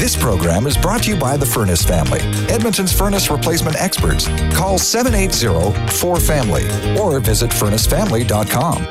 This 0.00 0.16
program 0.16 0.66
is 0.66 0.76
brought 0.78 1.02
to 1.02 1.10
you 1.10 1.16
by 1.18 1.36
the 1.36 1.44
Furnace 1.44 1.82
family, 1.82 2.20
Edmonton's 2.48 2.90
furnace 2.90 3.30
replacement 3.30 3.76
experts. 3.76 4.28
Call 4.56 4.78
780-4FAMILY 4.78 6.98
or 6.98 7.20
visit 7.20 7.50
furnacefamily.com. 7.50 8.84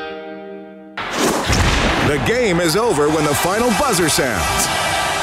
The 2.07 2.23
game 2.27 2.59
is 2.59 2.75
over 2.75 3.09
when 3.09 3.25
the 3.25 3.33
final 3.33 3.69
buzzer 3.79 4.07
sounds. 4.07 4.67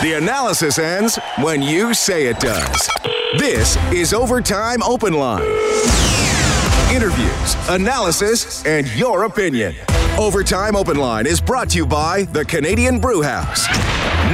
The 0.03 0.15
analysis 0.15 0.81
ends 0.81 1.21
when 1.39 1.63
you 1.63 1.95
say 1.95 2.27
it 2.27 2.41
does. 2.41 2.91
This 3.39 3.77
is 3.93 4.13
Overtime 4.13 4.83
Open 4.83 5.15
Line. 5.15 5.47
Interviews, 6.93 7.55
analysis, 7.69 8.67
and 8.67 8.93
your 8.97 9.23
opinion. 9.23 9.77
Overtime 10.19 10.75
Open 10.75 10.97
Line 10.97 11.27
is 11.27 11.41
brought 11.41 11.71
to 11.71 11.79
you 11.79 11.87
by 11.87 12.25
the 12.33 12.45
Canadian 12.45 12.99
Brew 12.99 13.23
House. 13.23 13.69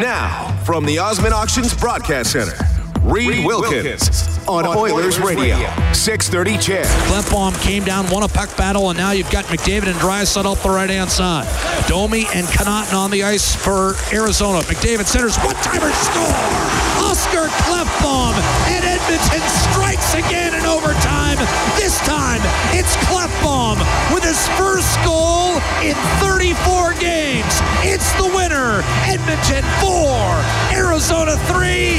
Now, 0.00 0.51
from 0.64 0.84
the 0.86 0.98
Osmond 0.98 1.34
Auctions 1.34 1.74
Broadcast 1.74 2.32
Center, 2.32 2.56
Reed 3.02 3.44
Wilkins 3.44 4.38
on 4.46 4.66
Oilers 4.66 5.18
Radio, 5.18 5.56
630 5.92 6.58
CHED. 6.58 6.84
Klefbom 6.84 7.60
came 7.62 7.84
down, 7.84 8.08
won 8.10 8.22
a 8.22 8.28
puck 8.28 8.56
battle, 8.56 8.88
and 8.90 8.98
now 8.98 9.10
you've 9.10 9.30
got 9.30 9.44
McDavid 9.46 9.86
and 9.86 9.96
Draisaitl 9.96 10.52
up 10.52 10.58
the 10.58 10.70
right-hand 10.70 11.10
side. 11.10 11.46
Domi 11.88 12.26
and 12.34 12.46
Connauton 12.46 12.94
on 12.94 13.10
the 13.10 13.24
ice 13.24 13.54
for 13.54 13.94
Arizona. 14.12 14.60
McDavid 14.60 15.06
centers, 15.06 15.36
one-timer 15.38 15.92
score! 15.92 16.91
Oscar 17.12 17.48
Klefbom, 17.68 18.32
and 18.72 18.82
Edmonton 18.86 19.46
strikes 19.70 20.14
again 20.14 20.54
in 20.54 20.64
overtime. 20.64 21.36
This 21.76 21.98
time, 22.00 22.40
it's 22.72 22.96
Klefbom 23.04 23.76
with 24.14 24.24
his 24.24 24.48
first 24.56 24.96
goal 25.04 25.56
in 25.82 25.94
34 26.24 26.94
games. 26.94 27.60
It's 27.84 28.10
the 28.14 28.24
winner. 28.34 28.80
Edmonton 29.04 29.62
4, 29.82 30.42
Arizona 30.72 31.36
3, 31.52 31.98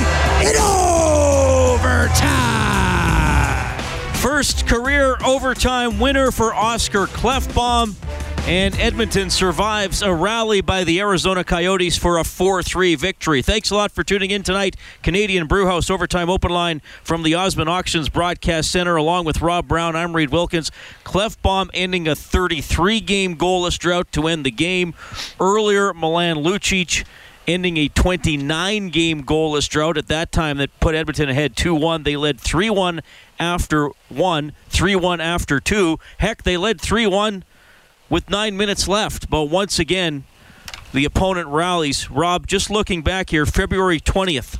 in 0.49 0.57
overtime. 0.57 2.23
First 4.15 4.65
career 4.65 5.17
overtime 5.23 5.99
winner 5.99 6.31
for 6.31 6.55
Oscar 6.55 7.05
Klefbom. 7.05 7.93
And 8.45 8.77
Edmonton 8.77 9.29
survives 9.29 10.01
a 10.01 10.13
rally 10.13 10.59
by 10.59 10.83
the 10.83 10.99
Arizona 10.99 11.45
Coyotes 11.45 11.97
for 11.97 12.17
a 12.17 12.25
4 12.25 12.61
3 12.61 12.93
victory. 12.95 13.41
Thanks 13.41 13.71
a 13.71 13.75
lot 13.75 13.93
for 13.93 14.03
tuning 14.03 14.31
in 14.31 14.43
tonight. 14.43 14.75
Canadian 15.01 15.47
Brewhouse 15.47 15.89
Overtime 15.89 16.29
Open 16.29 16.51
Line 16.51 16.81
from 17.03 17.23
the 17.23 17.35
Osmond 17.35 17.69
Auctions 17.69 18.09
Broadcast 18.09 18.69
Center, 18.69 18.97
along 18.97 19.23
with 19.23 19.41
Rob 19.41 19.69
Brown. 19.69 19.95
I'm 19.95 20.13
Reed 20.13 20.31
Wilkins. 20.31 20.71
Klefbom 21.05 21.69
ending 21.73 22.05
a 22.05 22.17
33 22.17 22.99
game 22.99 23.37
goalless 23.37 23.79
drought 23.79 24.11
to 24.11 24.27
end 24.27 24.45
the 24.45 24.51
game. 24.51 24.93
Earlier, 25.39 25.93
Milan 25.93 26.35
Lucic 26.35 27.05
ending 27.47 27.77
a 27.77 27.87
29 27.87 28.89
game 28.89 29.23
goalless 29.23 29.69
drought 29.69 29.97
at 29.97 30.07
that 30.07 30.33
time 30.33 30.57
that 30.57 30.77
put 30.81 30.95
Edmonton 30.95 31.29
ahead 31.29 31.55
2 31.55 31.73
1. 31.73 32.03
They 32.03 32.17
led 32.17 32.41
3 32.41 32.69
1 32.69 32.99
after 33.39 33.89
1, 34.09 34.51
3 34.67 34.95
1 34.97 35.21
after 35.21 35.61
2. 35.61 35.97
Heck, 36.17 36.43
they 36.43 36.57
led 36.57 36.81
3 36.81 37.07
1 37.07 37.45
with 38.09 38.29
nine 38.29 38.57
minutes 38.57 38.87
left. 38.87 39.29
But 39.29 39.45
once 39.45 39.79
again, 39.79 40.23
the 40.93 41.05
opponent 41.05 41.47
rallies. 41.47 42.09
Rob, 42.09 42.47
just 42.47 42.69
looking 42.69 43.01
back 43.01 43.29
here, 43.29 43.45
February 43.45 43.99
20th, 43.99 44.59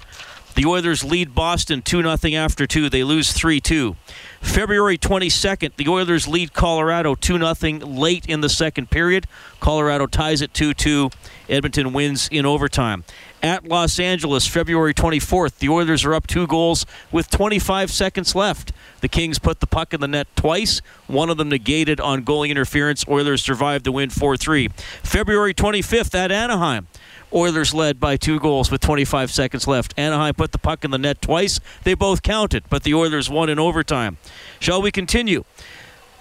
the 0.55 0.65
Oilers 0.65 1.03
lead 1.03 1.33
Boston 1.33 1.81
2 1.81 2.17
0 2.17 2.35
after 2.35 2.67
2. 2.67 2.89
They 2.89 3.03
lose 3.03 3.31
3 3.31 3.59
2. 3.59 3.95
February 4.41 4.97
22nd, 4.97 5.75
the 5.77 5.87
Oilers 5.87 6.27
lead 6.27 6.53
Colorado 6.53 7.15
2 7.15 7.37
0 7.39 7.79
late 7.87 8.25
in 8.27 8.41
the 8.41 8.49
second 8.49 8.89
period. 8.89 9.27
Colorado 9.59 10.05
ties 10.05 10.41
it 10.41 10.53
2 10.53 10.73
2. 10.73 11.09
Edmonton 11.49 11.93
wins 11.93 12.27
in 12.31 12.45
overtime. 12.45 13.03
At 13.43 13.67
Los 13.67 13.99
Angeles, 13.99 14.47
February 14.47 14.93
24th, 14.93 15.57
the 15.57 15.67
Oilers 15.67 16.05
are 16.05 16.13
up 16.13 16.27
two 16.27 16.47
goals 16.47 16.85
with 17.11 17.29
25 17.29 17.91
seconds 17.91 18.35
left. 18.35 18.71
The 19.01 19.09
Kings 19.09 19.37
put 19.37 19.59
the 19.59 19.67
puck 19.67 19.93
in 19.93 19.99
the 19.99 20.07
net 20.07 20.33
twice, 20.37 20.81
one 21.07 21.29
of 21.29 21.35
them 21.35 21.49
negated 21.49 21.99
on 21.99 22.23
goalie 22.23 22.47
interference. 22.47 23.05
Oilers 23.05 23.43
survived 23.43 23.83
the 23.83 23.91
win 23.91 24.11
4 24.11 24.37
3. 24.37 24.69
February 25.03 25.53
25th 25.53 26.15
at 26.15 26.31
Anaheim. 26.31 26.87
Oilers 27.33 27.73
led 27.73 27.99
by 27.99 28.15
two 28.15 28.39
goals 28.39 28.71
with 28.71 28.79
25 28.79 29.29
seconds 29.29 29.67
left. 29.67 29.93
Anaheim 29.97 30.35
put 30.35 30.53
the 30.53 30.57
puck 30.57 30.85
in 30.85 30.91
the 30.91 30.97
net 30.97 31.21
twice. 31.21 31.59
They 31.83 31.95
both 31.95 32.23
counted, 32.23 32.63
but 32.69 32.83
the 32.83 32.93
Oilers 32.93 33.29
won 33.29 33.49
in 33.49 33.59
overtime. 33.59 34.19
Shall 34.61 34.81
we 34.81 34.89
continue? 34.89 35.43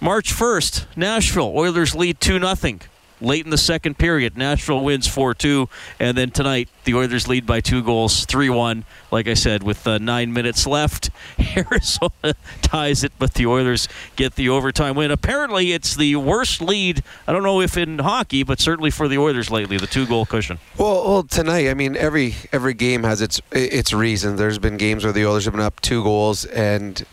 March 0.00 0.34
1st, 0.34 0.86
Nashville. 0.96 1.52
Oilers 1.56 1.94
lead 1.94 2.18
2 2.18 2.40
0 2.40 2.78
late 3.22 3.44
in 3.44 3.50
the 3.50 3.58
second 3.58 3.98
period. 3.98 4.36
Nashville 4.36 4.82
wins 4.82 5.06
4 5.06 5.34
2. 5.34 5.68
And 6.00 6.16
then 6.16 6.30
tonight, 6.30 6.68
the 6.84 6.94
Oilers 6.94 7.28
lead 7.28 7.46
by 7.46 7.60
two 7.60 7.82
goals, 7.82 8.24
3 8.26 8.50
1. 8.50 8.84
Like 9.10 9.28
I 9.28 9.34
said, 9.34 9.62
with 9.62 9.86
uh, 9.86 9.98
nine 9.98 10.32
minutes 10.32 10.66
left, 10.66 11.10
Arizona 11.56 12.34
ties 12.62 13.04
it, 13.04 13.12
but 13.18 13.34
the 13.34 13.46
Oilers 13.46 13.88
get 14.16 14.36
the 14.36 14.48
overtime 14.48 14.96
win. 14.96 15.10
Apparently, 15.10 15.72
it's 15.72 15.94
the 15.94 16.16
worst 16.16 16.60
lead, 16.60 17.02
I 17.26 17.32
don't 17.32 17.42
know 17.42 17.60
if 17.60 17.76
in 17.76 17.98
hockey, 17.98 18.42
but 18.42 18.60
certainly 18.60 18.90
for 18.90 19.08
the 19.08 19.18
Oilers 19.18 19.50
lately, 19.50 19.78
the 19.78 19.86
two 19.86 20.06
goal 20.06 20.26
cushion. 20.26 20.58
Well, 20.78 21.04
well, 21.08 21.22
tonight, 21.22 21.68
I 21.68 21.74
mean, 21.74 21.96
every 21.96 22.34
every 22.52 22.74
game 22.74 23.04
has 23.04 23.20
its 23.20 23.40
its 23.52 23.92
reason. 23.92 24.36
There's 24.36 24.58
been 24.58 24.76
games 24.76 25.04
where 25.04 25.12
the 25.12 25.26
Oilers 25.26 25.44
have 25.44 25.54
been 25.54 25.62
up 25.62 25.80
two 25.80 26.02
goals 26.02 26.44
and 26.46 27.04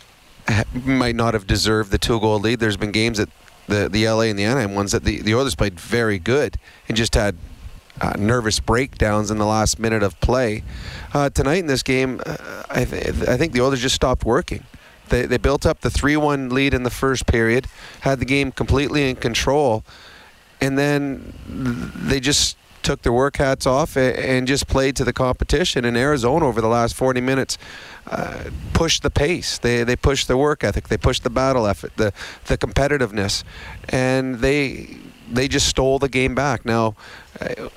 might 0.74 1.16
not 1.16 1.34
have 1.34 1.46
deserved 1.46 1.90
the 1.90 1.98
two 1.98 2.20
goal 2.20 2.38
lead. 2.38 2.60
There's 2.60 2.76
been 2.76 2.92
games 2.92 3.18
that 3.18 3.28
the 3.70 3.88
the 3.88 4.06
LA 4.06 4.22
and 4.22 4.38
the 4.38 4.44
Anaheim 4.44 4.74
ones 4.74 4.92
that 4.92 5.04
the, 5.04 5.22
the 5.22 5.34
Oilers 5.34 5.54
played 5.54 5.80
very 5.80 6.18
good 6.18 6.56
and 6.88 6.96
just 6.96 7.14
had 7.14 7.36
uh, 8.00 8.14
nervous 8.18 8.60
breakdowns 8.60 9.30
in 9.30 9.38
the 9.38 9.46
last 9.46 9.78
minute 9.78 10.02
of 10.02 10.18
play. 10.20 10.62
Uh, 11.12 11.30
tonight 11.30 11.58
in 11.58 11.66
this 11.66 11.82
game, 11.82 12.20
uh, 12.24 12.36
I, 12.70 12.84
th- 12.84 13.28
I 13.28 13.36
think 13.36 13.52
the 13.52 13.60
Oilers 13.60 13.80
just 13.80 13.94
stopped 13.94 14.24
working. 14.24 14.64
They, 15.08 15.26
they 15.26 15.38
built 15.38 15.66
up 15.66 15.80
the 15.80 15.90
3 15.90 16.16
1 16.16 16.50
lead 16.50 16.72
in 16.74 16.82
the 16.82 16.90
first 16.90 17.26
period, 17.26 17.66
had 18.00 18.20
the 18.20 18.24
game 18.24 18.52
completely 18.52 19.08
in 19.08 19.16
control, 19.16 19.84
and 20.60 20.78
then 20.78 21.32
they 21.46 22.20
just 22.20 22.56
took 22.82 23.02
their 23.02 23.12
work 23.12 23.36
hats 23.36 23.66
off 23.66 23.96
and 23.96 24.46
just 24.46 24.66
played 24.66 24.96
to 24.96 25.04
the 25.04 25.12
competition. 25.12 25.84
And 25.84 25.96
Arizona, 25.96 26.46
over 26.46 26.60
the 26.60 26.68
last 26.68 26.94
40 26.94 27.20
minutes, 27.20 27.58
uh, 28.06 28.44
pushed 28.72 29.02
the 29.02 29.10
pace. 29.10 29.58
They 29.58 29.84
they 29.84 29.96
pushed 29.96 30.28
the 30.28 30.36
work 30.36 30.64
ethic. 30.64 30.88
They 30.88 30.96
pushed 30.96 31.22
the 31.22 31.30
battle 31.30 31.66
effort, 31.66 31.96
the 31.96 32.12
the 32.46 32.58
competitiveness, 32.58 33.44
and 33.88 34.36
they 34.36 34.96
they 35.30 35.48
just 35.48 35.68
stole 35.68 35.98
the 35.98 36.08
game 36.08 36.34
back. 36.34 36.64
Now. 36.64 36.94
Uh, 37.40 37.68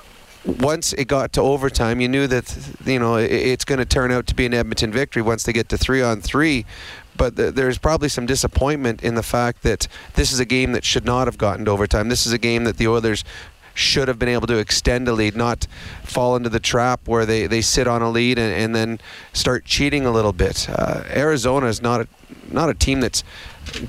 once 0.46 0.92
it 0.94 1.08
got 1.08 1.32
to 1.32 1.42
overtime, 1.42 2.02
you 2.02 2.10
knew 2.10 2.28
that 2.28 2.76
you 2.86 3.00
know 3.00 3.16
it, 3.16 3.32
it's 3.32 3.64
going 3.64 3.80
to 3.80 3.86
turn 3.86 4.12
out 4.12 4.28
to 4.28 4.36
be 4.36 4.46
an 4.46 4.54
Edmonton 4.54 4.92
victory 4.92 5.22
once 5.22 5.44
they 5.44 5.54
get 5.54 5.70
to 5.70 5.78
three 5.78 6.02
on 6.02 6.20
three. 6.20 6.66
But 7.16 7.38
th- 7.38 7.54
there's 7.54 7.78
probably 7.78 8.10
some 8.10 8.26
disappointment 8.26 9.04
in 9.04 9.16
the 9.16 9.24
fact 9.24 9.64
that 9.64 9.88
this 10.16 10.34
is 10.34 10.40
a 10.40 10.46
game 10.46 10.74
that 10.74 10.84
should 10.84 11.06
not 11.06 11.28
have 11.28 11.38
gotten 11.38 11.66
to 11.66 11.72
overtime. 11.72 12.10
This 12.10 12.26
is 12.26 12.34
a 12.34 12.38
game 12.38 12.64
that 12.66 12.78
the 12.78 12.88
Oilers 12.88 13.24
should 13.74 14.08
have 14.08 14.20
been 14.20 14.30
able 14.30 14.48
to 14.48 14.58
extend 14.58 15.08
a 15.08 15.14
lead, 15.14 15.36
not 15.36 15.68
fall 16.04 16.36
into 16.36 16.50
the 16.50 16.60
trap 16.60 17.08
where 17.08 17.26
they, 17.26 17.48
they 17.48 17.62
sit 17.62 17.88
on 17.88 18.02
a 18.02 18.10
lead 18.10 18.38
and, 18.38 18.54
and 18.54 18.76
then 18.76 19.00
start 19.34 19.66
cheating 19.66 20.06
a 20.06 20.12
little 20.12 20.34
bit. 20.34 20.70
Uh, 20.70 21.04
Arizona 21.08 21.68
is 21.68 21.82
not 21.82 22.02
a, 22.02 22.08
not 22.52 22.70
a 22.70 22.74
team 22.74 23.02
that's 23.02 23.24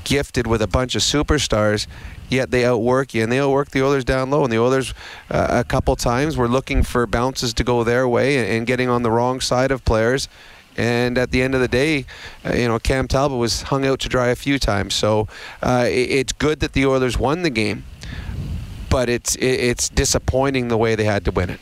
gifted 0.05 0.47
with 0.47 0.63
a 0.63 0.67
bunch 0.67 0.95
of 0.95 1.03
superstars, 1.03 1.87
yet 2.29 2.51
they 2.51 2.65
outwork 2.65 3.15
you, 3.15 3.23
and 3.23 3.31
they 3.31 3.41
outwork 3.41 3.71
the 3.71 3.85
Oilers 3.85 4.05
down 4.05 4.31
low. 4.31 4.45
And 4.45 4.53
the 4.53 4.59
Oilers, 4.59 4.95
uh, 5.31 5.49
a 5.51 5.65
couple 5.65 5.97
times, 5.97 6.37
were 6.37 6.49
looking 6.49 6.83
for 6.83 7.07
bounces 7.07 7.53
to 7.55 7.65
go 7.65 7.85
their 7.85 8.09
way 8.09 8.39
and, 8.39 8.49
and 8.49 8.67
getting 8.67 8.89
on 8.89 9.03
the 9.03 9.11
wrong 9.11 9.41
side 9.41 9.71
of 9.71 9.85
players. 9.85 10.29
And 10.77 11.19
at 11.19 11.31
the 11.31 11.41
end 11.43 11.55
of 11.55 11.61
the 11.61 11.69
day, 11.69 12.05
uh, 12.45 12.55
you 12.55 12.67
know, 12.67 12.79
Cam 12.79 13.07
Talbot 13.07 13.39
was 13.39 13.63
hung 13.63 13.87
out 13.87 14.01
to 14.01 14.09
dry 14.09 14.29
a 14.29 14.35
few 14.35 14.59
times. 14.59 14.95
So 14.95 15.29
uh, 15.63 15.87
it, 15.87 16.11
it's 16.11 16.33
good 16.33 16.61
that 16.61 16.73
the 16.73 16.87
Oilers 16.87 17.17
won 17.19 17.43
the 17.43 17.51
game, 17.51 17.85
but 18.95 19.09
it's 19.09 19.35
it's 19.41 19.89
disappointing 19.89 20.69
the 20.69 20.77
way 20.77 20.95
they 20.95 21.03
had 21.03 21.25
to 21.25 21.33
win 21.33 21.51
it. 21.51 21.59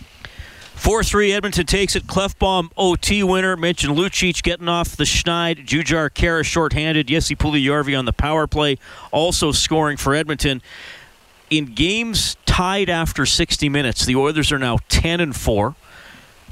4 0.74 1.02
3, 1.02 1.32
Edmonton 1.32 1.64
takes 1.64 1.96
it. 1.96 2.06
Klefbom 2.06 2.68
OT 2.76 3.22
winner. 3.22 3.56
Mentioned 3.56 3.96
Lucic 3.96 4.42
getting 4.42 4.68
off 4.68 4.96
the 4.96 5.04
schneid. 5.04 5.64
Jujhar 5.64 6.10
Khaira 6.10 6.44
shorthanded. 6.44 7.06
Jesse 7.06 7.34
Puljujärvi 7.34 7.98
on 7.98 8.04
the 8.04 8.12
power 8.12 8.46
play. 8.46 8.76
Also 9.12 9.50
scoring 9.50 9.96
for 9.96 10.14
Edmonton. 10.14 10.60
In 11.48 11.72
games 11.72 12.36
tied 12.44 12.90
after 12.90 13.24
60 13.24 13.66
minutes, 13.70 14.04
the 14.04 14.14
Oilers 14.14 14.52
are 14.52 14.58
now 14.58 14.76
10 14.90 15.20
and 15.20 15.34
4. 15.34 15.74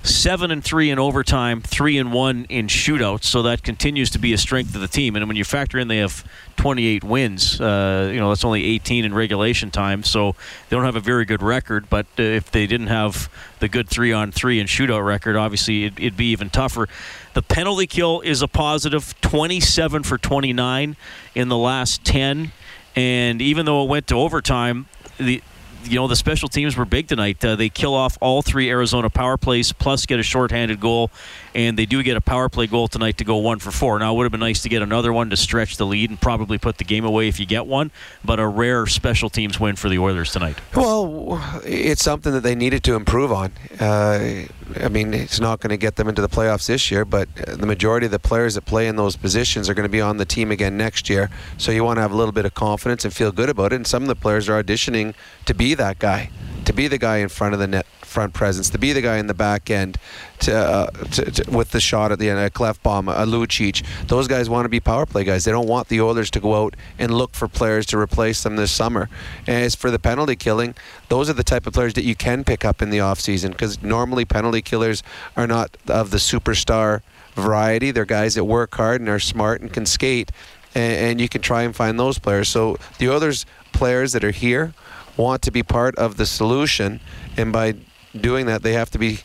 Seven 0.03 0.51
and 0.51 0.65
three 0.65 0.91
in 0.91 0.99
overtime, 0.99 1.61
three 1.61 1.99
and 1.99 2.13
one 2.13 2.47
in 2.49 2.67
shootouts. 2.67 3.25
So 3.25 3.43
that 3.43 3.63
continues 3.63 4.11
to 4.11 4.19
be 4.19 4.33
a 4.33 4.39
strength 4.39 4.75
of 4.75 4.81
the 4.81 4.89
team. 4.89 5.17
And 5.17 5.27
when 5.29 5.37
you 5.37 5.45
factor 5.45 5.79
in 5.79 5.89
they 5.89 5.99
have 5.99 6.25
28 6.57 7.05
wins, 7.05 7.61
uh, 7.61 8.11
you 8.13 8.19
know 8.19 8.29
that's 8.31 8.45
only 8.45 8.65
18 8.65 9.05
in 9.05 9.15
regulation 9.15 9.71
time. 9.71 10.03
So 10.03 10.33
they 10.69 10.77
don't 10.77 10.85
have 10.85 10.97
a 10.97 11.01
very 11.01 11.25
good 11.25 11.43
record. 11.43 11.91
But 11.91 12.07
uh, 12.19 12.23
if 12.23 12.51
they 12.51 12.67
didn't 12.67 12.89
have 12.89 13.31
the 13.59 13.69
good 13.69 13.89
three 13.89 14.13
on 14.13 14.33
three 14.33 14.59
and 14.59 14.69
shootout 14.69 15.05
record, 15.05 15.37
obviously 15.37 15.85
it, 15.85 15.95
it'd 15.99 16.17
be 16.17 16.31
even 16.31 16.51
tougher. 16.51 16.89
The 17.35 17.43
penalty 17.43 17.87
kill 17.87 18.21
is 18.23 18.43
a 18.43 18.49
positive, 18.49 19.15
27 19.21 20.03
for 20.03 20.19
29 20.19 20.97
in 21.35 21.49
the 21.49 21.57
last 21.57 22.05
10. 22.05 22.53
And 22.97 23.41
even 23.41 23.67
though 23.67 23.85
it 23.85 23.89
went 23.89 24.09
to 24.09 24.17
overtime, 24.17 24.87
the 25.19 25.43
you 25.85 25.97
know 25.97 26.07
the 26.09 26.17
special 26.17 26.49
teams 26.49 26.77
were 26.77 26.85
big 26.85 27.09
tonight. 27.09 27.45
Uh, 27.45 27.57
they 27.57 27.69
kill 27.69 27.95
off 27.95 28.19
all 28.21 28.43
three 28.43 28.71
Arizona 28.71 29.11
power 29.11 29.37
plays, 29.37 29.73
plus 29.73 30.07
get 30.07 30.21
a 30.21 30.23
shorthanded 30.23 30.81
goal, 30.81 31.11
and 31.55 31.79
they 31.79 31.87
do 31.87 32.03
get 32.03 32.17
a 32.17 32.21
power 32.21 32.49
play 32.49 32.67
goal 32.67 32.89
tonight 32.89 33.19
to 33.19 33.25
go 33.25 33.37
one 33.37 33.59
for 33.59 33.71
four. 33.71 33.99
Now 33.99 34.15
it 34.15 34.17
would 34.17 34.25
have 34.25 34.33
been 34.33 34.41
nice 34.41 34.63
to 34.63 34.69
get 34.69 34.83
another 34.83 35.13
one 35.13 35.31
to 35.31 35.37
stretch 35.37 35.77
the 35.77 35.87
lead 35.87 36.11
and 36.11 36.21
probably 36.21 36.59
put 36.59 36.79
the 36.79 36.85
game 36.85 37.05
away 37.05 37.29
if 37.29 37.41
you 37.41 37.47
get 37.47 37.67
one, 37.67 37.91
but 38.25 38.39
a 38.39 38.47
rare 38.47 38.87
special 38.87 39.31
teams 39.31 39.59
win 39.59 39.77
for 39.77 39.89
the 39.89 39.99
Oilers 39.99 40.33
tonight. 40.33 40.57
Well, 40.75 41.61
it's 41.65 42.03
something 42.03 42.33
that 42.33 42.43
they 42.43 42.55
needed 42.55 42.85
to 42.85 42.95
improve 42.95 43.33
on. 43.33 43.53
Uh, 43.79 44.45
I 44.81 44.89
mean, 44.89 45.15
it's 45.15 45.41
not 45.41 45.61
going 45.61 45.71
to 45.71 45.77
get 45.77 45.97
them 45.97 46.09
into 46.09 46.23
the 46.23 46.29
playoffs 46.29 46.67
this 46.67 46.91
year, 46.91 47.05
but 47.05 47.29
the 47.35 47.67
majority 47.67 48.07
of 48.07 48.13
the 48.13 48.19
players 48.19 48.55
that 48.55 48.65
play 48.65 48.87
in 48.87 48.97
those 48.97 49.17
positions 49.17 49.69
are 49.69 49.75
going 49.75 49.89
to 49.89 49.91
be 49.91 50.01
on 50.01 50.17
the 50.19 50.25
team 50.25 50.51
again 50.51 50.77
next 50.77 51.11
year. 51.11 51.31
So 51.59 51.73
you 51.73 51.83
want 51.83 51.97
to 51.97 52.03
have 52.03 52.13
a 52.13 52.17
little 52.17 52.33
bit 52.33 52.45
of 52.45 52.55
confidence 52.55 53.05
and 53.05 53.13
feel 53.13 53.33
good 53.33 53.49
about 53.49 53.73
it. 53.73 53.77
And 53.77 53.87
some 53.87 54.03
of 54.03 54.09
the 54.09 54.15
players 54.15 54.49
are 54.49 54.63
auditioning 54.63 55.15
to 55.47 55.55
be 55.55 55.75
that 55.75 55.99
guy, 55.99 56.31
to 56.65 56.73
be 56.73 56.87
the 56.89 56.99
guy 56.99 57.19
in 57.19 57.29
front 57.29 57.55
of 57.55 57.61
the 57.61 57.67
net, 57.67 57.87
front 58.11 58.35
presence, 58.35 58.69
to 58.71 58.79
be 58.79 58.93
the 58.93 59.01
guy 59.01 59.19
in 59.19 59.27
the 59.27 59.35
back 59.35 59.71
end, 59.71 59.97
to, 60.41 60.55
uh, 60.55 60.91
to, 60.91 61.31
to 61.31 61.51
with 61.51 61.71
the 61.71 61.81
shot 61.81 62.13
at 62.13 62.19
the 62.19 62.29
end, 62.29 62.39
a 62.39 62.51
Klefbom, 62.51 63.09
a 63.09 63.25
Lucic. 63.25 63.85
Those 64.09 64.29
guys 64.29 64.51
want 64.51 64.65
to 64.65 64.69
be 64.69 64.81
power 64.81 65.07
play 65.07 65.25
guys. 65.25 65.45
They 65.45 65.53
don't 65.53 65.69
want 65.69 65.89
the 65.89 66.01
Oilers 66.01 66.31
to 66.33 66.41
go 66.41 66.65
out 66.65 66.77
and 66.99 67.15
look 67.15 67.35
for 67.35 67.49
players 67.49 67.87
to 67.87 67.99
replace 67.99 68.43
them 68.43 68.57
this 68.57 68.73
summer. 68.73 69.09
As 69.47 69.75
for 69.75 69.91
the 69.91 69.99
penalty 69.99 70.37
killing, 70.37 70.75
those 71.09 71.31
are 71.31 71.35
the 71.35 71.45
type 71.45 71.67
of 71.67 71.73
players 71.73 71.95
that 71.95 72.05
you 72.05 72.15
can 72.15 72.45
pick 72.45 72.65
up 72.65 72.83
in 72.83 72.91
the 72.91 72.99
offseason 72.99 73.51
because 73.51 73.83
normally 73.83 74.25
penalty 74.25 74.63
killers 74.63 75.03
are 75.37 75.47
not 75.47 75.77
of 75.89 76.11
the 76.11 76.19
superstar 76.19 77.03
variety. 77.35 77.91
They're 77.91 78.05
guys 78.05 78.35
that 78.35 78.45
work 78.45 78.75
hard 78.75 79.01
and 79.01 79.09
are 79.09 79.21
smart 79.21 79.61
and 79.61 79.73
can 79.73 79.87
skate. 79.87 80.33
And, 80.75 81.11
and 81.11 81.21
you 81.21 81.29
can 81.29 81.43
try 81.43 81.63
and 81.63 81.75
find 81.75 81.99
those 81.99 82.19
players. 82.19 82.49
So 82.49 82.77
the 82.99 83.09
Oilers 83.11 83.47
players 83.73 84.13
that 84.13 84.25
are 84.25 84.31
here 84.31 84.75
want 85.17 85.43
to 85.43 85.51
be 85.51 85.63
part 85.63 85.95
of 85.97 86.17
the 86.17 86.27
solution, 86.27 87.01
and 87.37 87.53
by 87.53 87.75
doing 88.19 88.47
that, 88.47 88.63
they 88.63 88.73
have 88.73 88.91
to 88.91 88.99
be 88.99 89.21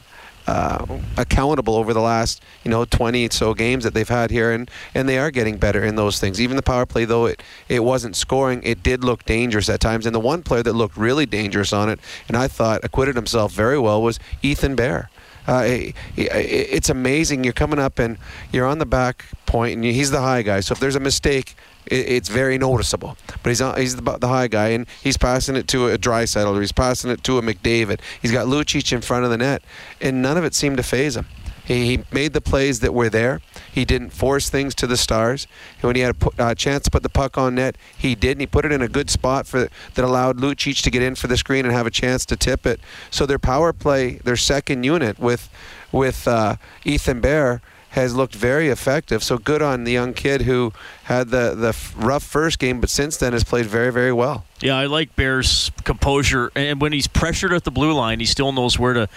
uh, 0.47 0.85
accountable 1.17 1.75
over 1.75 1.93
the 1.93 2.01
last 2.01 2.43
you 2.63 2.69
know 2.69 2.85
20 2.85 3.29
so 3.31 3.53
games 3.53 3.83
that 3.83 3.93
they've 3.93 4.07
had 4.07 4.29
here, 4.29 4.51
and 4.51 4.69
and 4.93 5.09
they 5.09 5.17
are 5.17 5.31
getting 5.31 5.57
better 5.57 5.83
in 5.83 5.95
those 5.95 6.19
things. 6.19 6.39
Even 6.39 6.55
the 6.55 6.61
power 6.61 6.85
play, 6.85 7.05
though 7.05 7.25
it 7.25 7.41
it 7.67 7.83
wasn't 7.83 8.15
scoring, 8.15 8.61
it 8.63 8.83
did 8.83 9.03
look 9.03 9.25
dangerous 9.25 9.69
at 9.69 9.79
times. 9.79 10.05
And 10.05 10.13
the 10.13 10.19
one 10.19 10.43
player 10.43 10.63
that 10.63 10.73
looked 10.73 10.97
really 10.97 11.25
dangerous 11.25 11.73
on 11.73 11.89
it, 11.89 11.99
and 12.27 12.37
I 12.37 12.47
thought 12.47 12.83
acquitted 12.83 13.15
himself 13.15 13.51
very 13.53 13.79
well, 13.79 14.01
was 14.01 14.19
Ethan 14.41 14.75
Bear. 14.75 15.09
Uh, 15.47 15.63
it, 15.65 15.95
it's 16.15 16.89
amazing. 16.89 17.43
You're 17.43 17.53
coming 17.53 17.77
up 17.77 17.99
and 17.99 18.17
you're 18.51 18.65
on 18.65 18.79
the 18.79 18.85
back 18.85 19.25
point, 19.45 19.75
and 19.75 19.83
he's 19.83 20.11
the 20.11 20.21
high 20.21 20.41
guy. 20.41 20.59
So 20.59 20.73
if 20.73 20.79
there's 20.79 20.95
a 20.95 20.99
mistake, 20.99 21.55
it's 21.87 22.29
very 22.29 22.57
noticeable. 22.57 23.17
But 23.43 23.49
he's 23.49 23.61
on, 23.61 23.79
he's 23.79 23.95
the, 23.95 24.17
the, 24.17 24.27
high 24.27 24.47
guy, 24.47 24.69
and 24.69 24.87
he's 25.03 25.17
passing 25.17 25.55
it 25.55 25.67
to 25.69 25.89
a 25.89 25.97
Draisaitl, 25.97 26.55
or 26.55 26.59
he's 26.59 26.71
passing 26.71 27.11
it 27.11 27.23
to 27.25 27.37
a 27.37 27.41
McDavid. 27.41 27.99
He's 28.21 28.31
got 28.31 28.47
Lucic 28.47 28.91
in 28.91 29.01
front 29.01 29.25
of 29.25 29.31
the 29.31 29.37
net, 29.37 29.61
and 30.01 30.21
none 30.21 30.37
of 30.37 30.43
it 30.43 30.53
seemed 30.53 30.77
to 30.77 30.83
phase 30.83 31.15
him. 31.15 31.27
He, 31.65 31.97
he 31.97 32.03
made 32.11 32.33
the 32.33 32.41
plays 32.41 32.79
that 32.81 32.93
were 32.93 33.09
there. 33.09 33.41
He 33.71 33.85
didn't 33.85 34.11
force 34.11 34.49
things 34.49 34.75
to 34.75 34.87
the 34.87 34.97
stars. 34.97 35.47
And 35.75 35.83
when 35.83 35.95
he 35.95 36.03
had 36.03 36.15
a 36.37 36.43
uh, 36.43 36.55
chance 36.55 36.83
to 36.83 36.91
put 36.91 37.03
the 37.03 37.09
puck 37.09 37.37
on 37.37 37.55
net, 37.55 37.75
he 37.97 38.15
did, 38.15 38.31
and 38.31 38.41
he 38.41 38.47
put 38.47 38.65
it 38.65 38.71
in 38.71 38.81
a 38.81 38.87
good 38.87 39.09
spot 39.09 39.47
for 39.47 39.67
that 39.95 40.05
allowed 40.05 40.37
Lucic 40.37 40.81
to 40.83 40.91
get 40.91 41.01
in 41.01 41.15
for 41.15 41.27
the 41.27 41.37
screen 41.37 41.65
and 41.65 41.73
have 41.73 41.87
a 41.87 41.91
chance 41.91 42.25
to 42.27 42.35
tip 42.35 42.65
it. 42.65 42.79
So 43.09 43.25
their 43.25 43.39
power 43.39 43.73
play, 43.73 44.15
their 44.17 44.37
second 44.37 44.83
unit 44.83 45.19
with 45.19 45.49
with 45.91 46.27
uh, 46.27 46.57
Ethan 46.83 47.21
Bear 47.21 47.61
has 47.95 48.13
looked 48.13 48.35
very 48.35 48.67
effective. 48.67 49.23
So 49.23 49.37
good 49.37 49.61
on 49.61 49.85
the 49.85 49.93
young 49.93 50.13
kid 50.13 50.41
who 50.41 50.73
had 51.05 51.29
the 51.29 51.55
the 51.55 51.75
rough 51.95 52.23
first 52.23 52.59
game, 52.59 52.81
but 52.81 52.89
since 52.89 53.15
then 53.15 53.31
has 53.31 53.45
played 53.45 53.65
very 53.65 53.91
very 53.91 54.11
well. 54.11 54.45
Yeah, 54.59 54.77
I 54.77 54.87
like 54.87 55.15
Bear's 55.15 55.71
composure, 55.85 56.51
and 56.55 56.81
when 56.81 56.91
he's 56.91 57.07
pressured 57.07 57.53
at 57.53 57.63
the 57.63 57.71
blue 57.71 57.93
line, 57.93 58.19
he 58.19 58.25
still 58.25 58.51
knows 58.51 58.77
where 58.77 58.93
to 58.93 59.09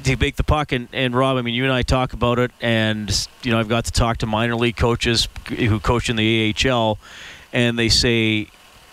to 0.00 0.16
make 0.16 0.36
the 0.36 0.42
puck. 0.42 0.72
And, 0.72 0.88
and 0.92 1.14
Rob, 1.14 1.36
I 1.36 1.42
mean, 1.42 1.54
you 1.54 1.64
and 1.64 1.72
I 1.72 1.82
talk 1.82 2.14
about 2.14 2.38
it, 2.38 2.50
and 2.62 3.28
you 3.42 3.50
know, 3.50 3.60
I've 3.60 3.68
got 3.68 3.84
to 3.84 3.92
talk 3.92 4.18
to 4.18 4.26
minor 4.26 4.56
league 4.56 4.76
coaches 4.76 5.28
who 5.48 5.78
coach 5.78 6.08
in 6.08 6.16
the 6.16 6.54
AHL, 6.66 6.98
and 7.52 7.78
they 7.78 7.90
say 7.90 8.48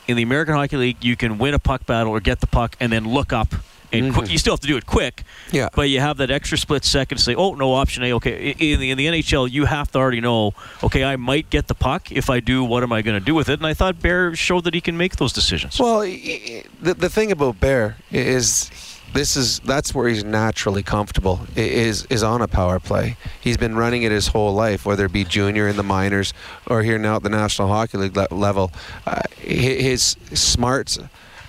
in 0.07 0.17
the 0.17 0.23
American 0.23 0.55
Hockey 0.55 0.75
League, 0.75 1.03
you 1.03 1.15
can 1.15 1.37
win 1.37 1.53
a 1.53 1.59
puck 1.59 1.85
battle 1.85 2.11
or 2.11 2.19
get 2.19 2.41
the 2.41 2.47
puck 2.47 2.75
and 2.81 2.91
then 2.91 3.05
look 3.07 3.31
up 3.31 3.55
and 3.91 4.13
mm-hmm. 4.13 4.31
you 4.31 4.37
still 4.37 4.53
have 4.53 4.59
to 4.61 4.67
do 4.67 4.77
it 4.77 4.85
quick. 4.85 5.23
Yeah. 5.51 5.69
But 5.73 5.89
you 5.89 5.99
have 5.99 6.17
that 6.17 6.31
extra 6.31 6.57
split 6.57 6.85
second 6.85 7.17
to 7.17 7.23
say, 7.23 7.35
oh, 7.35 7.53
no 7.53 7.73
option 7.73 8.03
A. 8.03 8.13
Okay, 8.13 8.51
in 8.51 8.79
the, 8.79 8.91
in 8.91 8.97
the 8.97 9.07
NHL, 9.07 9.51
you 9.51 9.65
have 9.65 9.91
to 9.91 9.99
already 9.99 10.21
know, 10.21 10.53
okay, 10.83 11.03
I 11.03 11.15
might 11.15 11.49
get 11.49 11.67
the 11.67 11.75
puck. 11.75 12.11
If 12.11 12.29
I 12.29 12.39
do, 12.39 12.63
what 12.63 12.83
am 12.83 12.91
I 12.91 13.01
going 13.01 13.19
to 13.19 13.25
do 13.25 13.35
with 13.35 13.49
it? 13.49 13.59
And 13.59 13.67
I 13.67 13.73
thought 13.73 13.99
Bear 14.01 14.35
showed 14.35 14.63
that 14.65 14.73
he 14.73 14.81
can 14.81 14.97
make 14.97 15.17
those 15.17 15.33
decisions. 15.33 15.79
Well, 15.79 16.01
the, 16.01 16.63
the 16.79 17.09
thing 17.09 17.31
about 17.31 17.59
Bear 17.59 17.97
is 18.11 18.71
this 19.13 19.35
is 19.35 19.59
that's 19.59 19.93
where 19.93 20.07
he's 20.07 20.23
naturally 20.23 20.83
comfortable 20.83 21.41
is 21.55 22.05
is 22.05 22.23
on 22.23 22.41
a 22.41 22.47
power 22.47 22.79
play. 22.79 23.17
He's 23.39 23.57
been 23.57 23.75
running 23.75 24.03
it 24.03 24.11
his 24.11 24.27
whole 24.27 24.53
life, 24.53 24.85
whether 24.85 25.05
it 25.05 25.11
be 25.11 25.25
junior 25.25 25.67
in 25.67 25.75
the 25.75 25.83
minors 25.83 26.33
or 26.67 26.81
here 26.83 26.97
now 26.97 27.17
at 27.17 27.23
the 27.23 27.29
National 27.29 27.67
Hockey 27.67 27.97
League 27.97 28.31
level. 28.31 28.71
Uh, 29.05 29.21
his 29.37 30.15
smarts 30.33 30.97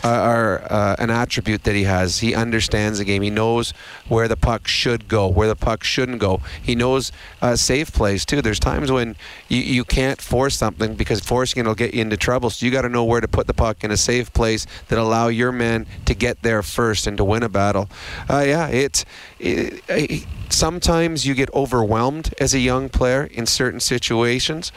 are 0.08 0.62
uh, 0.70 0.96
an 0.99 1.10
attribute 1.10 1.64
that 1.64 1.75
he 1.75 1.84
has. 1.84 2.19
He 2.19 2.34
understands 2.34 2.99
the 2.99 3.04
game. 3.04 3.22
He 3.22 3.31
knows 3.31 3.72
where 4.08 4.28
the 4.28 4.37
puck 4.37 4.66
should 4.66 5.08
go, 5.08 5.28
where 5.28 5.49
the 5.49 5.56
puck 5.56 5.84
shouldn't 5.84 6.19
go. 6.19 6.40
He 6.62 6.75
knows 6.75 7.12
uh, 7.40 7.56
safe 7.56 7.93
plays 7.93 8.25
too. 8.25 8.43
There's 8.43 8.58
times 8.58 8.90
when 8.90 9.16
you, 9.49 9.60
you 9.60 9.84
can't 9.84 10.20
force 10.20 10.56
something 10.56 10.94
because 10.94 11.20
forcing 11.20 11.64
it 11.64 11.66
will 11.66 11.75
get 11.75 11.94
you 11.94 12.00
into 12.00 12.16
trouble. 12.16 12.50
So 12.50 12.66
you 12.66 12.72
got 12.72 12.82
to 12.82 12.88
know 12.88 13.04
where 13.04 13.20
to 13.20 13.28
put 13.28 13.46
the 13.46 13.54
puck 13.54 13.84
in 13.84 13.90
a 13.90 13.96
safe 13.96 14.32
place 14.32 14.66
that 14.88 14.99
allow 14.99 15.28
your 15.28 15.52
men 15.52 15.87
to 16.06 16.14
get 16.14 16.43
there 16.43 16.62
first 16.62 17.06
and 17.06 17.16
to 17.16 17.25
win 17.25 17.43
a 17.43 17.48
battle. 17.48 17.88
Uh, 18.28 18.44
yeah, 18.46 18.69
it's 18.69 19.05
it, 19.38 19.82
it, 19.88 20.26
sometimes 20.48 21.26
you 21.26 21.34
get 21.34 21.52
overwhelmed 21.55 22.34
as 22.40 22.55
a 22.55 22.58
young 22.58 22.88
player 22.88 23.25
in 23.25 23.46
certain 23.46 23.81
situations. 23.81 24.72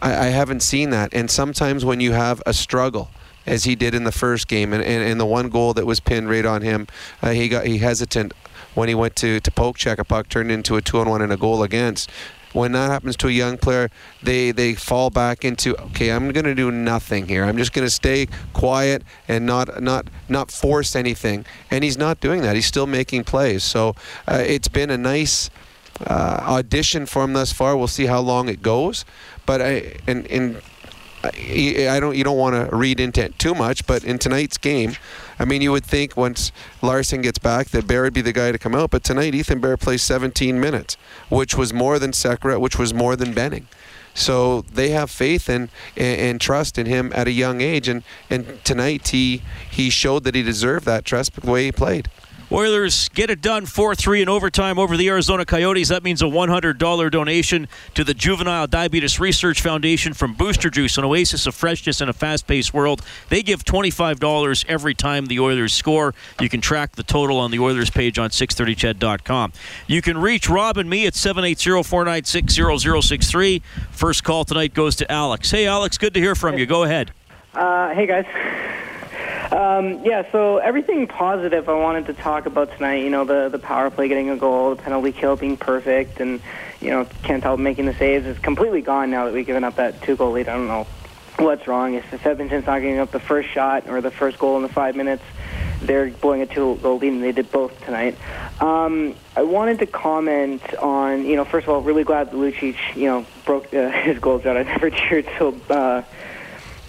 I 0.00 0.26
haven't 0.26 0.60
seen 0.60 0.90
that, 0.90 1.12
and 1.12 1.28
sometimes 1.28 1.84
when 1.84 1.98
you 1.98 2.12
have 2.12 2.40
a 2.46 2.52
struggle 2.52 3.10
as 3.48 3.64
he 3.64 3.74
did 3.74 3.94
in 3.94 4.04
the 4.04 4.12
first 4.12 4.46
game. 4.46 4.72
And, 4.72 4.82
and, 4.82 5.02
and 5.02 5.18
the 5.18 5.26
one 5.26 5.48
goal 5.48 5.74
that 5.74 5.86
was 5.86 6.00
pinned 6.00 6.28
right 6.28 6.44
on 6.44 6.62
him, 6.62 6.86
uh, 7.22 7.30
he 7.30 7.48
got 7.48 7.66
he 7.66 7.78
hesitant 7.78 8.32
when 8.74 8.88
he 8.88 8.94
went 8.94 9.16
to, 9.16 9.40
to 9.40 9.50
poke 9.50 9.76
check 9.76 9.98
a 9.98 10.04
puck, 10.04 10.28
turned 10.28 10.52
into 10.52 10.76
a 10.76 10.82
two 10.82 10.98
on 10.98 11.08
one 11.08 11.22
and 11.22 11.32
a 11.32 11.36
goal 11.36 11.62
against. 11.62 12.10
When 12.52 12.72
that 12.72 12.90
happens 12.90 13.16
to 13.18 13.28
a 13.28 13.30
young 13.30 13.58
player, 13.58 13.90
they, 14.22 14.52
they 14.52 14.74
fall 14.74 15.10
back 15.10 15.44
into 15.44 15.76
okay. 15.88 16.10
I'm 16.10 16.32
going 16.32 16.46
to 16.46 16.54
do 16.54 16.70
nothing 16.70 17.28
here. 17.28 17.44
I'm 17.44 17.58
just 17.58 17.74
going 17.74 17.86
to 17.86 17.90
stay 17.90 18.26
quiet 18.54 19.02
and 19.28 19.44
not 19.44 19.82
not 19.82 20.08
not 20.30 20.50
force 20.50 20.96
anything. 20.96 21.44
And 21.70 21.84
he's 21.84 21.98
not 21.98 22.20
doing 22.20 22.40
that. 22.42 22.54
He's 22.54 22.66
still 22.66 22.86
making 22.86 23.24
plays. 23.24 23.64
So 23.64 23.94
uh, 24.26 24.42
it's 24.46 24.68
been 24.68 24.90
a 24.90 24.96
nice 24.96 25.50
uh, 26.06 26.40
audition 26.42 27.04
for 27.04 27.22
him 27.24 27.34
thus 27.34 27.52
far. 27.52 27.76
We'll 27.76 27.86
see 27.86 28.06
how 28.06 28.20
long 28.20 28.48
it 28.48 28.62
goes. 28.62 29.04
But 29.44 29.60
I 29.60 29.96
and 30.06 30.26
and 30.28 30.62
I 31.24 31.98
don't. 32.00 32.16
You 32.16 32.24
don't 32.24 32.38
want 32.38 32.54
to 32.54 32.74
read 32.76 33.00
into 33.00 33.24
it 33.24 33.38
too 33.38 33.54
much, 33.54 33.86
but 33.86 34.04
in 34.04 34.18
tonight's 34.18 34.56
game, 34.56 34.96
I 35.38 35.44
mean, 35.44 35.62
you 35.62 35.72
would 35.72 35.84
think 35.84 36.16
once 36.16 36.52
Larsson 36.80 37.22
gets 37.22 37.38
back 37.38 37.68
that 37.68 37.86
Bear 37.86 38.02
would 38.02 38.14
be 38.14 38.20
the 38.20 38.32
guy 38.32 38.52
to 38.52 38.58
come 38.58 38.74
out. 38.74 38.90
But 38.90 39.02
tonight, 39.02 39.34
Ethan 39.34 39.60
Bear 39.60 39.76
plays 39.76 40.02
17 40.02 40.60
minutes, 40.60 40.96
which 41.28 41.56
was 41.56 41.72
more 41.72 41.98
than 41.98 42.12
Sekera, 42.12 42.60
which 42.60 42.78
was 42.78 42.94
more 42.94 43.16
than 43.16 43.32
Benning. 43.32 43.66
So 44.14 44.62
they 44.62 44.90
have 44.90 45.10
faith 45.10 45.48
and, 45.48 45.70
and, 45.96 46.20
and 46.20 46.40
trust 46.40 46.78
in 46.78 46.86
him 46.86 47.12
at 47.14 47.28
a 47.28 47.32
young 47.32 47.60
age, 47.60 47.88
and, 47.88 48.02
and 48.28 48.64
tonight 48.64 49.08
he 49.08 49.42
he 49.70 49.90
showed 49.90 50.24
that 50.24 50.34
he 50.34 50.42
deserved 50.42 50.84
that 50.86 51.04
trust 51.04 51.40
the 51.40 51.50
way 51.50 51.64
he 51.64 51.72
played. 51.72 52.08
Oilers 52.50 53.10
get 53.10 53.28
it 53.28 53.42
done 53.42 53.66
4 53.66 53.94
3 53.94 54.22
in 54.22 54.28
overtime 54.28 54.78
over 54.78 54.96
the 54.96 55.08
Arizona 55.08 55.44
Coyotes. 55.44 55.88
That 55.88 56.02
means 56.02 56.22
a 56.22 56.26
$100 56.26 57.10
donation 57.10 57.68
to 57.94 58.04
the 58.04 58.14
Juvenile 58.14 58.66
Diabetes 58.66 59.20
Research 59.20 59.60
Foundation 59.60 60.14
from 60.14 60.32
Booster 60.32 60.70
Juice, 60.70 60.96
an 60.96 61.04
oasis 61.04 61.46
of 61.46 61.54
freshness 61.54 62.00
in 62.00 62.08
a 62.08 62.14
fast 62.14 62.46
paced 62.46 62.72
world. 62.72 63.02
They 63.28 63.42
give 63.42 63.64
$25 63.64 64.64
every 64.66 64.94
time 64.94 65.26
the 65.26 65.40
Oilers 65.40 65.74
score. 65.74 66.14
You 66.40 66.48
can 66.48 66.62
track 66.62 66.96
the 66.96 67.02
total 67.02 67.38
on 67.38 67.50
the 67.50 67.58
Oilers 67.58 67.90
page 67.90 68.18
on 68.18 68.30
630ched.com. 68.30 69.52
You 69.86 70.00
can 70.00 70.16
reach 70.16 70.48
Rob 70.48 70.78
and 70.78 70.88
me 70.88 71.06
at 71.06 71.14
780 71.14 71.82
496 71.82 73.04
0063. 73.06 73.62
First 73.90 74.24
call 74.24 74.46
tonight 74.46 74.72
goes 74.72 74.96
to 74.96 75.12
Alex. 75.12 75.50
Hey, 75.50 75.66
Alex, 75.66 75.98
good 75.98 76.14
to 76.14 76.20
hear 76.20 76.34
from 76.34 76.56
you. 76.56 76.64
Go 76.64 76.84
ahead. 76.84 77.10
Uh, 77.54 77.94
hey, 77.94 78.06
guys. 78.06 78.26
Um, 79.50 80.04
yeah, 80.04 80.30
so 80.30 80.58
everything 80.58 81.06
positive 81.06 81.68
I 81.68 81.72
wanted 81.72 82.06
to 82.06 82.14
talk 82.14 82.46
about 82.46 82.70
tonight. 82.72 83.02
You 83.02 83.10
know, 83.10 83.24
the 83.24 83.48
the 83.48 83.58
power 83.58 83.90
play 83.90 84.08
getting 84.08 84.28
a 84.30 84.36
goal, 84.36 84.74
the 84.74 84.82
penalty 84.82 85.12
kill 85.12 85.36
being 85.36 85.56
perfect, 85.56 86.20
and 86.20 86.40
you 86.80 86.90
know 86.90 87.06
Kent 87.22 87.58
making 87.58 87.86
the 87.86 87.94
saves 87.94 88.26
is 88.26 88.38
completely 88.38 88.82
gone 88.82 89.10
now 89.10 89.24
that 89.24 89.32
we've 89.32 89.46
given 89.46 89.64
up 89.64 89.76
that 89.76 90.02
two 90.02 90.16
goal 90.16 90.32
lead. 90.32 90.48
I 90.48 90.54
don't 90.54 90.68
know 90.68 90.86
what's 91.38 91.66
wrong. 91.66 91.94
If, 91.94 92.12
if 92.12 92.26
Edmonton's 92.26 92.66
not 92.66 92.80
getting 92.80 92.98
up 92.98 93.10
the 93.10 93.20
first 93.20 93.48
shot 93.50 93.88
or 93.88 94.00
the 94.00 94.10
first 94.10 94.38
goal 94.38 94.56
in 94.56 94.62
the 94.62 94.68
five 94.68 94.96
minutes, 94.96 95.22
they're 95.80 96.10
blowing 96.10 96.42
a 96.42 96.46
two-goal 96.46 96.98
lead, 96.98 97.12
and 97.12 97.22
they 97.22 97.32
did 97.32 97.50
both 97.50 97.84
tonight. 97.84 98.16
Um, 98.60 99.14
I 99.36 99.42
wanted 99.42 99.78
to 99.78 99.86
comment 99.86 100.74
on, 100.74 101.24
you 101.24 101.36
know, 101.36 101.44
first 101.44 101.66
of 101.66 101.72
all, 101.72 101.80
really 101.80 102.04
glad 102.04 102.30
that 102.30 102.36
Lucic, 102.36 102.76
you 102.96 103.06
know, 103.06 103.26
broke 103.44 103.72
uh, 103.72 103.90
his 104.02 104.18
goal 104.18 104.38
drought. 104.38 104.56
I 104.56 104.64
never 104.64 104.90
cheered 105.08 105.28
so 105.38 105.54
uh, 105.70 106.02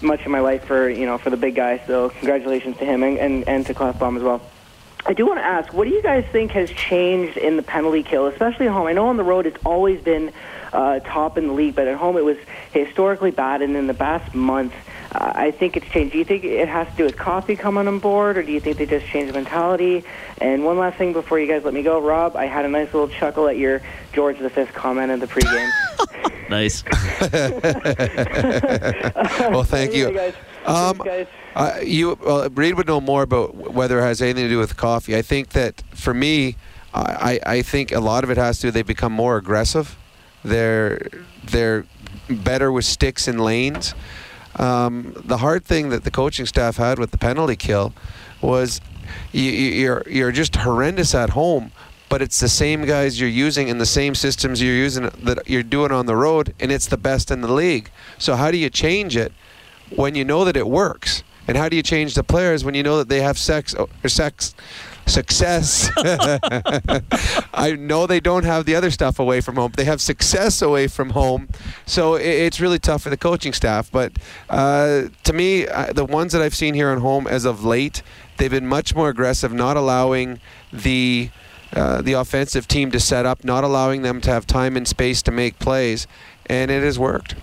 much 0.02 0.20
of 0.20 0.28
my 0.28 0.40
life 0.40 0.64
for, 0.64 0.88
you 0.88 1.06
know, 1.06 1.18
for 1.18 1.30
the 1.30 1.36
big 1.36 1.54
guy. 1.54 1.82
So 1.86 2.10
congratulations 2.10 2.76
to 2.78 2.84
him 2.84 3.02
and, 3.02 3.18
and, 3.18 3.48
and 3.48 3.66
to 3.66 3.74
Klefbom 3.74 4.16
as 4.16 4.22
well. 4.22 4.42
I 5.06 5.14
do 5.14 5.26
want 5.26 5.38
to 5.38 5.44
ask, 5.44 5.72
what 5.72 5.88
do 5.88 5.94
you 5.94 6.02
guys 6.02 6.24
think 6.30 6.50
has 6.52 6.70
changed 6.70 7.36
in 7.36 7.56
the 7.56 7.62
penalty 7.62 8.02
kill, 8.02 8.26
especially 8.26 8.66
at 8.66 8.72
home? 8.72 8.86
I 8.86 8.92
know 8.92 9.06
on 9.06 9.16
the 9.16 9.24
road 9.24 9.46
it's 9.46 9.64
always 9.64 10.00
been 10.00 10.32
uh, 10.72 11.00
top 11.00 11.38
in 11.38 11.46
the 11.48 11.52
league, 11.52 11.74
but 11.74 11.88
at 11.88 11.96
home 11.96 12.16
it 12.16 12.24
was 12.24 12.36
historically 12.72 13.30
bad, 13.30 13.62
and 13.62 13.76
in 13.76 13.86
the 13.86 13.94
past 13.94 14.34
month, 14.34 14.72
uh, 15.12 15.32
I 15.34 15.50
think 15.50 15.76
it's 15.76 15.86
changed. 15.88 16.12
Do 16.12 16.18
you 16.18 16.24
think 16.24 16.44
it 16.44 16.68
has 16.68 16.86
to 16.88 16.94
do 16.96 17.04
with 17.04 17.16
Coffey 17.16 17.56
coming 17.56 17.88
on 17.88 17.98
board, 17.98 18.38
or 18.38 18.42
do 18.42 18.52
you 18.52 18.60
think 18.60 18.78
they 18.78 18.86
just 18.86 19.06
changed 19.06 19.32
the 19.32 19.38
mentality? 19.38 20.04
And 20.40 20.64
one 20.64 20.78
last 20.78 20.98
thing 20.98 21.12
before 21.12 21.40
you 21.40 21.46
guys 21.48 21.64
let 21.64 21.74
me 21.74 21.82
go, 21.82 22.00
Rob, 22.00 22.36
I 22.36 22.46
had 22.46 22.64
a 22.64 22.68
nice 22.68 22.92
little 22.94 23.08
chuckle 23.08 23.48
at 23.48 23.56
your 23.56 23.82
George 24.12 24.38
V 24.38 24.66
comment 24.66 25.10
in 25.10 25.18
the 25.20 25.26
pregame. 25.26 25.70
nice. 26.48 26.84
well, 29.50 29.64
thank 29.64 29.92
Anyway, 29.92 30.12
you. 30.12 30.16
guys. 30.16 30.34
Um, 30.66 30.98
Thanks, 30.98 31.04
guys. 31.04 31.26
Uh, 31.56 31.80
you, 31.82 32.16
well, 32.24 32.48
Reed 32.50 32.76
would 32.76 32.86
know 32.86 33.00
more 33.00 33.22
about 33.22 33.54
whether 33.74 33.98
it 33.98 34.02
has 34.02 34.22
anything 34.22 34.44
to 34.44 34.48
do 34.48 34.58
with 34.58 34.76
coffee. 34.76 35.16
I 35.16 35.22
think 35.22 35.50
that 35.50 35.82
for 35.92 36.14
me, 36.14 36.56
I, 36.94 37.40
I 37.46 37.62
think 37.62 37.92
a 37.92 38.00
lot 38.00 38.24
of 38.24 38.30
it 38.30 38.36
has 38.36 38.58
to 38.60 38.68
do. 38.68 38.70
They've 38.70 38.86
become 38.86 39.12
more 39.12 39.36
aggressive. 39.36 39.96
They're 40.44 41.08
they're 41.44 41.84
better 42.28 42.70
with 42.72 42.84
sticks 42.84 43.28
and 43.28 43.40
lanes. 43.40 43.94
Um, 44.56 45.12
the 45.16 45.38
hard 45.38 45.64
thing 45.64 45.90
that 45.90 46.04
the 46.04 46.10
coaching 46.10 46.46
staff 46.46 46.76
had 46.76 46.98
with 46.98 47.12
the 47.12 47.18
penalty 47.18 47.56
kill 47.56 47.92
was 48.40 48.80
you, 49.32 49.42
you- 49.50 49.72
you're 49.82 50.02
you're 50.08 50.32
just 50.32 50.56
horrendous 50.56 51.14
at 51.14 51.30
home, 51.30 51.72
but 52.08 52.20
it's 52.22 52.40
the 52.40 52.48
same 52.48 52.84
guys 52.84 53.20
you're 53.20 53.28
using 53.28 53.70
and 53.70 53.80
the 53.80 53.86
same 53.86 54.14
systems 54.14 54.60
you're 54.62 54.74
using 54.74 55.10
that 55.22 55.48
you're 55.48 55.62
doing 55.62 55.92
on 55.92 56.06
the 56.06 56.16
road, 56.16 56.54
and 56.60 56.72
it's 56.72 56.86
the 56.86 56.96
best 56.96 57.30
in 57.30 57.40
the 57.40 57.52
league. 57.52 57.90
So 58.18 58.34
how 58.36 58.50
do 58.50 58.56
you 58.56 58.70
change 58.70 59.16
it 59.16 59.32
when 59.94 60.14
you 60.14 60.24
know 60.24 60.44
that 60.44 60.56
it 60.56 60.66
works? 60.68 61.22
And 61.48 61.56
how 61.56 61.68
do 61.68 61.74
you 61.76 61.82
change 61.82 62.14
the 62.14 62.22
players 62.22 62.64
when 62.64 62.74
you 62.74 62.82
know 62.82 62.98
that 62.98 63.08
they 63.08 63.22
have 63.22 63.36
sex 63.38 63.74
or 63.74 63.88
sex 64.08 64.54
success? 65.10 65.90
I 67.52 67.76
know 67.78 68.06
they 68.06 68.20
don't 68.20 68.44
have 68.44 68.64
the 68.64 68.74
other 68.74 68.90
stuff 68.90 69.18
away 69.18 69.40
from 69.40 69.56
home. 69.56 69.72
They 69.76 69.84
have 69.84 70.00
success 70.00 70.62
away 70.62 70.86
from 70.86 71.10
home, 71.10 71.48
so 71.86 72.16
i 72.16 72.20
it's 72.20 72.60
really 72.60 72.78
tough 72.78 73.02
for 73.02 73.10
the 73.10 73.16
coaching 73.16 73.52
staff. 73.52 73.90
But 73.90 74.12
uh, 74.48 75.08
to 75.24 75.32
me, 75.32 75.66
uh, 75.66 75.92
the 75.92 76.04
ones 76.04 76.32
that 76.32 76.42
I've 76.42 76.54
seen 76.54 76.74
here 76.74 76.90
on 76.90 77.00
home 77.00 77.26
as 77.26 77.44
of 77.44 77.64
late, 77.64 78.02
they've 78.36 78.50
been 78.50 78.66
much 78.66 78.94
more 78.94 79.08
aggressive, 79.08 79.52
not 79.52 79.76
allowing 79.76 80.40
the 80.72 81.30
uh, 81.72 82.02
the 82.02 82.14
offensive 82.14 82.66
team 82.66 82.90
to 82.90 82.98
set 82.98 83.26
up, 83.26 83.44
not 83.44 83.62
allowing 83.62 84.02
them 84.02 84.20
to 84.20 84.30
have 84.30 84.46
time 84.46 84.76
and 84.76 84.88
space 84.88 85.22
to 85.22 85.30
make 85.30 85.58
plays, 85.58 86.06
and 86.46 86.70
it 86.70 86.82
has 86.82 86.98
worked. 86.98 87.34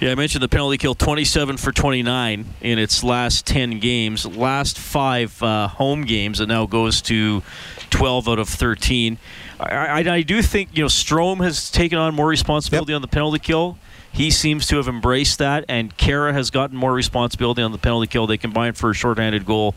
Yeah, 0.00 0.12
I 0.12 0.14
mentioned 0.14 0.44
the 0.44 0.48
penalty 0.48 0.78
kill 0.78 0.94
27 0.94 1.56
for 1.56 1.72
29 1.72 2.44
in 2.60 2.78
its 2.78 3.02
last 3.02 3.44
10 3.46 3.80
games. 3.80 4.24
Last 4.24 4.78
five 4.78 5.42
uh, 5.42 5.66
home 5.66 6.02
games, 6.02 6.38
it 6.38 6.46
now 6.46 6.66
goes 6.66 7.02
to 7.02 7.42
12 7.90 8.28
out 8.28 8.38
of 8.38 8.48
13. 8.48 9.18
I, 9.58 9.64
I, 9.64 9.98
I 9.98 10.22
do 10.22 10.40
think, 10.40 10.68
you 10.76 10.84
know, 10.84 10.88
Strome 10.88 11.42
has 11.42 11.68
taken 11.68 11.98
on 11.98 12.14
more 12.14 12.28
responsibility 12.28 12.94
on 12.94 13.02
the 13.02 13.08
penalty 13.08 13.40
kill. 13.40 13.76
He 14.12 14.30
seems 14.30 14.68
to 14.68 14.76
have 14.76 14.86
embraced 14.86 15.40
that, 15.40 15.64
and 15.68 15.96
Khaira 15.96 16.32
has 16.32 16.50
gotten 16.50 16.76
more 16.76 16.92
responsibility 16.92 17.62
on 17.62 17.72
the 17.72 17.78
penalty 17.78 18.06
kill. 18.06 18.28
They 18.28 18.38
combined 18.38 18.76
for 18.76 18.90
a 18.90 18.94
shorthanded 18.94 19.44
goal 19.44 19.74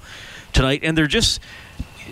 tonight, 0.54 0.82
and 0.84 0.96
they're 0.96 1.08
just. 1.08 1.42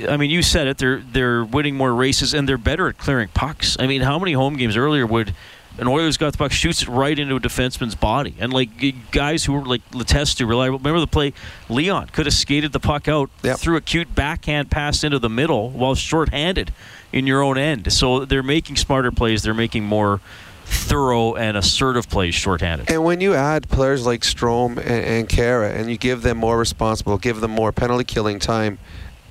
I 0.08 0.18
mean, 0.18 0.30
you 0.30 0.42
said 0.42 0.68
it. 0.68 0.78
They're 0.78 1.02
they're 1.12 1.44
winning 1.44 1.76
more 1.76 1.94
races, 1.94 2.34
and 2.34 2.48
they're 2.48 2.58
better 2.58 2.88
at 2.88 2.98
clearing 2.98 3.30
pucks. 3.30 3.78
I 3.80 3.88
mean, 3.88 4.02
how 4.02 4.18
many 4.18 4.34
home 4.34 4.56
games 4.56 4.78
earlier 4.78 5.06
would 5.06 5.34
an 5.80 5.88
Oilers 5.88 6.18
got 6.18 6.32
the 6.34 6.38
puck, 6.38 6.52
shoots 6.52 6.82
it 6.82 6.88
right 6.90 7.18
into 7.18 7.36
a 7.36 7.40
defenseman's 7.40 7.96
body, 7.96 8.36
and 8.40 8.52
like 8.52 8.70
guys 9.12 9.46
who 9.46 9.54
were 9.54 9.66
like 9.66 9.88
Letestu, 9.92 10.48
reliable. 10.48 10.78
Remember 10.78 11.00
the 11.00 11.08
play? 11.08 11.34
Leon 11.70 12.10
could 12.14 12.26
have 12.26 12.34
skated 12.34 12.72
the 12.74 12.80
puck 12.80 13.08
out, 13.08 13.30
Yep. 13.44 13.60
threw 13.60 13.76
a 13.78 13.82
cute 13.82 14.14
backhand 14.14 14.70
pass 14.72 15.04
into 15.04 15.20
the 15.20 15.30
middle 15.30 15.70
while 15.70 15.96
shorthanded 15.96 16.74
in 17.12 17.26
your 17.26 17.42
own 17.42 17.58
end. 17.58 17.92
So 17.92 18.26
they're 18.26 18.44
making 18.44 18.76
smarter 18.76 19.12
plays. 19.12 19.44
They're 19.44 19.54
making 19.54 19.84
more 19.86 20.20
thorough 20.66 21.34
and 21.36 21.58
assertive 21.58 22.10
plays 22.10 22.36
shorthanded. 22.36 22.92
And 22.92 23.04
when 23.04 23.22
you 23.22 23.34
add 23.34 23.70
players 23.70 24.06
like 24.06 24.22
Strome 24.22 24.78
and, 24.78 24.88
and 24.88 25.30
Khaira, 25.30 25.74
and 25.76 25.90
you 25.90 25.98
give 25.98 26.22
them 26.22 26.38
more 26.38 26.58
responsible, 26.60 27.18
give 27.18 27.42
them 27.42 27.52
more 27.52 27.72
penalty 27.72 28.04
killing 28.04 28.38
time, 28.40 28.78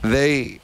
they 0.03 0.61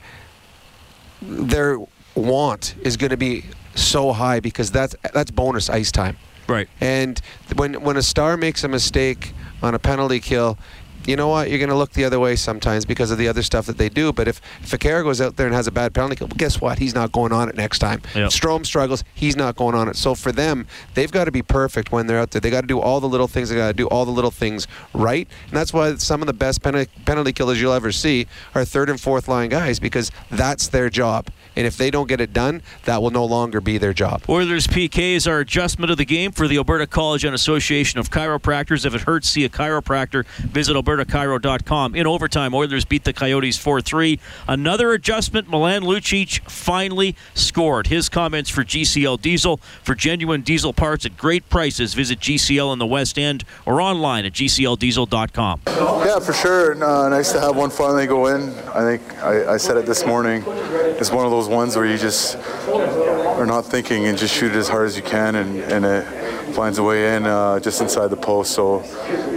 their 1.22 1.78
want 2.14 2.74
is 2.82 2.96
going 2.96 3.10
to 3.10 3.16
be 3.16 3.44
so 3.74 4.12
high 4.12 4.40
because 4.40 4.70
that's 4.70 4.94
that's 5.12 5.30
bonus 5.30 5.68
ice 5.70 5.92
time. 5.92 6.16
Right. 6.48 6.68
And 6.80 7.20
when 7.56 7.82
when 7.82 7.96
a 7.96 8.02
star 8.02 8.36
makes 8.36 8.64
a 8.64 8.68
mistake 8.68 9.32
on 9.62 9.74
a 9.74 9.78
penalty 9.78 10.20
kill, 10.20 10.58
you 11.06 11.16
know 11.16 11.28
what? 11.28 11.50
You're 11.50 11.58
going 11.58 11.70
to 11.70 11.76
look 11.76 11.92
the 11.92 12.04
other 12.04 12.18
way 12.18 12.36
sometimes 12.36 12.84
because 12.84 13.10
of 13.10 13.18
the 13.18 13.28
other 13.28 13.42
stuff 13.42 13.66
that 13.66 13.78
they 13.78 13.88
do. 13.88 14.12
But 14.12 14.28
if 14.28 14.40
if 14.62 14.72
a 14.72 14.78
Khaira 14.78 15.02
goes 15.02 15.20
out 15.20 15.36
there 15.36 15.46
and 15.46 15.54
has 15.54 15.66
a 15.66 15.72
bad 15.72 15.94
penalty 15.94 16.16
kill, 16.16 16.28
well, 16.28 16.36
guess 16.36 16.60
what? 16.60 16.78
He's 16.78 16.94
not 16.94 17.12
going 17.12 17.32
on 17.32 17.48
it 17.48 17.56
next 17.56 17.78
time. 17.78 18.02
Yep. 18.14 18.30
Strome 18.30 18.66
struggles. 18.66 19.04
He's 19.14 19.36
not 19.36 19.56
going 19.56 19.74
on 19.74 19.88
it. 19.88 19.96
So 19.96 20.14
for 20.14 20.32
them, 20.32 20.66
they've 20.94 21.10
got 21.10 21.24
to 21.24 21.32
be 21.32 21.42
perfect 21.42 21.92
when 21.92 22.06
they're 22.06 22.18
out 22.18 22.30
there. 22.30 22.40
They 22.40 22.50
got 22.50 22.62
to 22.62 22.66
do 22.66 22.80
all 22.80 23.00
the 23.00 23.08
little 23.08 23.28
things. 23.28 23.50
They 23.50 23.56
got 23.56 23.68
to 23.68 23.74
do 23.74 23.86
all 23.88 24.04
the 24.04 24.10
little 24.10 24.30
things 24.30 24.66
right. 24.92 25.28
And 25.48 25.56
that's 25.56 25.72
why 25.72 25.94
some 25.96 26.22
of 26.22 26.26
the 26.26 26.32
best 26.32 26.62
penalty 26.62 26.90
penalty 27.04 27.32
killers 27.32 27.60
you'll 27.60 27.72
ever 27.72 27.92
see 27.92 28.26
are 28.54 28.64
third 28.64 28.88
and 28.90 29.00
fourth 29.00 29.28
line 29.28 29.50
guys 29.50 29.78
because 29.78 30.10
that's 30.30 30.68
their 30.68 30.90
job. 30.90 31.28
And 31.56 31.66
if 31.66 31.76
they 31.76 31.90
don't 31.90 32.08
get 32.08 32.20
it 32.20 32.32
done, 32.32 32.62
that 32.84 33.00
will 33.00 33.10
no 33.10 33.24
longer 33.24 33.60
be 33.60 33.78
their 33.78 33.92
job. 33.92 34.22
Oilers 34.28 34.66
PK 34.66 35.14
is 35.14 35.28
our 35.28 35.40
adjustment 35.40 35.90
of 35.90 35.98
the 35.98 36.04
game 36.04 36.32
for 36.32 36.48
the 36.48 36.56
Alberta 36.56 36.86
College 36.86 37.24
and 37.24 37.34
Association 37.34 38.00
of 38.00 38.10
Chiropractors. 38.10 38.84
If 38.84 38.94
it 38.94 39.02
hurts, 39.02 39.28
see 39.28 39.44
a 39.44 39.48
chiropractor. 39.48 40.26
Visit 40.38 40.74
albertachiro.com. 40.96 41.94
In 41.94 42.06
overtime, 42.06 42.54
Oilers 42.54 42.84
beat 42.84 43.04
the 43.04 43.12
Coyotes 43.12 43.58
4 43.58 43.80
3. 43.80 44.18
Another 44.48 44.92
adjustment. 44.92 45.48
Milan 45.48 45.82
Lucic 45.82 46.40
finally 46.50 47.16
scored. 47.34 47.88
His 47.88 48.08
comments 48.08 48.50
for 48.50 48.64
GCL 48.64 49.20
Diesel. 49.20 49.58
For 49.82 49.94
genuine 49.94 50.42
diesel 50.42 50.72
parts 50.72 51.06
at 51.06 51.16
great 51.16 51.48
prices, 51.48 51.94
visit 51.94 52.20
GCL 52.20 52.72
in 52.72 52.78
the 52.78 52.86
West 52.86 53.18
End 53.18 53.44
or 53.66 53.80
online 53.80 54.24
at 54.24 54.32
gcldiesel.com. 54.32 55.60
Yeah, 55.66 56.18
for 56.20 56.32
sure. 56.32 56.82
Uh, 56.82 57.08
nice 57.08 57.32
to 57.32 57.40
have 57.40 57.56
one 57.56 57.70
finally 57.70 58.06
go 58.06 58.26
in. 58.26 58.50
I 58.68 58.80
think 58.96 59.22
I, 59.22 59.54
I 59.54 59.56
said 59.56 59.76
it 59.76 59.86
this 59.86 60.06
morning. 60.06 60.42
It's 60.46 61.10
one 61.10 61.24
of 61.24 61.30
those 61.30 61.48
ones 61.48 61.76
where 61.76 61.86
you 61.86 61.98
just 61.98 62.36
are 62.68 63.46
not 63.46 63.66
thinking 63.66 64.06
and 64.06 64.16
just 64.16 64.34
shoot 64.34 64.52
it 64.52 64.56
as 64.56 64.68
hard 64.68 64.86
as 64.86 64.96
you 64.96 65.02
can, 65.02 65.34
and, 65.36 65.58
and 65.60 65.84
it 65.84 66.23
finds 66.54 66.78
a 66.78 66.82
way 66.82 67.16
in 67.16 67.26
uh, 67.26 67.58
just 67.58 67.80
inside 67.80 68.08
the 68.08 68.16
post. 68.16 68.52
So 68.52 68.80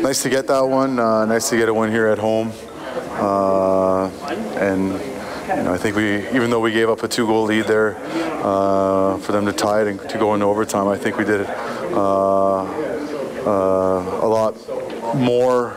nice 0.02 0.22
to 0.22 0.30
get 0.30 0.46
that 0.48 0.62
one. 0.62 1.00
Uh, 1.00 1.26
nice 1.26 1.50
to 1.50 1.58
get 1.58 1.68
a 1.68 1.74
win 1.74 1.90
here 1.92 2.08
at 2.08 2.20
home. 2.20 2.52
Uh, 3.14 4.10
and 4.60 4.92
you 5.48 5.64
know, 5.64 5.74
I 5.74 5.78
think 5.78 5.96
we, 5.96 6.28
even 6.30 6.52
though 6.52 6.60
we 6.60 6.72
gave 6.72 6.90
up 6.90 7.02
a 7.02 7.08
two-goal 7.08 7.46
lead 7.46 7.66
there 7.66 7.98
uh, 8.44 9.18
for 9.18 9.32
them 9.32 9.46
to 9.46 9.54
tie 9.54 9.82
it 9.82 9.88
and 9.88 10.00
to 10.10 10.18
go 10.20 10.36
into 10.36 10.46
overtime, 10.46 10.88
I 10.88 10.98
think 10.98 11.18
we 11.18 11.26
did 11.26 11.42
it 11.42 11.50
uh, 11.50 12.64
uh, 12.64 14.20
a 14.22 14.28
lot 14.28 14.56
more 15.16 15.76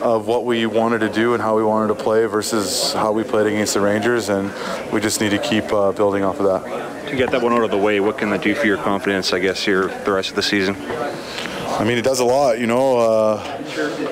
of 0.00 0.26
what 0.26 0.44
we 0.44 0.66
wanted 0.66 1.00
to 1.00 1.08
do 1.08 1.34
and 1.34 1.42
how 1.42 1.56
we 1.56 1.64
wanted 1.64 1.88
to 1.88 2.02
play 2.02 2.26
versus 2.26 2.92
how 2.92 3.12
we 3.12 3.22
played 3.22 3.46
against 3.46 3.74
the 3.74 3.80
Rangers, 3.80 4.28
and 4.28 4.52
we 4.92 5.00
just 5.00 5.20
need 5.20 5.30
to 5.30 5.38
keep 5.38 5.72
uh, 5.72 5.92
building 5.92 6.24
off 6.24 6.40
of 6.40 6.46
that. 6.46 7.08
To 7.10 7.16
get 7.16 7.30
that 7.32 7.42
one 7.42 7.52
out 7.52 7.64
of 7.64 7.70
the 7.70 7.78
way, 7.78 8.00
what 8.00 8.18
can 8.18 8.30
that 8.30 8.42
do 8.42 8.54
for 8.54 8.66
your 8.66 8.78
confidence, 8.78 9.32
I 9.32 9.40
guess, 9.40 9.64
here 9.64 9.88
the 10.04 10.12
rest 10.12 10.30
of 10.30 10.36
the 10.36 10.42
season? 10.42 10.76
I 11.80 11.84
mean, 11.84 11.96
it 11.96 12.04
does 12.04 12.20
a 12.20 12.24
lot, 12.24 12.58
you 12.58 12.66
know. 12.66 12.98
Uh, 12.98 13.60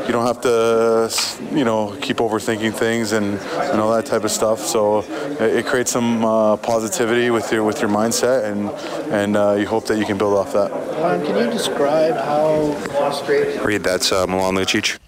you 0.06 0.12
don't 0.12 0.26
have 0.26 0.40
to, 0.40 1.10
you 1.54 1.64
know, 1.64 1.94
keep 2.00 2.16
overthinking 2.16 2.72
things 2.72 3.12
and, 3.12 3.34
and 3.34 3.80
all 3.80 3.92
that 3.92 4.06
type 4.06 4.24
of 4.24 4.30
stuff. 4.30 4.60
So 4.60 5.00
it, 5.00 5.58
it 5.58 5.66
creates 5.66 5.90
some 5.90 6.24
uh, 6.24 6.56
positivity 6.56 7.30
with 7.30 7.52
your 7.52 7.64
with 7.64 7.82
your 7.82 7.90
mindset, 7.90 8.50
and 8.50 8.70
and 9.12 9.36
uh, 9.36 9.56
you 9.58 9.66
hope 9.66 9.86
that 9.86 9.98
you 9.98 10.06
can 10.06 10.16
build 10.16 10.34
off 10.34 10.52
that. 10.54 10.70
Ron, 10.70 11.24
can 11.26 11.36
you 11.36 11.50
describe 11.52 12.14
how 12.14 12.72
frustrated 12.88 13.60
Read 13.62 13.82
that's 13.82 14.12
uh, 14.12 14.26
Milan 14.26 14.54
Lucic. 14.54 14.98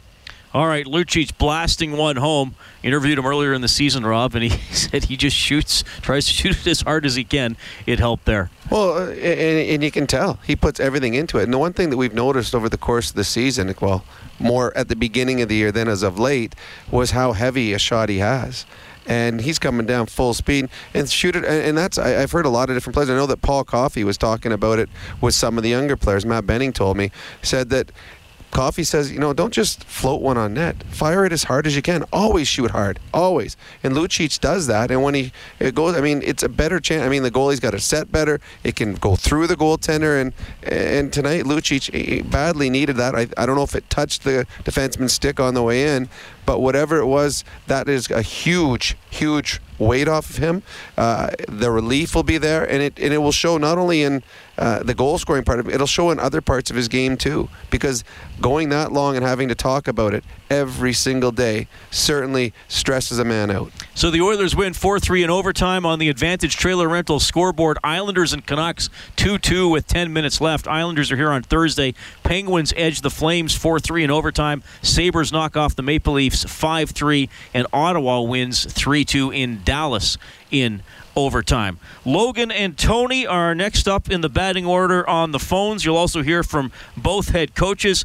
All 0.52 0.66
right, 0.66 0.84
Lucic 0.84 1.38
blasting 1.38 1.96
one 1.96 2.16
home. 2.16 2.56
Interviewed 2.82 3.18
him 3.18 3.26
earlier 3.26 3.52
in 3.52 3.60
the 3.60 3.68
season, 3.68 4.04
Rob, 4.04 4.34
and 4.34 4.42
he 4.42 4.50
said 4.74 5.04
he 5.04 5.16
just 5.16 5.36
shoots, 5.36 5.84
tries 6.02 6.26
to 6.26 6.32
shoot 6.32 6.58
it 6.58 6.66
as 6.66 6.80
hard 6.80 7.06
as 7.06 7.14
he 7.14 7.22
can. 7.22 7.56
It 7.86 8.00
helped 8.00 8.24
there. 8.24 8.50
Well, 8.68 8.96
uh, 8.96 9.10
and, 9.10 9.70
and 9.70 9.84
you 9.84 9.92
can 9.92 10.08
tell 10.08 10.40
he 10.44 10.56
puts 10.56 10.80
everything 10.80 11.14
into 11.14 11.38
it. 11.38 11.44
And 11.44 11.52
the 11.52 11.58
one 11.58 11.72
thing 11.72 11.90
that 11.90 11.96
we've 11.96 12.14
noticed 12.14 12.52
over 12.52 12.68
the 12.68 12.78
course 12.78 13.10
of 13.10 13.16
the 13.16 13.24
season, 13.24 13.72
well, 13.80 14.04
more 14.40 14.76
at 14.76 14.88
the 14.88 14.96
beginning 14.96 15.40
of 15.40 15.48
the 15.48 15.54
year 15.54 15.70
than 15.70 15.86
as 15.86 16.02
of 16.02 16.18
late, 16.18 16.56
was 16.90 17.12
how 17.12 17.32
heavy 17.32 17.72
a 17.72 17.78
shot 17.78 18.08
he 18.08 18.18
has 18.18 18.66
and 19.06 19.40
he's 19.40 19.58
coming 19.58 19.86
down 19.86 20.06
full 20.06 20.34
speed 20.34 20.68
and 20.94 21.10
shoot 21.10 21.34
it. 21.34 21.44
And 21.44 21.76
that's 21.76 21.98
I, 21.98 22.10
have 22.10 22.32
heard 22.32 22.46
a 22.46 22.50
lot 22.50 22.70
of 22.70 22.76
different 22.76 22.94
players. 22.94 23.10
I 23.10 23.14
know 23.14 23.26
that 23.26 23.42
Paul 23.42 23.64
Coffey 23.64 24.04
was 24.04 24.18
talking 24.18 24.52
about 24.52 24.78
it 24.78 24.88
with 25.20 25.34
some 25.34 25.56
of 25.56 25.64
the 25.64 25.70
younger 25.70 25.96
players. 25.96 26.26
Matt 26.26 26.46
Benning 26.46 26.72
told 26.72 26.96
me 26.96 27.10
said 27.42 27.70
that 27.70 27.90
Coffey 28.50 28.84
says, 28.84 29.12
you 29.12 29.18
know, 29.18 29.32
don't 29.32 29.52
just 29.52 29.84
float 29.84 30.20
one 30.20 30.36
on 30.36 30.54
net. 30.54 30.82
Fire 30.84 31.24
it 31.24 31.32
as 31.32 31.44
hard 31.44 31.66
as 31.66 31.76
you 31.76 31.82
can. 31.82 32.04
Always 32.12 32.48
shoot 32.48 32.72
hard. 32.72 32.98
Always. 33.14 33.56
And 33.82 33.94
Lucic 33.94 34.40
does 34.40 34.66
that. 34.66 34.90
And 34.90 35.02
when 35.02 35.14
he 35.14 35.32
it 35.58 35.74
goes, 35.74 35.96
I 35.96 36.00
mean, 36.00 36.22
it's 36.24 36.42
a 36.42 36.48
better 36.48 36.80
chance. 36.80 37.02
I 37.02 37.08
mean, 37.08 37.22
the 37.22 37.30
goalie's 37.30 37.60
got 37.60 37.70
to 37.72 37.80
set 37.80 38.10
better. 38.10 38.40
It 38.64 38.76
can 38.76 38.94
go 38.94 39.16
through 39.16 39.46
the 39.46 39.56
goaltender. 39.56 40.20
And 40.20 40.32
and 40.62 41.12
tonight, 41.12 41.44
Lucic 41.44 42.30
badly 42.30 42.70
needed 42.70 42.96
that. 42.96 43.14
I, 43.14 43.28
I 43.36 43.46
don't 43.46 43.56
know 43.56 43.62
if 43.62 43.74
it 43.74 43.88
touched 43.88 44.24
the 44.24 44.46
defenseman's 44.64 45.12
stick 45.12 45.38
on 45.38 45.54
the 45.54 45.62
way 45.62 45.96
in, 45.96 46.08
but 46.44 46.60
whatever 46.60 46.98
it 46.98 47.06
was, 47.06 47.44
that 47.68 47.88
is 47.88 48.10
a 48.10 48.22
huge, 48.22 48.96
huge 49.10 49.60
weight 49.78 50.08
off 50.08 50.30
of 50.30 50.36
him. 50.36 50.62
Uh, 50.96 51.30
the 51.48 51.70
relief 51.70 52.14
will 52.14 52.22
be 52.22 52.38
there, 52.38 52.68
and 52.68 52.82
it 52.82 52.98
and 52.98 53.14
it 53.14 53.18
will 53.18 53.32
show 53.32 53.58
not 53.58 53.78
only 53.78 54.02
in 54.02 54.22
uh, 54.60 54.82
the 54.82 54.94
goal 54.94 55.16
scoring 55.16 55.42
part 55.42 55.58
of 55.58 55.68
it, 55.68 55.74
it'll 55.74 55.86
show 55.86 56.10
in 56.10 56.20
other 56.20 56.42
parts 56.42 56.70
of 56.70 56.76
his 56.76 56.86
game 56.86 57.16
too. 57.16 57.48
Because 57.70 58.04
going 58.40 58.68
that 58.68 58.92
long 58.92 59.16
and 59.16 59.24
having 59.24 59.48
to 59.48 59.54
talk 59.54 59.88
about 59.88 60.12
it 60.12 60.22
every 60.50 60.92
single 60.92 61.32
day 61.32 61.66
certainly 61.90 62.52
stresses 62.68 63.18
a 63.18 63.24
man 63.24 63.50
out. 63.50 63.72
So 63.94 64.10
the 64.10 64.20
Oilers 64.20 64.54
win 64.54 64.74
4 64.74 65.00
3 65.00 65.24
in 65.24 65.30
overtime 65.30 65.86
on 65.86 65.98
the 65.98 66.10
Advantage 66.10 66.56
Trailer 66.56 66.88
Rental 66.88 67.20
scoreboard. 67.20 67.78
Islanders 67.82 68.34
and 68.34 68.46
Canucks 68.46 68.90
2 69.16 69.38
2 69.38 69.68
with 69.68 69.86
10 69.86 70.12
minutes 70.12 70.40
left. 70.40 70.68
Islanders 70.68 71.10
are 71.10 71.16
here 71.16 71.30
on 71.30 71.42
Thursday. 71.42 71.94
Penguins 72.22 72.74
edge 72.76 73.00
the 73.00 73.10
Flames 73.10 73.56
4 73.56 73.80
3 73.80 74.04
in 74.04 74.10
overtime. 74.10 74.62
Sabres 74.82 75.32
knock 75.32 75.56
off 75.56 75.74
the 75.74 75.82
Maple 75.82 76.12
Leafs 76.12 76.44
5 76.44 76.90
3. 76.90 77.30
And 77.54 77.66
Ottawa 77.72 78.20
wins 78.20 78.70
3 78.70 79.06
2 79.06 79.30
in 79.30 79.62
Dallas 79.64 80.18
in 80.50 80.82
overtime. 81.16 81.78
Logan 82.04 82.50
and 82.50 82.78
Tony 82.78 83.26
are 83.26 83.54
next 83.54 83.88
up 83.88 84.10
in 84.10 84.20
the 84.20 84.28
batting 84.28 84.66
order 84.66 85.08
on 85.08 85.32
the 85.32 85.38
phones. 85.38 85.84
You'll 85.84 85.96
also 85.96 86.22
hear 86.22 86.42
from 86.42 86.72
both 86.96 87.30
head 87.30 87.54
coaches. 87.54 88.04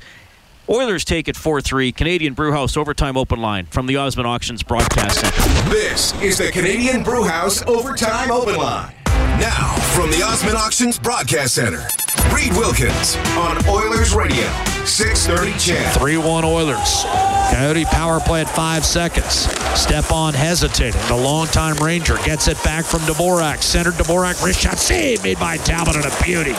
Oilers 0.68 1.06
take 1.06 1.28
it 1.28 1.36
4 1.36 1.62
3. 1.62 1.92
Canadian 1.92 2.34
Brewhouse 2.34 2.76
Overtime 2.76 3.18
Open 3.18 3.40
Line 3.40 3.68
from 3.68 3.86
the 3.86 3.98
Osmond 3.98 4.28
Auctions 4.28 4.64
Broadcast 4.64 5.20
Center. 5.20 5.70
This 5.70 6.20
is 6.22 6.40
the 6.40 6.52
Canadian 6.52 7.04
Brewhouse 7.04 7.64
Overtime 7.68 8.32
Open 8.32 8.56
Line. 8.56 8.95
Now, 9.40 9.76
from 9.94 10.10
the 10.12 10.22
Osmond 10.24 10.56
Auctions 10.56 10.98
Broadcast 10.98 11.56
Center, 11.56 11.86
Reed 12.34 12.54
Wilkins 12.54 13.18
on 13.38 13.58
Oilers 13.68 14.14
Radio, 14.14 14.48
630 14.86 15.60
CHED. 15.60 15.94
3 15.94 16.18
1 16.18 16.46
Oilers. 16.46 17.04
Coyote 17.52 17.84
power 17.86 18.22
play 18.22 18.42
at 18.42 18.50
five 18.50 18.86
seconds. 18.86 19.48
Stepan 19.78 20.34
hesitating. 20.34 21.02
The 21.08 21.18
longtime 21.18 21.76
Ranger 21.78 22.16
gets 22.24 22.48
it 22.48 22.62
back 22.64 22.86
from 22.86 23.02
Dvorak. 23.02 23.62
Centered 23.62 23.96
Dvorak. 23.96 24.42
Wrist 24.44 24.62
shot 24.62 24.78
save 24.78 25.22
made 25.22 25.38
by 25.38 25.58
Talbot 25.58 25.98
and 25.98 26.06
a 26.06 26.24
beauty. 26.24 26.56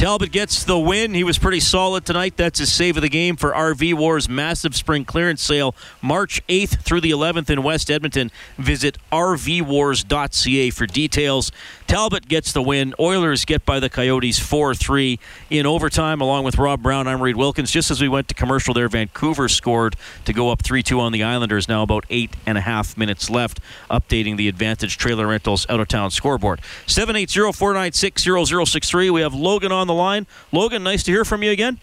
Talbot 0.00 0.32
gets 0.32 0.64
the 0.64 0.78
win. 0.78 1.12
He 1.12 1.24
was 1.24 1.36
pretty 1.36 1.60
solid 1.60 2.06
tonight. 2.06 2.38
That's 2.38 2.58
his 2.58 2.72
save 2.72 2.96
of 2.96 3.02
the 3.02 3.10
game 3.10 3.36
for 3.36 3.52
RV 3.52 3.92
Wars 3.92 4.30
massive 4.30 4.74
spring 4.74 5.04
clearance 5.04 5.42
sale, 5.42 5.74
March 6.00 6.40
8th 6.46 6.80
through 6.80 7.02
the 7.02 7.10
11th 7.10 7.50
in 7.50 7.62
West 7.62 7.90
Edmonton. 7.90 8.30
Visit 8.56 8.96
rvwars.ca 9.12 10.70
for 10.70 10.86
details. 10.86 11.52
Talbot 11.86 12.28
gets 12.28 12.50
the 12.54 12.62
win. 12.62 12.94
Oilers 12.98 13.44
get 13.44 13.66
by 13.66 13.78
the 13.78 13.90
Coyotes 13.90 14.38
4 14.38 14.74
3 14.74 15.18
in 15.50 15.66
overtime, 15.66 16.22
along 16.22 16.44
with 16.44 16.56
Rob 16.56 16.82
Brown. 16.82 17.06
I'm 17.06 17.20
Reed 17.20 17.36
Wilkins. 17.36 17.70
Just 17.70 17.90
as 17.90 18.00
we 18.00 18.08
went 18.08 18.28
to 18.28 18.34
commercial 18.34 18.72
there, 18.72 18.88
Vancouver 18.88 19.50
scored 19.50 19.96
to 20.24 20.32
go 20.32 20.48
up 20.48 20.62
3 20.62 20.82
2 20.82 20.98
on 20.98 21.12
the 21.12 21.22
Islanders. 21.22 21.68
Now 21.68 21.82
about 21.82 22.06
eight 22.08 22.34
and 22.46 22.56
a 22.56 22.62
half 22.62 22.96
minutes 22.96 23.28
left, 23.28 23.60
updating 23.90 24.38
the 24.38 24.48
Advantage 24.48 24.96
Trailer 24.96 25.26
Rentals 25.26 25.66
out 25.68 25.78
of 25.78 25.88
town 25.88 26.10
scoreboard. 26.10 26.62
780 26.86 27.52
496 27.52 28.22
0063. 28.48 29.10
We 29.10 29.20
have 29.20 29.34
Logan 29.34 29.72
on 29.72 29.89
the 29.90 29.94
line. 29.94 30.26
Logan, 30.52 30.82
nice 30.82 31.02
to 31.02 31.10
hear 31.10 31.24
from 31.24 31.42
you 31.42 31.50
again. 31.50 31.80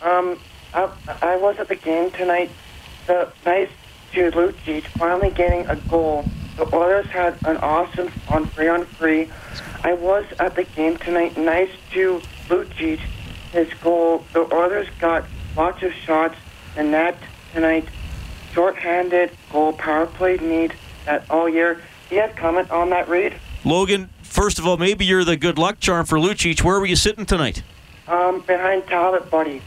Um, 0.00 0.38
I, 0.72 0.88
I 1.20 1.36
was 1.36 1.58
at 1.58 1.68
the 1.68 1.74
game 1.74 2.10
tonight. 2.12 2.50
The 3.06 3.32
nice 3.44 3.68
to 4.12 4.30
Lucic 4.30 4.84
finally 4.98 5.30
getting 5.30 5.66
a 5.66 5.76
goal. 5.76 6.24
The 6.56 6.72
Oilers 6.74 7.06
had 7.06 7.36
an 7.46 7.56
awesome 7.58 8.12
on 8.28 8.46
free 8.46 8.68
on 8.68 8.84
free. 8.84 9.28
I 9.82 9.94
was 9.94 10.24
at 10.38 10.54
the 10.54 10.64
game 10.64 10.96
tonight. 10.98 11.36
Nice 11.36 11.70
to 11.92 12.22
Lucic, 12.48 13.00
his 13.52 13.68
goal. 13.82 14.24
The 14.32 14.42
Oilers 14.54 14.88
got 15.00 15.24
lots 15.56 15.82
of 15.82 15.92
shots. 15.92 16.36
The 16.76 16.84
net 16.84 17.16
tonight, 17.52 17.86
short-handed 18.52 19.30
goal 19.50 19.72
power 19.72 20.06
play 20.06 20.36
need 20.36 20.74
that 21.04 21.28
all 21.28 21.48
year. 21.48 21.80
He 22.08 22.16
has 22.16 22.30
comment 22.36 22.70
on 22.70 22.90
that, 22.90 23.08
Reed? 23.08 23.34
Logan, 23.64 24.10
first 24.32 24.58
of 24.58 24.66
all, 24.66 24.76
maybe 24.76 25.04
you're 25.04 25.24
the 25.24 25.36
good 25.36 25.58
luck 25.58 25.78
charm 25.78 26.06
for 26.06 26.18
Lucic. 26.18 26.62
Where 26.62 26.80
were 26.80 26.86
you 26.86 26.96
sitting 26.96 27.26
tonight? 27.26 27.62
Um, 28.08 28.40
behind 28.40 28.86
Talbot, 28.86 29.30
buddy. 29.30 29.62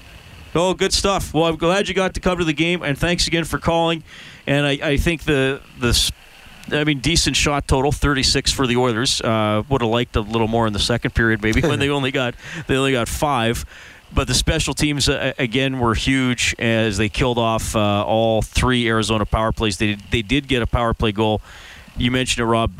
Oh, 0.53 0.73
good 0.73 0.93
stuff. 0.93 1.33
Well, 1.33 1.45
I'm 1.45 1.57
glad 1.57 1.87
you 1.87 1.93
got 1.93 2.13
to 2.13 2.19
cover 2.19 2.43
the 2.43 2.53
game, 2.53 2.81
and 2.81 2.97
thanks 2.97 3.27
again 3.27 3.43
for 3.43 3.59
calling. 3.59 4.03
And 4.47 4.65
I, 4.65 4.71
I 4.81 4.97
think 4.97 5.23
the 5.23 5.61
the 5.79 6.11
I 6.71 6.83
mean, 6.83 6.99
decent 6.99 7.35
shot 7.35 7.67
total, 7.67 7.91
36 7.91 8.51
for 8.51 8.65
the 8.65 8.77
Oilers. 8.77 9.21
Uh, 9.21 9.63
would 9.69 9.81
have 9.81 9.89
liked 9.89 10.15
a 10.15 10.21
little 10.21 10.47
more 10.47 10.65
in 10.65 10.73
the 10.73 10.79
second 10.79 11.13
period, 11.13 11.43
maybe 11.43 11.61
when 11.61 11.79
they 11.79 11.89
only 11.97 12.11
got 12.11 12.35
they 12.67 12.75
only 12.75 12.91
got 12.91 13.07
five. 13.07 13.65
But 14.13 14.27
the 14.27 14.33
special 14.33 14.73
teams 14.73 15.09
uh, 15.09 15.33
again 15.37 15.79
were 15.79 15.93
huge 15.93 16.55
as 16.57 16.97
they 16.97 17.09
killed 17.09 17.37
off 17.37 17.75
uh, 17.75 18.05
all 18.05 18.41
three 18.41 18.87
Arizona 18.87 19.25
power 19.25 19.51
plays. 19.51 19.77
They 19.77 19.95
they 19.95 20.21
did 20.21 20.47
get 20.47 20.61
a 20.61 20.67
power 20.67 20.93
play 20.93 21.11
goal. 21.11 21.41
You 21.97 22.11
mentioned 22.11 22.43
it, 22.43 22.47
Rob. 22.47 22.79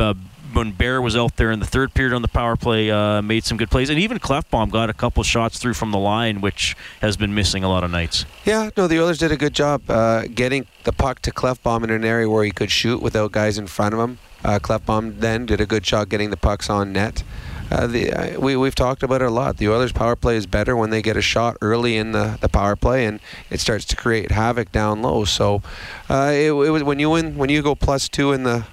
When 0.55 0.71
Bear 0.71 1.01
was 1.01 1.17
out 1.17 1.35
there 1.35 1.51
in 1.51 1.59
the 1.59 1.65
third 1.65 1.93
period 1.93 2.15
on 2.15 2.21
the 2.21 2.29
power 2.29 2.55
play, 2.55 2.89
uh, 2.89 3.21
made 3.21 3.43
some 3.43 3.57
good 3.57 3.69
plays, 3.69 3.89
and 3.89 3.99
even 3.99 4.19
Klefbom 4.19 4.71
got 4.71 4.89
a 4.89 4.93
couple 4.93 5.21
shots 5.21 5.59
through 5.59 5.73
from 5.73 5.91
the 5.91 5.97
line, 5.97 6.39
which 6.39 6.77
has 7.01 7.17
been 7.17 7.35
missing 7.35 7.65
a 7.65 7.67
lot 7.67 7.83
of 7.83 7.91
nights. 7.91 8.23
Yeah, 8.45 8.69
no, 8.77 8.87
the 8.87 8.97
Oilers 9.01 9.17
did 9.17 9.33
a 9.33 9.37
good 9.37 9.53
job 9.53 9.81
uh, 9.89 10.27
getting 10.33 10.65
the 10.85 10.93
puck 10.93 11.21
to 11.23 11.31
Klefbom 11.31 11.83
in 11.83 11.89
an 11.89 12.05
area 12.05 12.29
where 12.29 12.45
he 12.45 12.51
could 12.51 12.71
shoot 12.71 13.01
without 13.01 13.33
guys 13.33 13.57
in 13.57 13.67
front 13.67 13.93
of 13.93 13.99
him. 13.99 14.17
Uh, 14.45 14.57
Klefbom 14.59 15.19
then 15.19 15.45
did 15.45 15.59
a 15.59 15.65
good 15.65 15.83
job 15.83 16.07
getting 16.07 16.29
the 16.29 16.37
pucks 16.37 16.69
on 16.69 16.93
net. 16.93 17.23
Uh, 17.69 17.87
the, 17.87 18.13
uh, 18.13 18.39
we, 18.39 18.55
we've 18.55 18.75
talked 18.75 19.03
about 19.03 19.21
it 19.21 19.25
a 19.25 19.31
lot. 19.31 19.57
The 19.57 19.67
Oilers' 19.67 19.91
power 19.91 20.15
play 20.15 20.37
is 20.37 20.47
better 20.47 20.77
when 20.77 20.89
they 20.89 21.01
get 21.01 21.17
a 21.17 21.21
shot 21.21 21.57
early 21.61 21.97
in 21.97 22.13
the, 22.13 22.37
the 22.39 22.47
power 22.47 22.77
play, 22.77 23.05
and 23.05 23.19
it 23.49 23.59
starts 23.59 23.83
to 23.85 23.97
create 23.97 24.31
havoc 24.31 24.71
down 24.71 25.01
low. 25.01 25.25
So, 25.25 25.61
uh, 26.09 26.31
it, 26.31 26.47
it 26.47 26.69
was 26.69 26.81
when 26.81 26.99
you 26.99 27.09
win, 27.09 27.35
when 27.35 27.49
you 27.49 27.61
go 27.61 27.75
plus 27.75 28.07
two 28.07 28.31
in 28.31 28.43
the 28.43 28.65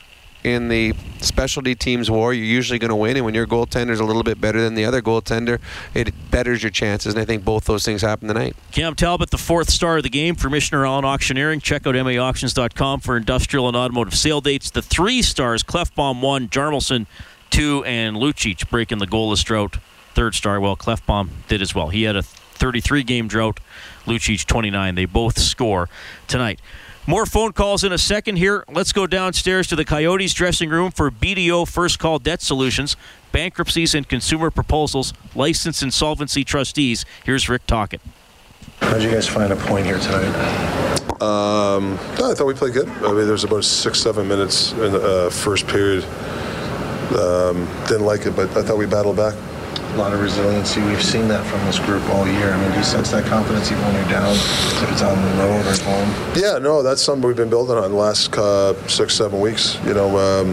in 0.45 0.69
the 0.69 0.95
specialty 1.21 1.75
teams 1.75 2.11
war, 2.11 2.33
you're 2.33 2.45
usually 2.45 2.79
going 2.79 2.91
to 2.91 2.97
win. 2.97 3.17
And 3.17 3.25
when 3.25 3.35
your 3.35 3.47
goaltender's 3.47 4.01
a 4.01 4.05
little 4.05 4.23
bit 4.23 4.41
better 4.41 4.61
than 4.61 4.75
the 4.75 4.85
other 4.85 5.01
goaltender, 5.01 5.61
it 5.95 6.13
betters 6.31 6.63
your 6.63 6.71
chances. 6.71 7.15
And 7.15 7.23
I 7.23 7.25
think 7.25 7.45
both 7.45 7.65
those 7.65 7.85
things 7.85 8.03
happened 8.03 8.31
tonight. 8.31 8.57
Cam 8.73 8.95
Talbot, 8.95 9.31
the 9.31 9.39
fourth 9.39 9.71
star 9.71 9.99
of 9.99 10.03
the 10.03 10.11
game 10.11 10.35
for 10.35 10.49
Michener 10.49 10.87
Allen 10.87 11.05
Auctioneering. 11.05 11.61
Check 11.61 11.87
out 11.87 11.95
maauctions.com 11.95 13.01
for 13.01 13.17
industrial 13.17 13.69
and 13.69 13.77
automotive 13.77 14.15
sale 14.15 14.41
dates. 14.41 14.71
The 14.71 14.83
three 14.83 15.23
stars, 15.23 15.63
Klefbom 15.63 16.21
one, 16.21 16.49
Hjalmarsson 16.49 17.07
two, 17.51 17.85
and 17.85 18.17
Lucic 18.17 18.69
breaking 18.71 18.99
the 18.99 19.07
goalless 19.07 19.45
drought. 19.45 19.79
Third 20.15 20.35
star, 20.35 20.61
well, 20.61 20.77
Klefbom 20.77 21.29
did 21.49 21.63
as 21.63 21.75
well. 21.75 21.89
He 21.89 22.03
had 22.03 22.17
a 22.17 22.23
33 22.23 23.03
game 23.03 23.29
drought. 23.29 23.61
Lucic 24.07 24.47
29. 24.47 24.95
They 24.95 25.05
both 25.05 25.39
score 25.39 25.89
tonight. 26.29 26.61
More 27.05 27.27
phone 27.27 27.53
calls 27.53 27.83
in 27.83 27.91
a 27.91 27.99
second 27.99 28.37
here. 28.37 28.65
Let's 28.73 28.93
go 28.93 29.09
downstairs 29.09 29.67
to 29.69 29.77
the 29.77 29.85
Coyotes 29.85 30.33
dressing 30.33 30.71
room 30.71 30.93
for 30.93 31.11
BDO 31.11 31.69
First 31.69 31.99
Call 31.99 32.21
Debt 32.21 32.41
Solutions, 32.41 32.97
bankruptcies 33.33 33.93
and 33.93 34.09
consumer 34.09 34.53
proposals, 34.53 35.13
licensed 35.35 35.83
insolvency 35.83 36.45
trustees. 36.45 37.05
Here's 37.25 37.49
Rick 37.49 37.67
talking. 37.67 37.99
How 38.81 38.95
did 38.95 39.03
you 39.03 39.11
guys 39.11 39.27
find 39.27 39.53
a 39.53 39.57
point 39.57 39.85
here 39.85 39.99
tonight? 39.99 40.33
Um, 41.21 41.97
no, 42.21 42.31
I 42.31 42.35
thought 42.35 42.47
we 42.47 42.55
played 42.55 42.75
good. 42.75 42.89
I 42.89 43.09
mean, 43.09 43.25
there 43.25 43.33
was 43.33 43.43
about 43.43 43.65
six, 43.65 44.01
seven 44.01 44.29
minutes 44.29 44.71
in 44.71 44.93
the 44.93 45.27
uh, 45.27 45.31
first 45.31 45.67
period. 45.67 46.05
Um, 47.19 47.67
didn't 47.89 48.07
like 48.07 48.27
it, 48.27 48.37
but 48.37 48.57
I 48.57 48.63
thought 48.63 48.79
we 48.79 48.87
battled 48.87 49.17
back 49.17 49.35
a 49.95 49.97
lot 49.99 50.13
of 50.13 50.21
resiliency. 50.21 50.81
We've 50.83 51.03
seen 51.03 51.29
that 51.29 51.45
from 51.47 51.65
this 51.67 51.79
group 51.79 52.03
all 52.11 52.27
year. 52.27 52.53
I 52.53 52.61
mean, 52.61 52.71
do 52.71 52.79
you 52.79 52.85
sense 52.85 53.11
that 53.11 53.25
confidence 53.27 53.71
even 53.71 53.85
when 53.85 53.95
you're 53.95 54.09
down, 54.09 54.33
if 54.35 54.91
it's 54.91 55.03
on 55.03 55.21
the 55.21 55.43
road 55.43 55.67
or 55.67 55.85
home? 55.85 56.35
Yeah, 56.35 56.59
no, 56.59 56.83
that's 56.83 57.03
something 57.03 57.27
we've 57.27 57.37
been 57.37 57.51
building 57.51 57.77
on 57.77 57.91
the 57.91 57.97
last 57.97 58.37
uh, 58.37 58.75
six, 58.89 59.15
seven 59.15 59.41
weeks. 59.41 59.79
You 59.85 59.95
know, 59.95 60.17
um, 60.19 60.53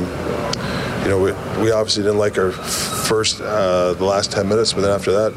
you 1.03 1.09
know, 1.09 1.19
we, 1.19 1.63
we 1.63 1.71
obviously 1.71 2.03
didn't 2.03 2.17
like 2.17 2.37
our 2.37 2.51
first, 2.51 3.39
uh, 3.41 3.93
the 3.93 4.05
last 4.05 4.31
10 4.31 4.47
minutes, 4.47 4.73
but 4.73 4.81
then 4.81 4.91
after 4.91 5.11
that, 5.11 5.33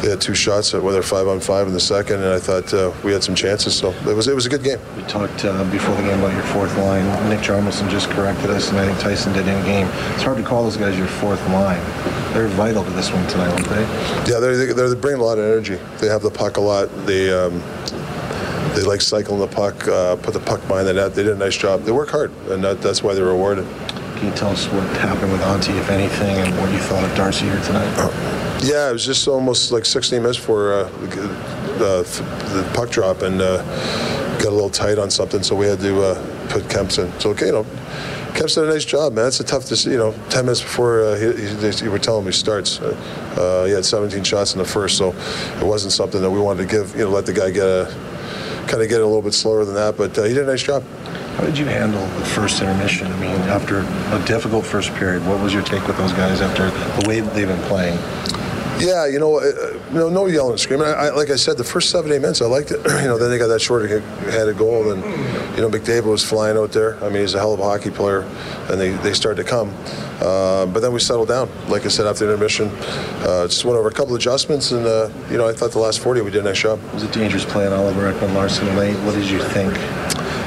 they 0.00 0.08
had 0.08 0.20
two 0.20 0.34
shots, 0.34 0.72
at 0.72 0.82
whether 0.82 1.02
five 1.02 1.28
on 1.28 1.40
five 1.40 1.66
in 1.66 1.74
the 1.74 1.80
second, 1.80 2.22
and 2.22 2.32
I 2.32 2.38
thought 2.38 2.72
uh, 2.72 2.90
we 3.04 3.12
had 3.12 3.22
some 3.22 3.34
chances. 3.34 3.76
So 3.76 3.90
it 3.90 4.16
was 4.16 4.28
it 4.28 4.34
was 4.34 4.46
a 4.46 4.48
good 4.48 4.64
game. 4.64 4.78
We 4.96 5.02
talked 5.02 5.44
uh, 5.44 5.70
before 5.70 5.94
the 5.96 6.02
game 6.02 6.18
about 6.20 6.32
your 6.32 6.42
fourth 6.44 6.74
line. 6.78 7.04
Nick 7.28 7.40
Hjalmarsson 7.40 7.90
just 7.90 8.08
corrected 8.08 8.48
us, 8.48 8.70
and 8.70 8.78
I 8.78 8.86
think 8.86 8.98
Tyson 8.98 9.34
did 9.34 9.46
in 9.46 9.62
game. 9.66 9.88
It's 10.14 10.22
hard 10.22 10.38
to 10.38 10.42
call 10.42 10.64
those 10.64 10.78
guys 10.78 10.96
your 10.96 11.06
fourth 11.06 11.46
line. 11.48 11.80
They're 12.32 12.48
vital 12.48 12.84
to 12.84 12.90
this 12.90 13.10
one 13.12 13.26
tonight, 13.28 13.50
aren't 13.50 13.66
they? 13.66 13.82
Yeah, 14.30 14.38
they're, 14.40 14.72
they're, 14.72 14.88
they 14.88 15.00
bring 15.00 15.16
a 15.16 15.24
lot 15.24 15.38
of 15.38 15.44
energy. 15.44 15.78
They 15.98 16.06
have 16.06 16.22
the 16.22 16.30
puck 16.30 16.56
a 16.56 16.60
lot. 16.60 16.88
They 17.06 17.32
um, 17.32 17.60
they 18.74 18.82
like 18.82 19.00
cycling 19.00 19.40
the 19.40 19.48
puck, 19.48 19.86
uh, 19.88 20.16
put 20.16 20.32
the 20.32 20.40
puck 20.40 20.60
behind 20.68 20.86
the 20.86 20.92
net. 20.92 21.14
They 21.14 21.24
did 21.24 21.32
a 21.32 21.38
nice 21.38 21.56
job. 21.56 21.82
They 21.82 21.92
work 21.92 22.10
hard, 22.10 22.30
and 22.48 22.62
that, 22.62 22.80
that's 22.80 23.02
why 23.02 23.14
they're 23.14 23.24
rewarded. 23.24 23.66
Can 24.16 24.28
you 24.28 24.34
tell 24.34 24.50
us 24.50 24.66
what 24.68 24.86
happened 24.98 25.32
with 25.32 25.40
Antti, 25.40 25.76
if 25.78 25.90
anything, 25.90 26.36
and 26.36 26.56
what 26.58 26.70
you 26.72 26.78
thought 26.78 27.02
of 27.02 27.16
Darcy 27.16 27.46
here 27.46 27.60
tonight? 27.62 27.90
Yeah, 28.62 28.90
it 28.90 28.92
was 28.92 29.04
just 29.04 29.26
almost 29.26 29.72
like 29.72 29.84
16 29.84 30.20
minutes 30.22 30.38
for 30.38 30.72
uh, 30.72 30.84
the, 31.78 32.02
the 32.52 32.70
puck 32.74 32.90
drop 32.90 33.22
and 33.22 33.40
uh, 33.40 33.62
got 34.38 34.48
a 34.48 34.50
little 34.50 34.70
tight 34.70 34.98
on 34.98 35.10
something, 35.10 35.42
so 35.42 35.56
we 35.56 35.66
had 35.66 35.80
to 35.80 36.02
uh, 36.02 36.48
put 36.48 36.64
Kemps 36.68 36.98
in. 36.98 37.10
So, 37.18 37.30
okay, 37.30 37.46
you 37.46 37.52
know, 37.52 37.66
Kemp's 38.34 38.54
did 38.54 38.64
a 38.64 38.68
nice 38.68 38.84
job, 38.84 39.12
man. 39.12 39.26
It's 39.26 39.40
a 39.40 39.44
tough 39.44 39.66
to 39.66 39.90
you 39.90 39.96
know, 39.96 40.12
10 40.30 40.44
minutes 40.44 40.62
before 40.62 41.02
uh, 41.02 41.16
he, 41.16 41.32
he, 41.32 41.70
he 41.70 41.88
were 41.88 41.98
telling 41.98 42.24
me 42.24 42.32
starts. 42.32 42.80
Uh, 42.80 43.64
he 43.66 43.72
had 43.72 43.84
17 43.84 44.24
shots 44.24 44.52
in 44.52 44.58
the 44.58 44.64
first, 44.64 44.96
so 44.98 45.14
it 45.58 45.66
wasn't 45.66 45.92
something 45.92 46.20
that 46.20 46.30
we 46.30 46.40
wanted 46.40 46.68
to 46.68 46.68
give, 46.68 46.94
you 46.96 47.04
know, 47.04 47.10
let 47.10 47.26
the 47.26 47.32
guy 47.32 47.50
get 47.50 47.66
a, 47.66 47.94
kind 48.66 48.82
of 48.82 48.88
get 48.88 49.00
a 49.00 49.06
little 49.06 49.22
bit 49.22 49.34
slower 49.34 49.64
than 49.64 49.74
that, 49.74 49.96
but 49.96 50.16
uh, 50.18 50.22
he 50.22 50.34
did 50.34 50.44
a 50.44 50.46
nice 50.46 50.62
job. 50.62 50.82
How 51.36 51.44
did 51.44 51.56
you 51.56 51.64
handle 51.64 52.06
the 52.18 52.24
first 52.24 52.60
intermission? 52.60 53.06
I 53.06 53.20
mean, 53.20 53.30
after 53.48 53.80
a 53.80 54.24
difficult 54.26 54.66
first 54.66 54.92
period, 54.94 55.26
what 55.26 55.40
was 55.40 55.54
your 55.54 55.62
take 55.62 55.86
with 55.86 55.96
those 55.96 56.12
guys 56.12 56.40
after 56.40 56.70
the 57.00 57.08
way 57.08 57.20
that 57.20 57.34
they've 57.34 57.48
been 57.48 57.62
playing? 57.62 57.98
Yeah, 58.80 59.06
you 59.06 59.18
know, 59.18 59.40
uh, 59.40 59.78
no, 59.92 60.08
no 60.08 60.26
yelling 60.26 60.52
and 60.52 60.60
screaming. 60.60 60.86
I, 60.86 60.92
I, 60.92 61.10
like 61.10 61.30
I 61.30 61.36
said, 61.36 61.58
the 61.58 61.64
first 61.64 61.90
seven, 61.90 62.10
eight 62.12 62.20
minutes, 62.20 62.40
I 62.40 62.46
liked 62.46 62.70
it. 62.70 62.78
you 62.86 63.08
know, 63.08 63.18
then 63.18 63.30
they 63.30 63.38
got 63.38 63.48
that 63.48 63.60
short-handed 63.60 64.56
goal, 64.56 64.92
and 64.92 65.02
you 65.56 65.62
know, 65.62 65.68
McDavid 65.68 66.04
was 66.04 66.24
flying 66.24 66.56
out 66.56 66.72
there. 66.72 66.96
I 67.04 67.08
mean, 67.08 67.20
he's 67.20 67.34
a 67.34 67.38
hell 67.38 67.52
of 67.52 67.60
a 67.60 67.64
hockey 67.64 67.90
player, 67.90 68.22
and 68.70 68.80
they, 68.80 68.90
they 68.90 69.12
started 69.12 69.42
to 69.42 69.48
come. 69.48 69.74
Uh, 70.20 70.66
but 70.66 70.80
then 70.80 70.92
we 70.92 71.00
settled 71.00 71.28
down. 71.28 71.50
Like 71.68 71.84
I 71.84 71.88
said, 71.88 72.06
after 72.06 72.26
the 72.26 72.32
intermission, 72.32 72.68
uh, 73.22 73.46
just 73.46 73.64
went 73.64 73.78
over 73.78 73.88
a 73.88 73.92
couple 73.92 74.14
adjustments, 74.14 74.72
and 74.72 74.86
uh, 74.86 75.10
you 75.30 75.36
know, 75.36 75.48
I 75.48 75.52
thought 75.52 75.72
the 75.72 75.78
last 75.78 76.00
40 76.00 76.22
we 76.22 76.30
did 76.30 76.40
a 76.40 76.48
nice 76.48 76.60
job. 76.60 76.80
It 76.88 76.94
was 76.94 77.02
a 77.02 77.12
dangerous 77.12 77.44
play 77.44 77.66
on 77.66 77.72
Oliver 77.72 78.12
Ekman 78.12 78.34
Larsson 78.34 78.76
late. 78.76 78.96
What 79.04 79.14
did 79.14 79.28
you 79.28 79.42
think? 79.42 79.72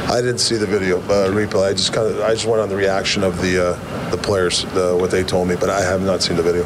I 0.09 0.21
didn't 0.21 0.39
see 0.39 0.57
the 0.57 0.67
video 0.67 0.99
uh, 1.03 1.29
replay. 1.29 1.69
I 1.69 1.73
just 1.73 1.93
kind 1.93 2.07
of 2.07 2.21
I 2.21 2.33
just 2.33 2.45
went 2.45 2.61
on 2.61 2.69
the 2.69 2.75
reaction 2.75 3.23
of 3.23 3.41
the 3.41 3.71
uh, 3.71 4.09
the 4.11 4.17
players, 4.17 4.63
the, 4.73 4.95
what 4.95 5.09
they 5.09 5.23
told 5.23 5.47
me, 5.47 5.55
but 5.55 5.69
I 5.69 5.81
have 5.81 6.01
not 6.01 6.21
seen 6.21 6.37
the 6.37 6.43
video. 6.43 6.63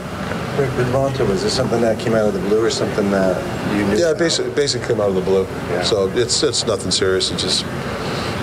With 0.57 1.29
was 1.29 1.43
this 1.43 1.55
something 1.55 1.81
that 1.81 1.99
came 1.99 2.13
out 2.13 2.25
of 2.25 2.33
the 2.33 2.39
blue 2.39 2.65
or 2.65 2.71
something 2.71 3.11
that 3.11 3.37
you 3.77 3.85
knew? 3.85 3.95
Yeah, 3.95 4.15
basically, 4.15 4.51
basically 4.55 4.87
came 4.87 4.99
out 4.99 5.09
of 5.09 5.15
the 5.15 5.21
blue. 5.21 5.43
Yeah. 5.43 5.83
So 5.83 6.09
it's 6.09 6.41
it's 6.41 6.65
nothing 6.65 6.89
serious. 6.89 7.29
It 7.29 7.37
just 7.37 7.63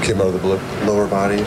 came 0.05 0.20
out 0.20 0.29
of 0.29 0.33
the 0.35 0.38
blue. 0.38 0.61
Lower 0.87 1.09
body. 1.09 1.44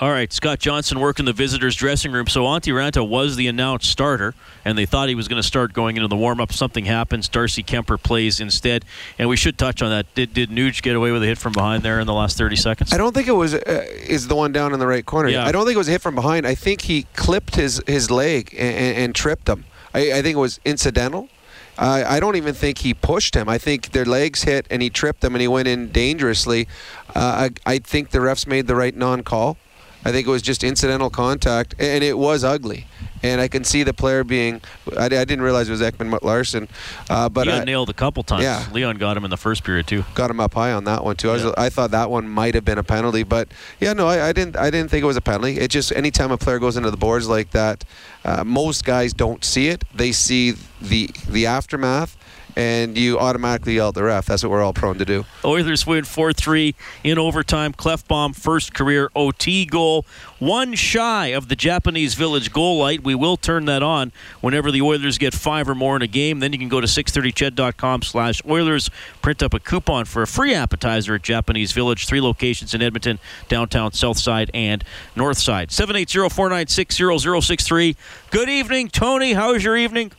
All 0.00 0.10
right, 0.10 0.32
Scott 0.32 0.60
Johnson 0.60 0.98
working 0.98 1.26
the 1.26 1.34
visitors' 1.34 1.76
dressing 1.76 2.10
room. 2.10 2.26
So 2.26 2.44
Antti 2.44 2.72
Raanta 2.72 3.06
was 3.06 3.36
the 3.36 3.48
announced 3.48 3.90
starter, 3.90 4.34
and 4.64 4.78
they 4.78 4.86
thought 4.86 5.10
he 5.10 5.14
was 5.14 5.28
going 5.28 5.42
to 5.42 5.46
start 5.46 5.74
going 5.74 5.98
into 5.98 6.08
the 6.08 6.16
warm-up. 6.16 6.54
Something 6.54 6.86
happens. 6.86 7.28
Darcy 7.28 7.62
Kemper 7.62 7.98
plays 7.98 8.40
instead, 8.40 8.86
and 9.18 9.28
we 9.28 9.36
should 9.36 9.58
touch 9.58 9.82
on 9.82 9.90
that. 9.90 10.06
Did 10.14 10.32
did 10.32 10.48
Nuge 10.48 10.80
get 10.80 10.96
away 10.96 11.12
with 11.12 11.22
a 11.22 11.26
hit 11.26 11.36
from 11.36 11.52
behind 11.52 11.82
there 11.82 12.00
in 12.00 12.06
the 12.06 12.14
last 12.14 12.38
30 12.38 12.56
seconds? 12.56 12.94
I 12.94 12.96
don't 12.96 13.14
think 13.14 13.28
it 13.28 13.32
was. 13.32 13.52
Uh, 13.52 13.84
is 14.06 14.26
the 14.26 14.34
one 14.34 14.52
down 14.52 14.72
in 14.72 14.78
the 14.78 14.86
right 14.86 15.04
corner? 15.04 15.28
Yeah. 15.28 15.44
I 15.44 15.52
don't 15.52 15.66
think 15.66 15.74
it 15.74 15.78
was 15.78 15.88
a 15.88 15.92
hit 15.92 16.00
from 16.00 16.14
behind. 16.14 16.46
I 16.46 16.54
think 16.54 16.80
he 16.80 17.02
clipped 17.14 17.56
his 17.56 17.82
his 17.86 18.10
leg 18.10 18.54
and, 18.58 18.74
and, 18.74 18.96
and 18.96 19.14
tripped 19.14 19.50
him. 19.50 19.66
I, 19.92 20.12
I 20.12 20.22
think 20.22 20.36
it 20.36 20.40
was 20.40 20.60
incidental. 20.64 21.28
Uh, 21.76 22.04
I 22.06 22.20
don't 22.20 22.36
even 22.36 22.54
think 22.54 22.78
he 22.78 22.94
pushed 22.94 23.34
him. 23.34 23.50
I 23.50 23.58
think 23.58 23.92
their 23.92 24.06
legs 24.06 24.44
hit 24.44 24.66
and 24.70 24.80
he 24.80 24.88
tripped 24.88 25.20
them 25.20 25.34
and 25.34 25.42
he 25.42 25.48
went 25.48 25.68
in 25.68 25.92
dangerously. 25.92 26.68
Uh, 27.14 27.50
I, 27.66 27.74
I 27.74 27.78
think 27.78 28.10
the 28.10 28.18
refs 28.18 28.46
made 28.46 28.66
the 28.66 28.74
right 28.74 28.96
non-call. 28.96 29.58
I 30.04 30.12
think 30.12 30.26
it 30.26 30.30
was 30.30 30.42
just 30.42 30.64
incidental 30.64 31.10
contact, 31.10 31.74
and 31.78 32.02
it 32.02 32.16
was 32.16 32.44
ugly. 32.44 32.86
And 33.22 33.38
I 33.38 33.48
can 33.48 33.64
see 33.64 33.82
the 33.82 33.92
player 33.92 34.24
being. 34.24 34.62
I, 34.96 35.04
I 35.04 35.08
didn't 35.08 35.42
realize 35.42 35.68
it 35.68 35.72
was 35.72 35.82
Ekman 35.82 36.22
Larsson, 36.22 36.68
uh, 37.10 37.28
but 37.28 37.46
he 37.46 37.52
got 37.52 37.62
I, 37.62 37.64
nailed 37.64 37.90
a 37.90 37.92
couple 37.92 38.22
times. 38.22 38.44
Yeah. 38.44 38.66
Leon 38.72 38.96
got 38.96 39.14
him 39.14 39.24
in 39.24 39.30
the 39.30 39.36
first 39.36 39.62
period 39.62 39.86
too. 39.86 40.04
got 40.14 40.30
him 40.30 40.40
up 40.40 40.54
high 40.54 40.72
on 40.72 40.84
that 40.84 41.04
one 41.04 41.16
too. 41.16 41.28
I, 41.28 41.34
was, 41.34 41.44
I 41.44 41.68
thought 41.68 41.90
that 41.90 42.10
one 42.10 42.26
might 42.26 42.54
have 42.54 42.64
been 42.64 42.78
a 42.78 42.82
penalty, 42.82 43.22
but 43.22 43.48
yeah, 43.78 43.92
no, 43.92 44.08
I, 44.08 44.28
I 44.28 44.32
didn't. 44.32 44.56
I 44.56 44.70
didn't 44.70 44.90
think 44.90 45.02
it 45.02 45.06
was 45.06 45.18
a 45.18 45.20
penalty. 45.20 45.58
It 45.58 45.70
just 45.70 45.92
anytime 45.92 46.30
a 46.30 46.38
player 46.38 46.58
goes 46.58 46.78
into 46.78 46.90
the 46.90 46.96
boards 46.96 47.28
like 47.28 47.50
that, 47.50 47.84
uh, 48.24 48.42
most 48.42 48.86
guys 48.86 49.12
don't 49.12 49.44
see 49.44 49.68
it. 49.68 49.84
They 49.94 50.12
see 50.12 50.54
the 50.80 51.10
the 51.28 51.44
aftermath, 51.44 52.16
and 52.56 52.96
you 52.96 53.18
automatically 53.18 53.74
yell 53.74 53.88
at 53.88 53.94
the 53.94 54.02
ref. 54.02 54.24
That's 54.26 54.42
what 54.42 54.50
we're 54.50 54.62
all 54.62 54.72
prone 54.72 54.98
to 54.98 55.04
do. 55.04 55.24
Oilers 55.44 55.86
win 55.86 56.04
4-3 56.04 56.74
in 57.04 57.18
overtime. 57.18 57.72
Klefbom 57.72 58.34
first 58.34 58.74
career 58.74 59.10
OT 59.14 59.66
goal. 59.66 60.04
One 60.38 60.74
shy 60.74 61.28
of 61.28 61.48
the 61.48 61.56
Japanese 61.56 62.14
Village 62.14 62.52
goal 62.52 62.78
light. 62.78 63.04
We 63.04 63.14
will 63.14 63.36
turn 63.36 63.66
that 63.66 63.82
on 63.82 64.12
whenever 64.40 64.70
the 64.70 64.80
Oilers 64.80 65.18
get 65.18 65.34
five 65.34 65.68
or 65.68 65.74
more 65.74 65.96
in 65.96 66.02
a 66.02 66.06
game. 66.06 66.40
Then 66.40 66.52
you 66.52 66.58
can 66.58 66.68
go 66.68 66.80
to 66.80 66.86
630ched.com 66.86 68.02
slash 68.02 68.40
Oilers. 68.48 68.90
Print 69.22 69.42
up 69.42 69.54
a 69.54 69.60
coupon 69.60 70.04
for 70.06 70.22
a 70.22 70.26
free 70.26 70.54
appetizer 70.54 71.14
at 71.14 71.22
Japanese 71.22 71.72
Village. 71.72 72.06
Three 72.06 72.20
locations 72.20 72.74
in 72.74 72.82
Edmonton, 72.82 73.18
downtown, 73.48 73.92
south 73.92 74.18
side, 74.18 74.50
and 74.54 74.82
north 75.14 75.38
side. 75.38 75.68
780-496-0063. 75.68 77.96
Good 78.30 78.48
evening, 78.48 78.88
Tony. 78.88 79.34
How's 79.34 79.62
your 79.62 79.76
evening? 79.76 80.12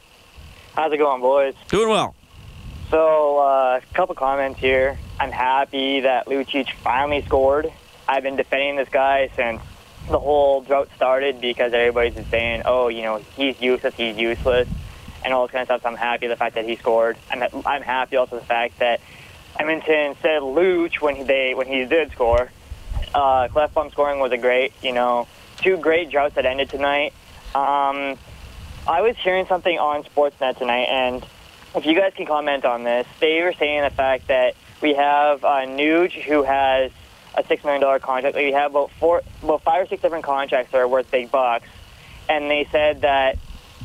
How's 0.75 0.93
it 0.93 0.97
going, 0.97 1.21
boys? 1.21 1.55
Doing 1.67 1.89
well. 1.89 2.15
So, 2.91 3.39
a 3.39 3.77
uh, 3.77 3.81
couple 3.93 4.15
comments 4.15 4.59
here. 4.59 4.99
I'm 5.17 5.31
happy 5.31 6.01
that 6.01 6.25
Lucic 6.25 6.69
finally 6.83 7.23
scored. 7.23 7.71
I've 8.05 8.21
been 8.21 8.35
defending 8.35 8.75
this 8.75 8.89
guy 8.89 9.29
since 9.33 9.61
the 10.09 10.19
whole 10.19 10.59
drought 10.59 10.89
started 10.93 11.39
because 11.39 11.71
everybody's 11.71 12.15
been 12.15 12.29
saying, 12.29 12.63
oh, 12.65 12.89
you 12.89 13.03
know, 13.03 13.23
he's 13.37 13.61
useless, 13.61 13.95
he's 13.95 14.17
useless, 14.17 14.67
and 15.23 15.33
all 15.33 15.47
this 15.47 15.53
kind 15.53 15.61
of 15.61 15.67
stuff. 15.67 15.83
So 15.83 15.87
I'm 15.87 15.95
happy 15.95 16.27
the 16.27 16.35
fact 16.35 16.55
that 16.55 16.65
he 16.65 16.75
scored. 16.75 17.17
I'm, 17.29 17.41
I'm 17.65 17.81
happy 17.81 18.17
also 18.17 18.37
the 18.37 18.45
fact 18.45 18.79
that 18.79 18.99
Edmonton 19.57 20.17
said 20.21 20.41
Luch 20.41 20.99
when 20.99 21.15
he, 21.15 21.23
they 21.23 21.53
when 21.53 21.67
he 21.67 21.85
did 21.85 22.11
score. 22.11 22.51
Uh, 23.15 23.47
Klefbom 23.47 23.93
scoring 23.93 24.19
was 24.19 24.33
a 24.33 24.37
great, 24.37 24.73
you 24.83 24.91
know, 24.91 25.29
two 25.61 25.77
great 25.77 26.11
droughts 26.11 26.35
that 26.35 26.45
ended 26.45 26.69
tonight. 26.69 27.13
Um, 27.55 28.17
I 28.85 29.01
was 29.01 29.15
hearing 29.23 29.45
something 29.45 29.79
on 29.79 30.03
Sportsnet 30.03 30.57
tonight, 30.57 30.87
and 30.89 31.25
if 31.75 31.85
you 31.85 31.95
guys 31.95 32.13
can 32.15 32.25
comment 32.25 32.65
on 32.65 32.83
this, 32.83 33.07
they 33.19 33.41
were 33.41 33.53
saying 33.53 33.83
the 33.83 33.89
fact 33.89 34.27
that 34.27 34.55
we 34.81 34.93
have 34.93 35.43
uh, 35.43 35.61
Nuge 35.65 36.21
who 36.21 36.43
has 36.43 36.91
a 37.35 37.45
six 37.45 37.63
million 37.63 37.81
dollar 37.81 37.99
contract. 37.99 38.35
We 38.35 38.51
have 38.51 38.71
about 38.71 38.91
four, 38.91 39.21
about 39.41 39.63
five 39.63 39.83
or 39.83 39.87
six 39.87 40.01
different 40.01 40.25
contracts 40.25 40.71
that 40.71 40.79
are 40.79 40.87
worth 40.87 41.09
big 41.11 41.31
bucks, 41.31 41.67
and 42.27 42.49
they 42.49 42.67
said 42.71 43.01
that 43.01 43.37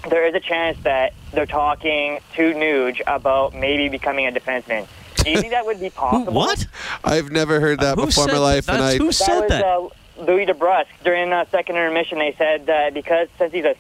there 0.08 0.26
is 0.26 0.34
a 0.34 0.40
chance 0.40 0.78
that 0.82 1.12
they're 1.32 1.46
talking 1.46 2.20
to 2.34 2.52
Nuge 2.54 3.00
about 3.06 3.54
maybe 3.54 3.88
becoming 3.88 4.26
a 4.26 4.32
defenseman. 4.32 4.86
Do 5.16 5.30
you 5.30 5.40
think 5.40 5.52
that 5.52 5.66
would 5.66 5.80
be 5.80 5.90
possible? 5.90 6.32
What? 6.32 6.66
I've 7.04 7.30
never 7.30 7.60
heard 7.60 7.80
that 7.80 7.98
who 7.98 8.06
before 8.06 8.28
in 8.28 8.34
my 8.34 8.38
life, 8.38 8.66
that? 8.66 8.76
and 8.76 8.84
I. 8.84 8.96
Who 8.96 9.12
said 9.12 9.48
that? 9.48 9.64
Was, 9.64 9.92
uh, 9.92 10.24
Louie 10.24 10.46
DeBrusk 10.46 10.86
during 11.04 11.32
uh, 11.32 11.44
second 11.50 11.76
intermission. 11.76 12.18
They 12.18 12.34
said 12.38 12.66
that 12.66 12.94
because 12.94 13.28
since 13.38 13.52
he's 13.52 13.64
a 13.64 13.76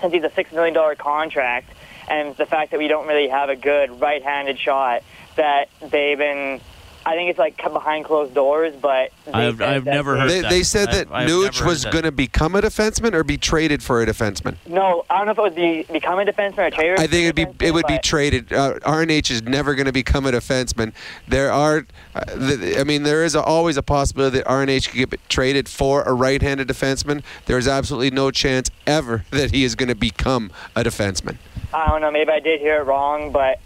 since 0.00 0.12
he's 0.12 0.24
a 0.24 0.30
six 0.30 0.52
million 0.52 0.74
dollar 0.74 0.94
contract, 0.94 1.70
and 2.08 2.36
the 2.36 2.46
fact 2.46 2.70
that 2.70 2.78
we 2.78 2.88
don't 2.88 3.06
really 3.06 3.28
have 3.28 3.48
a 3.48 3.56
good 3.56 4.00
right-handed 4.00 4.58
shot, 4.58 5.02
that 5.36 5.68
they've 5.80 6.18
been. 6.18 6.60
I 7.08 7.14
think 7.14 7.30
it's 7.30 7.38
like 7.38 7.56
behind 7.56 8.04
closed 8.04 8.34
doors, 8.34 8.74
but 8.76 9.12
they 9.24 9.32
I've, 9.32 9.62
I've 9.62 9.86
never 9.86 10.18
heard 10.18 10.28
They, 10.28 10.42
that. 10.42 10.50
they 10.50 10.62
said 10.62 10.92
that 10.92 11.08
I've 11.10 11.26
Nuge 11.26 11.42
never 11.44 11.58
heard 11.60 11.66
was 11.66 11.84
going 11.86 12.04
to 12.04 12.12
become 12.12 12.54
a 12.54 12.60
defenseman 12.60 13.14
or 13.14 13.24
be 13.24 13.38
traded 13.38 13.82
for 13.82 14.02
a 14.02 14.06
defenseman. 14.06 14.56
No, 14.66 15.06
I 15.08 15.16
don't 15.16 15.24
know 15.24 15.32
if 15.32 15.38
it 15.38 15.40
would 15.40 15.54
be 15.54 15.90
become 15.90 16.18
a 16.18 16.26
defenseman 16.26 16.58
or 16.58 16.64
a 16.64 16.70
trader. 16.70 16.94
I 16.98 17.06
think 17.06 17.24
it'd 17.24 17.34
be 17.58 17.66
it 17.66 17.72
would 17.72 17.86
be 17.86 17.98
traded. 17.98 18.52
Uh, 18.52 18.74
RNH 18.80 19.30
is 19.30 19.42
never 19.42 19.74
going 19.74 19.86
to 19.86 19.92
become 19.92 20.26
a 20.26 20.32
defenseman. 20.32 20.92
There 21.26 21.50
are, 21.50 21.86
uh, 22.14 22.24
th- 22.26 22.76
I 22.76 22.84
mean, 22.84 23.04
there 23.04 23.24
is 23.24 23.34
a, 23.34 23.42
always 23.42 23.78
a 23.78 23.82
possibility 23.82 24.40
that 24.40 24.46
RNH 24.46 24.90
could 24.90 25.10
get 25.10 25.28
traded 25.30 25.66
for 25.66 26.02
a 26.02 26.12
right-handed 26.12 26.68
defenseman. 26.68 27.22
There 27.46 27.56
is 27.56 27.66
absolutely 27.66 28.10
no 28.10 28.30
chance 28.30 28.70
ever 28.86 29.24
that 29.30 29.52
he 29.52 29.64
is 29.64 29.74
going 29.74 29.88
to 29.88 29.94
become 29.94 30.50
a 30.76 30.84
defenseman. 30.84 31.38
I 31.72 31.88
don't 31.88 32.02
know. 32.02 32.10
Maybe 32.10 32.30
I 32.30 32.40
did 32.40 32.60
hear 32.60 32.80
it 32.80 32.84
wrong, 32.84 33.32
but 33.32 33.60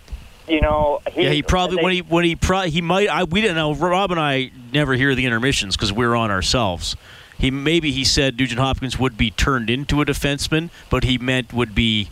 you 0.48 0.60
know, 0.60 1.00
he, 1.12 1.22
yeah, 1.22 1.30
he 1.30 1.42
probably 1.42 1.76
they- 1.76 1.82
when 1.82 1.92
he 1.94 2.00
when 2.02 2.24
he 2.24 2.36
pro, 2.36 2.62
he 2.62 2.80
might. 2.80 3.08
I, 3.08 3.24
we 3.24 3.40
didn't 3.40 3.56
know. 3.56 3.74
Rob 3.74 4.10
and 4.10 4.20
I 4.20 4.50
never 4.72 4.94
hear 4.94 5.14
the 5.14 5.24
intermissions 5.26 5.76
because 5.76 5.92
we're 5.92 6.14
on 6.14 6.30
ourselves. 6.30 6.96
He 7.38 7.50
maybe 7.50 7.90
he 7.92 8.04
said 8.04 8.38
Nugent 8.38 8.60
Hopkins 8.60 8.98
would 8.98 9.16
be 9.16 9.30
turned 9.30 9.68
into 9.70 10.00
a 10.00 10.04
defenseman, 10.06 10.70
but 10.90 11.04
he 11.04 11.18
meant 11.18 11.52
would 11.52 11.74
be 11.74 12.08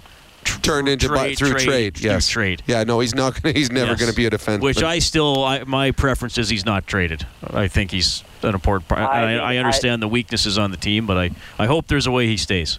Turned 0.62 0.88
into 0.88 1.08
bu- 1.08 1.14
trade, 1.16 1.38
through 1.38 1.50
trade, 1.52 1.64
trade. 1.64 1.96
through 1.96 2.20
trade. 2.20 2.62
Yeah, 2.66 2.82
no, 2.84 2.98
he's 3.00 3.14
not. 3.14 3.40
Gonna, 3.40 3.52
he's 3.52 3.70
never 3.70 3.92
Yes. 3.92 4.00
going 4.00 4.10
to 4.10 4.16
be 4.16 4.24
a 4.26 4.30
defenseman. 4.30 4.62
Which 4.62 4.82
I 4.82 4.98
still, 4.98 5.44
I, 5.44 5.64
my 5.64 5.90
preference 5.90 6.38
is 6.38 6.48
he's 6.48 6.64
not 6.64 6.86
traded. 6.86 7.26
I 7.52 7.68
think 7.68 7.90
he's 7.90 8.24
an 8.42 8.54
important 8.54 8.88
part. 8.88 9.02
I- 9.02 9.04
I, 9.04 9.32
I, 9.34 9.54
I- 9.54 9.56
understand 9.58 10.02
the 10.02 10.08
weaknesses 10.08 10.56
on 10.58 10.70
the 10.70 10.76
team, 10.78 11.06
but 11.06 11.18
I, 11.18 11.30
I 11.58 11.66
hope 11.66 11.88
there's 11.88 12.06
a 12.06 12.10
way 12.10 12.26
he 12.26 12.38
stays. 12.38 12.78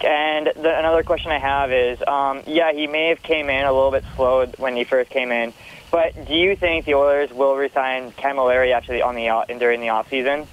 And 0.00 0.46
the, 0.46 0.78
another 0.78 1.02
question 1.02 1.30
I 1.30 1.38
have 1.38 1.72
is, 1.72 2.02
um, 2.06 2.42
yeah, 2.46 2.72
he 2.72 2.86
may 2.86 3.08
have 3.08 3.22
came 3.22 3.48
in 3.48 3.64
a 3.64 3.72
little 3.72 3.90
bit 3.90 4.04
slow 4.16 4.46
when 4.58 4.76
he 4.76 4.84
first 4.84 5.10
came 5.10 5.30
in, 5.30 5.54
but 5.90 6.26
do 6.26 6.34
you 6.34 6.56
think 6.56 6.84
the 6.84 6.94
Oilers 6.94 7.32
will 7.32 7.56
resign 7.56 8.10
Camilleri 8.12 8.74
actually 8.74 9.00
on 9.00 9.14
the 9.14 9.28
uh, 9.28 9.44
during 9.44 9.80
the 9.80 9.90
off 9.90 10.10
season? 10.10 10.46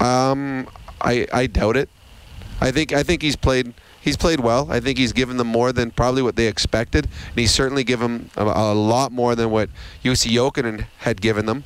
Um, 0.00 0.68
I 1.00 1.26
I 1.32 1.46
doubt 1.46 1.76
it. 1.76 1.88
I 2.60 2.70
think 2.70 2.92
I 2.92 3.02
think 3.02 3.22
he's 3.22 3.36
played 3.36 3.72
he's 4.00 4.16
played 4.16 4.40
well. 4.40 4.70
I 4.70 4.80
think 4.80 4.98
he's 4.98 5.12
given 5.12 5.36
them 5.38 5.46
more 5.46 5.72
than 5.72 5.90
probably 5.90 6.22
what 6.22 6.36
they 6.36 6.46
expected, 6.46 7.04
and 7.06 7.38
he's 7.38 7.50
certainly 7.50 7.84
given 7.84 8.30
them 8.34 8.48
a, 8.48 8.72
a 8.72 8.74
lot 8.74 9.12
more 9.12 9.34
than 9.34 9.50
what 9.50 9.70
Jussi 10.04 10.32
Jokinen 10.32 10.86
had 10.98 11.20
given 11.20 11.46
them. 11.46 11.64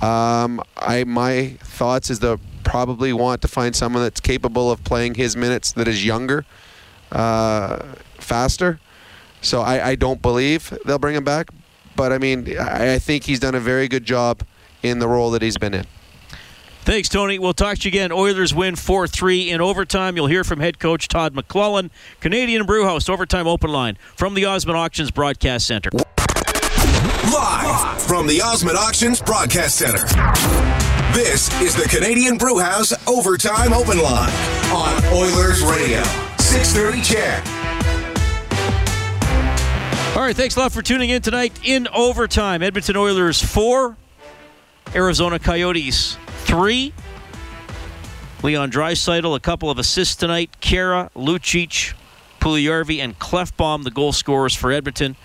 Um, 0.00 0.60
I 0.76 1.04
my 1.04 1.56
thoughts 1.60 2.10
is 2.10 2.20
they'll 2.20 2.40
probably 2.64 3.12
want 3.12 3.42
to 3.42 3.48
find 3.48 3.74
someone 3.74 4.02
that's 4.02 4.20
capable 4.20 4.70
of 4.70 4.82
playing 4.84 5.14
his 5.14 5.36
minutes 5.36 5.72
that 5.72 5.88
is 5.88 6.04
younger, 6.04 6.44
uh, 7.10 7.82
faster. 8.18 8.80
So 9.40 9.60
I, 9.60 9.90
I 9.90 9.94
don't 9.94 10.22
believe 10.22 10.76
they'll 10.84 10.98
bring 10.98 11.16
him 11.16 11.24
back, 11.24 11.48
but 11.96 12.12
I 12.12 12.18
mean 12.18 12.58
I, 12.58 12.94
I 12.94 12.98
think 12.98 13.24
he's 13.24 13.40
done 13.40 13.54
a 13.54 13.60
very 13.60 13.88
good 13.88 14.04
job 14.04 14.42
in 14.82 14.98
the 14.98 15.08
role 15.08 15.30
that 15.32 15.42
he's 15.42 15.58
been 15.58 15.74
in. 15.74 15.86
Thanks, 16.84 17.08
Tony. 17.08 17.38
We'll 17.38 17.54
talk 17.54 17.78
to 17.78 17.84
you 17.84 17.90
again. 17.90 18.10
Oilers 18.10 18.52
win 18.52 18.74
4 18.74 19.06
3 19.06 19.50
in 19.50 19.60
overtime. 19.60 20.16
You'll 20.16 20.26
hear 20.26 20.42
from 20.42 20.58
head 20.58 20.80
coach 20.80 21.06
Todd 21.06 21.32
McLellan. 21.32 21.90
Canadian 22.18 22.66
Brewhouse 22.66 23.08
Overtime 23.08 23.46
Open 23.46 23.70
Line 23.70 23.96
from 24.16 24.34
the 24.34 24.46
Osmond 24.46 24.76
Auctions 24.76 25.12
Broadcast 25.12 25.64
Center. 25.66 25.90
Live 27.32 28.02
from 28.02 28.26
the 28.26 28.42
Osmond 28.42 28.76
Auctions 28.76 29.22
Broadcast 29.22 29.76
Center. 29.76 30.91
This 31.12 31.52
is 31.60 31.76
the 31.76 31.86
Canadian 31.88 32.38
Brewhouse 32.38 32.94
Overtime 33.06 33.74
Open 33.74 33.98
Line 33.98 34.32
on 34.72 35.04
Oilers 35.12 35.62
Radio. 35.62 36.02
630 36.38 37.02
CHED. 37.02 37.46
All 40.16 40.22
right, 40.22 40.34
thanks 40.34 40.56
a 40.56 40.60
lot 40.60 40.72
for 40.72 40.80
tuning 40.80 41.10
in 41.10 41.20
tonight 41.20 41.52
in 41.64 41.86
overtime. 41.88 42.62
Edmonton 42.62 42.96
Oilers 42.96 43.42
4, 43.42 43.94
Arizona 44.94 45.38
Coyotes 45.38 46.16
3. 46.44 46.94
Leon 48.42 48.70
Draisaitl, 48.70 49.36
a 49.36 49.40
couple 49.40 49.68
of 49.68 49.78
assists 49.78 50.16
tonight. 50.16 50.50
Khaira, 50.62 51.10
Lucic, 51.12 51.92
Puljujarvi, 52.40 53.00
and 53.00 53.18
Klefbom, 53.18 53.84
the 53.84 53.90
goal 53.90 54.12
scorers 54.12 54.54
for 54.54 54.72
Edmonton. 54.72 55.16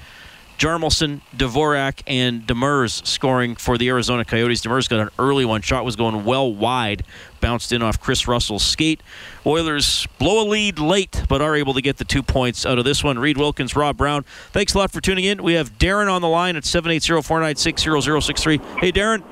Hjalmarsson, 0.57 1.21
Dvorak, 1.35 2.01
and 2.07 2.45
Demers 2.47 3.05
scoring 3.05 3.55
for 3.55 3.77
the 3.77 3.89
Arizona 3.89 4.25
Coyotes. 4.25 4.61
Demers 4.61 4.89
got 4.89 4.99
an 4.99 5.09
early 5.19 5.45
one. 5.45 5.61
Shot 5.61 5.85
was 5.85 5.95
going 5.95 6.25
well 6.25 6.51
wide. 6.51 7.03
Bounced 7.39 7.71
in 7.71 7.83
off 7.83 7.99
Kris 8.01 8.27
Russell's 8.27 8.63
skate. 8.63 9.01
Oilers 9.45 10.07
blow 10.17 10.43
a 10.43 10.47
lead 10.47 10.79
late, 10.79 11.23
but 11.29 11.41
are 11.41 11.55
able 11.55 11.75
to 11.75 11.81
get 11.81 11.97
the 11.97 12.05
two 12.05 12.23
points 12.23 12.65
out 12.65 12.79
of 12.79 12.85
this 12.85 13.03
one. 13.03 13.19
Reed 13.19 13.37
Wilkins, 13.37 13.75
Rob 13.75 13.97
Brown. 13.97 14.23
Thanks 14.51 14.73
a 14.73 14.79
lot 14.79 14.91
for 14.91 14.99
tuning 14.99 15.25
in. 15.25 15.43
We 15.43 15.53
have 15.53 15.77
Darren 15.77 16.11
on 16.11 16.21
the 16.21 16.27
line 16.27 16.55
at 16.55 16.65
780 16.65 17.21
496 17.21 17.83
0063. 17.83 18.57
Hey, 18.79 18.91
Darren. 18.91 19.23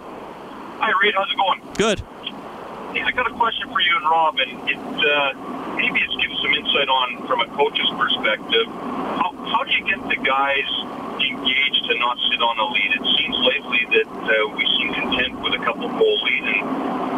Hi, 0.79 0.91
Reed. 1.01 1.15
How's 1.15 1.31
it 1.31 1.37
going? 1.37 1.73
Good. 1.73 2.14
I 3.03 3.11
got 3.11 3.27
a 3.27 3.35
question 3.35 3.67
for 3.67 3.81
you 3.81 3.91
and 3.99 4.05
Rob, 4.07 4.39
and 4.39 4.51
it 4.71 4.79
uh, 4.79 5.75
maybe 5.75 5.99
it's 5.99 6.15
gives 6.15 6.39
some 6.39 6.53
insight 6.55 6.87
on 6.87 7.27
from 7.27 7.43
a 7.43 7.47
coach's 7.51 7.91
perspective. 7.99 8.67
How, 9.19 9.35
how 9.51 9.61
do 9.67 9.71
you 9.75 9.83
get 9.83 9.99
the 10.07 10.15
guys 10.23 10.69
engaged 11.19 11.81
to 11.91 11.93
not 11.99 12.15
sit 12.31 12.39
on 12.39 12.55
a 12.55 12.67
lead? 12.71 12.91
It 12.95 13.05
seems 13.19 13.35
lately 13.43 13.83
that 13.99 14.07
uh, 14.07 14.31
we 14.55 14.63
seem 14.79 14.95
content 14.95 15.43
with 15.43 15.59
a 15.59 15.61
couple 15.67 15.91
goal 15.91 16.17
lead, 16.23 16.45
and 16.55 16.63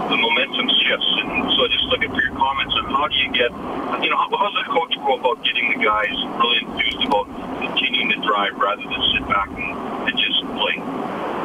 the 0.10 0.18
momentum 0.18 0.66
shifts. 0.82 1.12
And 1.22 1.46
so, 1.54 1.70
just 1.70 1.86
looking 1.94 2.10
for 2.10 2.26
your 2.26 2.34
comments 2.34 2.74
on 2.74 2.90
how 2.90 3.06
do 3.06 3.18
you 3.22 3.30
get, 3.30 3.54
you 4.02 4.10
know, 4.10 4.18
how, 4.18 4.34
how 4.34 4.50
does 4.50 4.66
a 4.66 4.70
coach 4.74 4.98
go 4.98 5.22
about 5.22 5.46
getting 5.46 5.78
the 5.78 5.82
guys 5.86 6.18
really 6.42 6.66
enthused 6.66 7.06
about 7.06 7.30
continuing 7.62 8.18
to 8.18 8.20
drive 8.26 8.58
rather 8.58 8.82
than 8.82 9.02
sit 9.14 9.30
back 9.30 9.54
and, 9.54 10.10
and 10.10 10.16
just 10.18 10.42
play? 10.58 11.37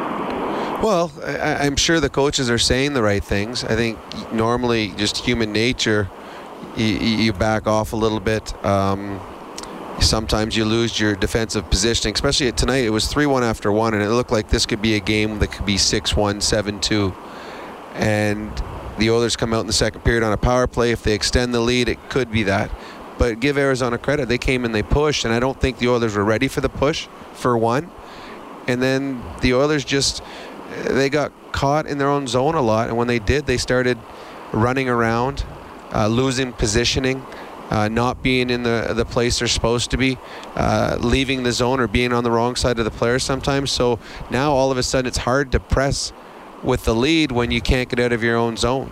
Well, 0.83 1.13
I, 1.23 1.65
I'm 1.65 1.77
sure 1.77 2.01
the 2.01 2.09
coaches 2.09 2.49
are 2.49 2.57
saying 2.57 2.91
the 2.91 3.01
right 3.01 3.23
things. 3.23 3.63
I 3.63 3.73
think 3.73 3.97
normally, 4.33 4.89
just 4.97 5.15
human 5.15 5.53
nature, 5.53 6.09
you, 6.75 6.85
you 6.85 7.31
back 7.31 7.67
off 7.67 7.93
a 7.93 7.95
little 7.95 8.19
bit. 8.19 8.53
Um, 8.65 9.21
sometimes 10.01 10.57
you 10.57 10.65
lose 10.65 10.99
your 10.99 11.15
defensive 11.15 11.69
positioning, 11.69 12.15
especially 12.15 12.51
tonight. 12.51 12.83
It 12.83 12.89
was 12.89 13.07
3 13.07 13.25
1 13.27 13.45
after 13.45 13.71
one, 13.71 13.93
and 13.93 14.03
it 14.03 14.09
looked 14.09 14.33
like 14.33 14.49
this 14.49 14.65
could 14.65 14.81
be 14.81 14.95
a 14.95 14.99
game 14.99 15.39
that 15.39 15.53
could 15.53 15.65
be 15.65 15.77
6 15.77 16.17
1, 16.17 16.41
7 16.41 16.81
2. 16.81 17.15
And 17.93 18.51
the 18.97 19.09
Oilers 19.09 19.37
come 19.37 19.53
out 19.53 19.61
in 19.61 19.67
the 19.67 19.71
second 19.71 20.01
period 20.01 20.21
on 20.21 20.33
a 20.33 20.37
power 20.37 20.67
play. 20.67 20.91
If 20.91 21.01
they 21.03 21.13
extend 21.13 21.53
the 21.53 21.61
lead, 21.61 21.87
it 21.87 22.09
could 22.09 22.29
be 22.29 22.43
that. 22.43 22.69
But 23.17 23.39
give 23.39 23.57
Arizona 23.57 23.97
credit. 23.97 24.27
They 24.27 24.37
came 24.37 24.65
and 24.65 24.75
they 24.75 24.83
pushed, 24.83 25.23
and 25.23 25.33
I 25.33 25.39
don't 25.39 25.61
think 25.61 25.77
the 25.77 25.87
Oilers 25.87 26.13
were 26.13 26.25
ready 26.25 26.49
for 26.49 26.59
the 26.59 26.67
push, 26.67 27.07
for 27.35 27.57
one. 27.57 27.89
And 28.67 28.81
then 28.81 29.21
the 29.41 29.53
Oilers 29.53 29.83
just 29.83 30.23
they 30.87 31.09
got 31.09 31.31
caught 31.51 31.85
in 31.85 31.97
their 31.97 32.09
own 32.09 32.27
zone 32.27 32.55
a 32.55 32.61
lot, 32.61 32.87
and 32.87 32.97
when 32.97 33.07
they 33.07 33.19
did, 33.19 33.45
they 33.45 33.57
started 33.57 33.97
running 34.51 34.89
around, 34.89 35.43
uh, 35.93 36.07
losing 36.07 36.53
positioning, 36.53 37.25
uh, 37.69 37.87
not 37.87 38.21
being 38.21 38.49
in 38.49 38.63
the 38.63 38.93
the 38.95 39.05
place 39.05 39.39
they're 39.39 39.47
supposed 39.47 39.91
to 39.91 39.97
be, 39.97 40.17
uh, 40.55 40.97
leaving 40.99 41.43
the 41.43 41.51
zone 41.51 41.79
or 41.79 41.87
being 41.87 42.13
on 42.13 42.23
the 42.23 42.31
wrong 42.31 42.55
side 42.55 42.77
of 42.79 42.85
the 42.85 42.91
player 42.91 43.19
sometimes. 43.19 43.71
So 43.71 43.99
now 44.29 44.51
all 44.51 44.71
of 44.71 44.77
a 44.77 44.83
sudden 44.83 45.07
it's 45.07 45.17
hard 45.17 45.51
to 45.53 45.59
press 45.59 46.13
with 46.63 46.85
the 46.85 46.95
lead 46.95 47.31
when 47.31 47.51
you 47.51 47.61
can't 47.61 47.89
get 47.89 47.99
out 47.99 48.13
of 48.13 48.23
your 48.23 48.37
own 48.37 48.57
zone. 48.57 48.91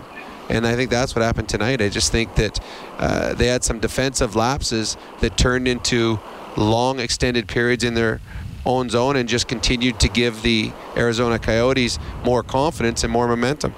And 0.50 0.68
I 0.68 0.76
think 0.76 0.90
that's 0.90 1.16
what 1.16 1.22
happened 1.24 1.48
tonight. 1.48 1.82
I 1.82 1.88
just 1.88 2.12
think 2.12 2.36
that 2.36 2.60
uh, 2.98 3.34
they 3.34 3.48
had 3.48 3.64
some 3.64 3.80
defensive 3.80 4.36
lapses 4.36 4.98
that 5.22 5.38
turned 5.38 5.68
into 5.68 6.20
long 6.58 7.00
extended 7.00 7.48
periods 7.48 7.84
in 7.86 7.94
their 7.94 8.20
own 8.66 8.90
zone 8.90 9.16
and 9.16 9.28
just 9.28 9.48
continued 9.48 10.00
to 10.00 10.10
give 10.10 10.42
the 10.42 10.72
Arizona 10.96 11.40
Coyotes 11.40 12.00
more 12.24 12.44
confidence 12.44 13.04
and 13.04 13.12
more 13.12 13.28
momentum. 13.28 13.74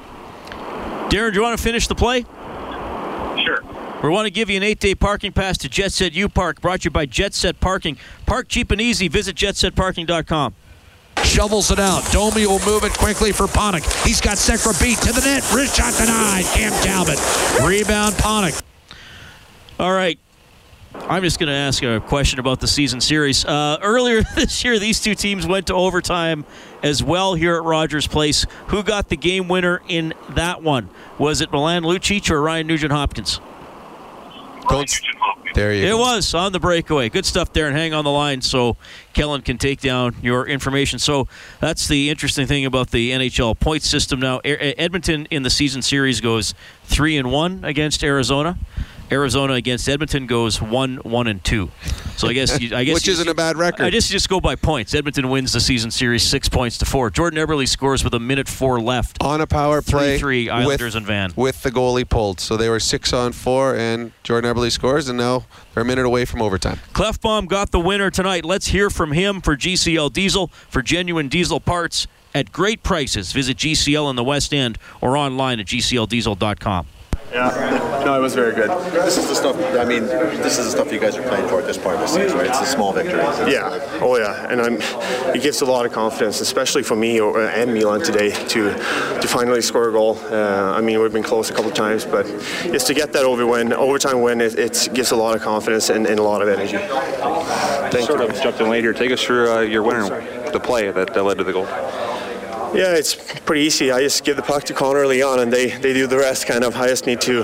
Darren, 1.10 1.32
do 1.32 1.36
you 1.36 1.43
want 1.43 1.58
to 1.58 1.63
finish 1.63 1.88
the 1.88 1.96
play? 1.96 2.22
Sure. 3.43 3.63
We 4.02 4.10
want 4.10 4.26
to 4.26 4.32
give 4.32 4.50
you 4.50 4.58
an 4.58 4.63
eight-day 4.63 4.96
parking 4.96 5.32
pass 5.32 5.58
to 5.60 5.69
Jet 5.69 5.91
Set 5.91 6.13
U 6.13 6.28
Park, 6.28 6.60
brought 6.60 6.82
to 6.82 6.86
you 6.86 6.91
by 6.91 7.06
Jet 7.06 7.34
Set 7.34 7.60
Parking. 7.60 7.98
Park 8.26 8.48
cheap 8.50 8.72
and 8.72 8.82
easy. 8.82 9.08
Visit 9.08 9.36
jetsetparking.com. 9.36 10.56
Shovels 11.24 11.72
it 11.72 11.80
out. 11.80 12.04
Domi 12.12 12.46
will 12.46 12.60
move 12.65 12.84
it 12.84 12.91
quickly 12.93 13.32
for 13.32 13.46
Panik. 13.48 13.84
He's 14.06 14.19
got 14.19 14.38
Sekera 14.38 14.80
beat 14.82 14.98
to 15.00 15.13
the 15.13 15.22
net. 15.22 15.50
Wrist 15.54 15.78
shot 15.78 15.93
denied. 15.98 16.43
Cam 16.54 16.72
Talbot. 16.84 17.17
Rebound 17.63 18.15
Panik. 18.15 18.62
All 19.80 19.93
right. 19.93 20.19
I'm 20.95 21.23
just 21.23 21.39
going 21.39 21.47
to 21.47 21.56
ask 21.56 21.84
a 21.84 21.99
question 21.99 22.39
about 22.39 22.60
the 22.60 22.67
season 22.67 23.01
series. 23.01 23.43
Uh, 23.45 23.77
earlier 23.82 24.21
this 24.36 24.63
year, 24.63 24.79
these 24.79 24.99
two 25.01 25.15
teams 25.15 25.45
went 25.45 25.67
to 25.67 25.73
overtime 25.73 26.45
as 26.82 27.03
well 27.03 27.34
here 27.34 27.56
at 27.56 27.63
Rogers 27.63 28.08
Place. 28.08 28.45
Who 28.67 28.84
got 28.84 29.10
the 29.10 29.17
game 29.17 29.47
winner 29.47 29.82
in 29.88 30.13
that 30.29 30.62
one? 30.62 30.89
Was 31.17 31.41
it 31.41 31.51
Milan 31.51 31.84
Lucic 31.84 32.29
or 32.29 32.41
Ryan 32.41 32.67
Nugent 32.67 32.91
Hopkins? 32.91 33.39
There 35.53 35.73
you 35.73 35.82
go. 35.82 35.88
It 35.88 35.91
go. 35.91 35.97
was 35.99 36.34
on 36.34 36.51
the 36.51 36.60
breakaway. 36.60 37.10
Good 37.10 37.25
stuff, 37.25 37.53
there, 37.53 37.67
and 37.67 37.75
Hang 37.75 37.93
on 37.93 38.03
the 38.03 38.12
line 38.12 38.41
so 38.41 38.77
Kellen 39.13 39.41
can 39.41 39.58
take 39.58 39.82
down 39.82 40.15
your 40.21 40.47
information. 40.47 40.99
So 40.99 41.27
that's 41.60 41.88
the 41.88 42.10
interesting 42.10 42.47
thing 42.47 42.65
about 42.65 42.91
the 42.91 43.12
NHL 43.12 43.60
point 43.60 43.84
system 43.84 44.19
now. 44.19 44.39
Edmonton 44.39 45.27
in 45.29 45.43
the 45.43 45.49
season 45.49 45.82
series 45.82 46.21
goes 46.21 46.56
three 46.86 47.17
and 47.17 47.32
one 47.32 47.63
against 47.63 48.03
Arizona. 48.03 48.58
Arizona 49.12 49.54
against 49.54 49.88
Edmonton 49.88 50.26
goes 50.28 50.62
one, 50.62 50.98
one, 50.98 51.28
and 51.28 51.44
two. 51.44 51.70
So 52.18 52.28
I 52.28 52.34
guess 52.34 52.60
you, 52.60 52.76
I 52.76 52.84
guess 52.86 52.96
Which 52.96 53.08
you- 53.08 53.13
isn't 53.13 53.28
a 53.28 53.34
bad 53.34 53.58
record. 53.58 53.84
I 53.86 53.89
just 53.89 54.10
just 54.12 54.30
go 54.30 54.39
by 54.39 54.56
points. 54.56 54.94
Edmonton 54.94 55.30
wins 55.30 55.54
the 55.54 55.60
season 55.60 55.92
series 55.92 56.24
six 56.24 56.50
points 56.50 56.78
to 56.80 56.86
four. 56.86 57.10
Jordan 57.10 57.46
Eberle 57.46 57.68
scores 57.68 58.04
with 58.04 58.13
a 58.13 58.20
minute 58.20 58.48
four 58.48 58.80
left 58.80 59.18
on 59.22 59.42
a 59.42 59.48
power 59.48 59.82
play. 59.82 60.18
Three 60.18 60.46
three 60.46 60.50
Islanders 60.50 60.94
with, 60.94 60.96
and 60.96 61.06
Van. 61.06 61.34
with 61.36 61.62
the 61.63 61.70
goalie 61.72 62.08
pulled. 62.08 62.39
So 62.39 62.58
they 62.58 62.70
were 62.70 62.80
six 62.80 63.13
on 63.13 63.34
four, 63.34 63.76
and 63.76 64.12
Jordan 64.24 64.54
Eberle 64.54 64.72
scores, 64.72 65.10
and 65.10 65.18
now 65.18 65.46
they're 65.74 65.84
a 65.84 65.86
minute 65.86 66.06
away 66.06 66.26
from 66.26 66.42
overtime. 66.42 66.80
Klefbom 66.94 67.48
got 67.48 67.72
the 67.72 67.80
winner 67.80 68.10
tonight. 68.10 68.46
Let's 68.46 68.68
hear 68.68 68.89
from 68.89 69.12
him 69.12 69.42
for 69.42 69.56
GCL 69.56 70.13
Diesel 70.13 70.48
for 70.70 70.82
genuine 70.82 71.28
diesel 71.28 71.60
parts 71.60 72.08
at 72.36 72.52
great 72.52 72.82
prices. 72.84 73.32
Visit 73.32 73.58
GCL 73.58 74.10
in 74.10 74.16
the 74.16 74.24
West 74.24 74.54
End 74.54 74.78
or 75.02 75.16
online 75.18 75.60
at 75.60 75.68
gcldiesel.com. 75.68 76.88
Yeah, 77.34 78.04
no, 78.06 78.15
it 78.15 78.22
was 78.22 78.36
very 78.36 78.54
good. 78.54 78.69
This 78.91 79.17
is 79.17 79.28
the 79.28 79.34
stuff. 79.34 79.56
I 79.76 79.86
mean, 79.86 80.04
this 80.06 80.60
is 80.60 80.65
the 80.65 80.72
stuff 80.72 80.91
you 80.91 81.00
guys 81.00 81.17
are 81.17 81.24
playing 81.24 81.48
for 81.48 81.60
at 81.60 81.65
this 81.65 81.78
point 81.80 81.96
of 81.96 82.02
the 82.02 82.08
season, 82.08 82.38
right? 82.38 82.48
It's 82.48 82.60
the 82.60 82.65
small 82.65 82.93
victories. 82.93 83.24
Yeah, 83.52 83.80
oh 84.02 84.17
yeah, 84.17 84.48
and 84.50 84.62
I'm, 84.62 84.78
it 85.34 85.41
gives 85.41 85.62
a 85.62 85.65
lot 85.65 85.88
of 85.88 85.91
confidence, 85.91 86.41
especially 86.41 86.84
for 86.84 86.96
me 86.96 87.19
or, 87.19 87.41
and 87.41 87.74
Milan 87.74 88.02
today 88.02 88.30
to 88.50 88.74
to 88.74 89.28
finally 89.28 89.63
score 89.63 89.89
a 89.89 89.91
goal. 89.91 90.19
Uh, 90.26 90.74
I 90.78 90.82
mean, 90.82 91.02
we've 91.02 91.12
been 91.12 91.24
close 91.24 91.50
a 91.50 91.54
couple 91.54 91.72
of 91.72 91.76
times, 91.76 92.06
but 92.06 92.28
just 92.65 92.86
to 92.88 92.93
get 92.93 93.13
that 93.13 93.26
over 93.26 93.48
win, 93.48 93.74
overtime 93.74 94.22
win, 94.22 94.39
it, 94.39 94.60
it 94.60 94.89
gives 94.93 95.10
a 95.10 95.15
lot 95.15 95.36
of 95.36 95.41
confidence 95.41 95.89
and, 95.89 96.06
and 96.06 96.19
a 96.19 96.24
lot 96.24 96.43
of 96.43 96.50
energy. 96.50 96.78
Thank 97.89 98.08
sort 98.08 98.19
you. 98.19 98.28
of 98.28 98.41
jumped 98.41 98.60
in 98.60 98.69
late 98.69 98.84
here. 98.84 98.93
Take 98.93 99.12
us 99.12 99.24
through 99.24 99.52
uh, 99.52 99.62
your 99.62 99.82
winner, 99.82 100.22
the 100.52 100.60
play 100.60 100.91
that, 100.91 101.13
that 101.13 101.24
led 101.24 101.39
to 101.39 101.43
the 101.43 101.54
goal. 101.54 101.67
Yeah, 102.74 102.96
it's 102.96 103.14
pretty 103.42 103.62
easy. 103.62 103.92
I 103.92 104.02
just 104.02 104.24
give 104.24 104.36
the 104.36 104.42
puck 104.42 104.64
to 104.64 104.74
Connor 104.74 105.00
early 105.00 105.22
on, 105.22 105.40
and 105.40 105.54
they, 105.54 105.78
they 105.78 105.94
do 105.94 106.08
the 106.08 106.18
rest. 106.18 106.48
Kind 106.48 106.64
of, 106.64 106.76
I 106.76 106.88
just 106.88 107.06
need 107.06 107.22
to 107.22 107.44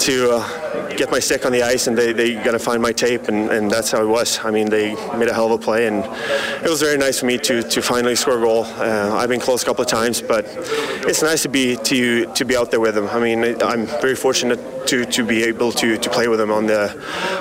to 0.00 0.30
uh, 0.32 0.67
get 0.98 1.10
my 1.12 1.20
stick 1.20 1.46
on 1.46 1.52
the 1.52 1.62
ice, 1.62 1.86
and 1.86 1.96
they 1.96 2.12
they 2.12 2.34
got 2.34 2.52
to 2.52 2.58
find 2.58 2.82
my 2.82 2.92
tape, 2.92 3.28
and, 3.28 3.50
and 3.50 3.70
that's 3.70 3.90
how 3.92 4.02
it 4.02 4.08
was. 4.08 4.40
I 4.44 4.50
mean, 4.50 4.68
they 4.68 4.94
made 5.16 5.28
a 5.28 5.32
hell 5.32 5.46
of 5.46 5.52
a 5.52 5.58
play, 5.58 5.86
and 5.86 6.04
it 6.64 6.68
was 6.68 6.80
very 6.80 6.98
nice 6.98 7.20
for 7.20 7.26
me 7.26 7.38
to 7.38 7.62
to 7.62 7.80
finally 7.80 8.16
score 8.16 8.38
a 8.38 8.40
goal. 8.40 8.64
Uh, 8.64 9.14
I've 9.16 9.28
been 9.28 9.40
close 9.40 9.62
a 9.62 9.66
couple 9.66 9.82
of 9.82 9.88
times, 9.88 10.20
but 10.20 10.44
it's 11.08 11.22
nice 11.22 11.42
to 11.42 11.48
be 11.48 11.76
to 11.76 12.26
to 12.34 12.44
be 12.44 12.56
out 12.56 12.70
there 12.70 12.80
with 12.80 12.96
them. 12.96 13.08
I 13.08 13.20
mean, 13.20 13.62
I'm 13.62 13.86
very 13.86 14.16
fortunate 14.16 14.58
to 14.88 15.04
to 15.06 15.24
be 15.24 15.44
able 15.44 15.70
to 15.72 15.96
to 15.96 16.10
play 16.10 16.26
with 16.28 16.40
them 16.40 16.50
on 16.50 16.66
the 16.66 16.82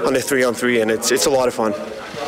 on 0.05 0.13
the 0.13 0.21
three 0.21 0.43
on 0.43 0.53
three, 0.53 0.81
and 0.81 0.91
it's 0.91 1.11
it's 1.11 1.25
a 1.25 1.31
lot 1.31 1.47
of 1.47 1.53
fun. 1.55 1.73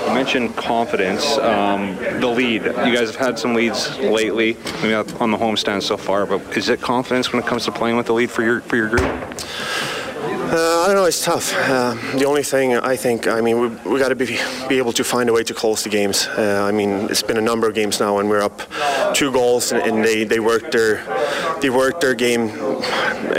You 0.07 0.13
mentioned 0.13 0.55
confidence, 0.55 1.37
um, 1.37 1.95
the 2.21 2.27
lead. 2.27 2.63
You 2.63 2.93
guys 2.95 3.11
have 3.11 3.15
had 3.15 3.37
some 3.37 3.53
leads 3.53 3.97
lately, 3.99 4.57
maybe 4.81 4.93
on 4.93 5.31
the 5.31 5.37
homestand 5.37 5.83
so 5.83 5.97
far, 5.97 6.25
but 6.25 6.41
is 6.57 6.69
it 6.69 6.81
confidence 6.81 7.31
when 7.31 7.41
it 7.43 7.47
comes 7.47 7.65
to 7.65 7.71
playing 7.71 7.97
with 7.97 8.05
the 8.07 8.13
lead 8.13 8.31
for 8.31 8.43
your 8.43 8.61
for 8.61 8.75
your 8.75 8.89
group? 8.89 9.07
Uh, 10.51 10.81
I 10.81 10.87
don't 10.87 10.95
know. 10.95 11.05
It's 11.05 11.23
tough. 11.23 11.53
Uh, 11.55 11.93
the 12.17 12.25
only 12.25 12.41
thing 12.41 12.75
I 12.75 12.95
think, 12.95 13.27
I 13.27 13.39
mean, 13.39 13.59
we 13.59 13.67
we 13.91 13.99
got 13.99 14.09
to 14.09 14.15
be 14.15 14.25
be 14.67 14.79
able 14.79 14.93
to 14.93 15.03
find 15.03 15.29
a 15.29 15.33
way 15.33 15.43
to 15.43 15.53
close 15.53 15.83
the 15.83 15.89
games. 15.89 16.25
Uh, 16.25 16.65
I 16.67 16.71
mean, 16.71 17.07
it's 17.11 17.21
been 17.21 17.37
a 17.37 17.41
number 17.41 17.67
of 17.67 17.75
games 17.75 17.99
now, 17.99 18.17
and 18.17 18.27
we're 18.27 18.41
up 18.41 18.61
two 19.13 19.31
goals, 19.31 19.71
and, 19.71 19.81
and 19.83 20.03
they, 20.03 20.23
they 20.23 20.39
worked 20.39 20.71
their 20.71 21.03
they 21.61 21.69
worked 21.69 22.01
their 22.01 22.15
game 22.15 22.49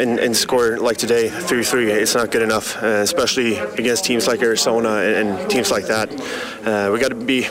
and, 0.00 0.18
and 0.18 0.36
score 0.36 0.78
like 0.78 0.96
today 0.96 1.28
three 1.28 1.62
three. 1.62 1.90
It's 1.90 2.14
not 2.14 2.30
good 2.30 2.42
enough, 2.42 2.82
uh, 2.82 2.86
especially 3.02 3.58
against 3.58 4.04
teams 4.04 4.26
like 4.26 4.40
Arizona 4.42 4.88
and, 4.88 5.28
and 5.28 5.50
teams 5.50 5.70
like 5.70 5.86
that. 5.86 6.10
Uh, 6.64 6.90
we 6.92 6.98
got 6.98 7.08
to 7.08 7.14
be 7.14 7.42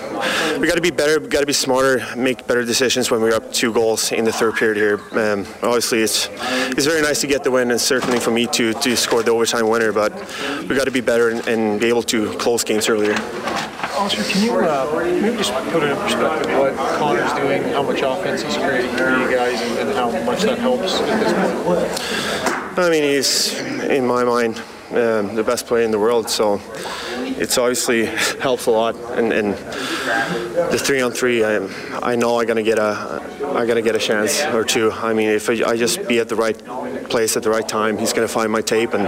we 0.60 0.68
got 0.68 0.76
to 0.76 0.82
be 0.82 0.92
better. 0.92 1.20
Got 1.20 1.42
to 1.42 1.46
be 1.46 1.54
smarter, 1.54 2.04
make 2.16 2.48
better 2.48 2.66
decisions 2.66 3.12
when 3.12 3.22
we're 3.22 3.36
up 3.36 3.52
two 3.54 3.72
goals 3.72 4.12
in 4.12 4.26
the 4.26 4.32
third 4.32 4.56
period 4.56 4.78
here. 4.78 5.00
Um, 5.12 5.46
obviously, 5.62 6.02
it's 6.02 6.30
it's 6.78 6.86
very 6.86 7.02
nice 7.02 7.22
to 7.22 7.28
get 7.28 7.44
the 7.44 7.52
win, 7.52 7.72
and 7.72 7.80
certainly 7.80 8.20
for 8.20 8.32
me 8.32 8.48
to 8.48 8.74
to 8.74 8.96
score 8.98 9.24
the 9.24 9.32
overtime 9.32 9.68
winner. 9.68 9.92
But 9.92 10.12
we 10.68 10.76
got 10.76 10.86
to 10.86 10.92
be 10.92 11.02
better 11.02 11.30
and, 11.30 11.48
and 11.48 11.80
be 11.80 11.88
able 11.88 12.04
to 12.04 12.34
close 12.38 12.64
games 12.64 12.90
earlier. 12.90 13.16
Oscar, 14.00 14.24
can 14.24 14.44
you 14.44 14.54
uh, 14.54 15.20
maybe 15.22 15.36
just 15.36 15.52
put 15.72 15.84
it 15.84 15.92
in 15.92 15.98
perspective 15.98 16.58
what 16.58 16.74
Connor's 16.98 17.34
doing, 17.34 17.64
how 17.64 17.84
much 17.84 18.02
offense 18.02 18.42
he's 18.42 18.56
creating 18.56 18.96
for 18.96 19.10
you 19.10 19.30
guys, 19.30 19.60
and, 19.60 19.90
and 19.90 19.98
how 19.98 20.10
much 20.24 20.42
that 20.44 20.58
helps 20.58 21.02
at 21.02 21.20
this 21.20 21.34
point? 21.66 22.39
I 22.82 22.90
mean, 22.90 23.04
he's 23.04 23.60
in 23.60 24.08
my 24.08 24.24
mind 24.24 24.58
um, 24.92 25.36
the 25.36 25.44
best 25.44 25.68
player 25.68 25.84
in 25.84 25.92
the 25.92 26.00
world. 26.00 26.30
So 26.30 26.62
it's 27.40 27.58
obviously 27.58 28.06
helps 28.42 28.66
a 28.66 28.72
lot. 28.72 28.96
And, 29.18 29.32
and 29.32 29.54
the 29.54 30.80
three 30.80 31.02
on 31.02 31.12
three, 31.12 31.44
I, 31.44 31.56
I 32.02 32.16
know 32.16 32.40
I'm 32.40 32.48
gonna 32.48 32.64
get 32.64 32.80
a 32.80 33.22
I 33.56 33.66
gotta 33.66 33.82
get 33.82 33.96
a 33.96 34.00
chance 34.00 34.44
or 34.46 34.64
two. 34.64 34.92
I 34.92 35.14
mean, 35.14 35.30
if 35.30 35.50
I, 35.50 35.72
I 35.72 35.78
just 35.78 36.08
be 36.08 36.20
at 36.20 36.30
the 36.30 36.36
right 36.36 36.58
place 37.10 37.36
at 37.38 37.44
the 37.44 37.50
right 37.50 37.68
time, 37.68 37.98
he's 37.98 38.14
gonna 38.14 38.28
find 38.28 38.52
my 38.52 38.62
tape 38.62 38.94
and. 38.94 39.08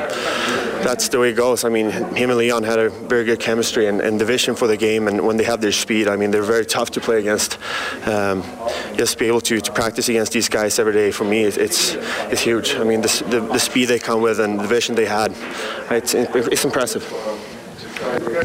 That's 0.82 1.10
the 1.10 1.20
way 1.20 1.30
it 1.30 1.36
goes. 1.36 1.63
I 1.63 1.70
mean, 1.70 1.91
him 1.91 2.32
and 2.32 2.39
Leon 2.39 2.63
had 2.63 2.80
a 2.80 2.89
very 2.89 3.24
good 3.24 3.39
chemistry 3.39 3.86
and, 3.86 4.02
and 4.02 4.20
the 4.20 4.26
vision 4.26 4.56
for 4.56 4.65
the 4.65 4.76
game. 4.76 5.08
And 5.08 5.22
when 5.28 5.38
they 5.38 5.44
have 5.44 5.62
their 5.62 5.72
speed, 5.72 6.08
I 6.08 6.15
mean, 6.15 6.32
they're 6.32 6.41
very 6.41 6.65
tough 6.65 6.89
to 6.91 7.00
play 7.00 7.20
against. 7.20 7.60
Um, 8.08 8.41
just 8.98 9.20
be 9.20 9.28
able 9.28 9.41
to, 9.41 9.62
to 9.62 9.72
practice 9.72 10.10
against 10.10 10.32
these 10.32 10.50
guys 10.50 10.80
every 10.80 10.94
day 10.94 11.12
for 11.12 11.24
me, 11.24 11.44
it's 11.44 11.96
it's 12.32 12.41
huge. 12.41 12.74
I 12.74 12.84
mean, 12.84 13.02
the, 13.02 13.24
the, 13.30 13.41
the 13.41 13.60
speed 13.60 13.89
they 13.89 14.00
come 14.00 14.22
with 14.24 14.39
and 14.39 14.60
the 14.60 14.67
vision 14.67 14.96
they 14.96 15.06
had, 15.06 15.36
it's, 15.91 16.15
it's 16.15 16.65
impressive. 16.65 17.04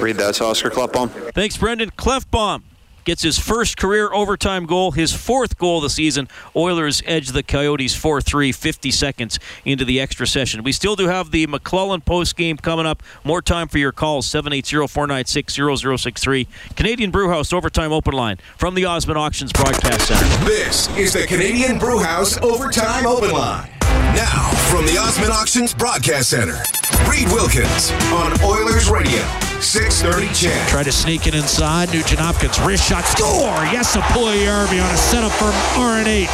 Read 0.00 0.16
that's 0.16 0.40
Oscar 0.40 0.70
Klefbom. 0.70 1.11
Thanks, 1.33 1.57
Brendan. 1.57 1.90
Klefbom 1.90 2.62
gets 3.07 3.22
his 3.22 3.38
first 3.38 3.79
career 3.79 4.12
overtime 4.12 4.66
goal, 4.66 4.90
his 4.90 5.12
fourth 5.12 5.57
goal 5.57 5.79
of 5.79 5.85
the 5.85 5.90
season. 5.90 6.29
Oilers 6.55 7.02
edge 7.07 7.29
the 7.29 7.42
Coyotes 7.42 7.94
4 7.94 8.20
3, 8.20 8.52
50 8.52 8.90
seconds 8.90 9.38
into 9.64 9.87
the 9.87 9.98
extra 10.00 10.26
session. 10.26 10.62
We 10.62 10.72
still 10.72 10.96
do 10.96 11.07
have 11.07 11.31
the 11.31 11.46
McLellan 11.46 12.05
post 12.05 12.37
game 12.37 12.59
coming 12.59 12.85
up. 12.85 13.02
More 13.24 13.40
time 13.40 13.68
for 13.68 13.79
your 13.79 13.92
calls 13.92 14.26
780 14.26 14.88
496 14.88 15.55
0063. 16.02 16.48
Canadian 16.74 17.11
Brewhouse 17.11 17.52
Overtime 17.52 17.92
Open 17.92 18.12
Line 18.12 18.38
from 18.59 18.74
the 18.74 18.85
Osmond 18.85 19.18
Auctions 19.18 19.52
Broadcast 19.52 20.09
Center. 20.09 20.44
This 20.44 20.94
is 20.96 21.14
the 21.14 21.26
Canadian 21.26 21.79
Brewhouse 21.79 22.37
Overtime 22.42 23.07
Open 23.07 23.31
Line. 23.31 23.70
Now, 24.14 24.50
from 24.70 24.85
the 24.87 24.98
Osmond 24.98 25.33
Auctions 25.33 25.72
Broadcast 25.72 26.31
Center, 26.31 26.59
Reid 27.09 27.29
Wilkins 27.29 27.92
on 28.12 28.33
Oilers 28.42 28.88
Radio, 28.90 29.22
630 29.62 30.35
CHED. 30.35 30.69
Try 30.69 30.83
to 30.83 30.92
sneak 30.92 31.27
it 31.27 31.35
inside. 31.35 31.92
Nugent 31.92 32.21
Hopkins, 32.21 32.61
wrist 32.61 32.88
shot, 32.88 33.05
score! 33.05 33.57
Yes, 33.73 33.97
a 33.97 34.01
Puljujarvi 34.01 34.83
on 34.83 34.95
a 34.95 34.97
setup 34.97 35.33
from 35.33 35.53
RNH. 35.75 36.27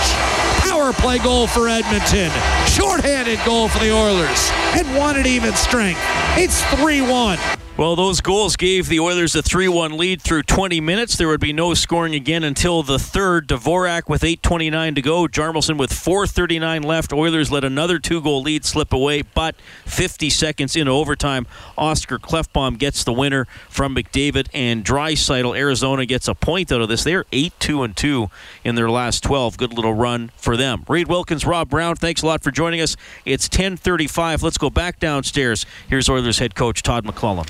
Power 0.60 0.92
play 0.92 1.18
goal 1.18 1.46
for 1.46 1.68
Edmonton. 1.68 2.30
Shorthanded 2.66 3.38
goal 3.44 3.68
for 3.68 3.78
the 3.78 3.92
Oilers. 3.92 4.50
And 4.74 4.96
one 4.96 5.16
at 5.16 5.26
even 5.26 5.54
strength. 5.54 6.00
It's 6.36 6.62
3 6.76 7.02
1. 7.02 7.61
Well, 7.74 7.96
those 7.96 8.20
goals 8.20 8.56
gave 8.56 8.90
the 8.90 9.00
Oilers 9.00 9.34
a 9.34 9.40
3 9.40 9.66
1 9.66 9.96
lead 9.96 10.20
through 10.20 10.42
20 10.42 10.78
minutes. 10.82 11.16
There 11.16 11.26
would 11.28 11.40
be 11.40 11.54
no 11.54 11.72
scoring 11.72 12.14
again 12.14 12.44
until 12.44 12.82
the 12.82 12.98
third. 12.98 13.48
Dvorak 13.48 14.10
with 14.10 14.20
8.29 14.20 14.94
to 14.96 15.02
go. 15.02 15.26
Hjalmarsson 15.26 15.78
with 15.78 15.90
4.39 15.90 16.84
left. 16.84 17.14
Oilers 17.14 17.50
let 17.50 17.64
another 17.64 17.98
two 17.98 18.20
goal 18.20 18.42
lead 18.42 18.66
slip 18.66 18.92
away, 18.92 19.22
but 19.22 19.56
50 19.86 20.28
seconds 20.28 20.76
into 20.76 20.92
overtime, 20.92 21.46
Oscar 21.78 22.18
Klefbom 22.18 22.76
gets 22.76 23.04
the 23.04 23.12
winner 23.12 23.46
from 23.70 23.96
McDavid 23.96 24.48
and 24.52 24.84
Draisaitl. 24.84 25.56
Arizona 25.56 26.04
gets 26.04 26.28
a 26.28 26.34
point 26.34 26.70
out 26.70 26.82
of 26.82 26.90
this. 26.90 27.04
They're 27.04 27.24
8 27.32 27.54
2 27.58 27.82
and 27.84 27.96
2 27.96 28.28
in 28.64 28.74
their 28.74 28.90
last 28.90 29.22
12. 29.22 29.56
Good 29.56 29.72
little 29.72 29.94
run 29.94 30.30
for 30.36 30.58
them. 30.58 30.84
Reid 30.88 31.08
Wilkins, 31.08 31.46
Rob 31.46 31.70
Brown, 31.70 31.96
thanks 31.96 32.20
a 32.20 32.26
lot 32.26 32.42
for 32.42 32.50
joining 32.50 32.82
us. 32.82 32.96
It's 33.24 33.48
10.35. 33.48 34.42
Let's 34.42 34.58
go 34.58 34.68
back 34.68 35.00
downstairs. 35.00 35.64
Here's 35.88 36.10
Oilers 36.10 36.38
head 36.38 36.54
coach 36.54 36.82
Todd 36.82 37.06
McLellan. 37.06 37.48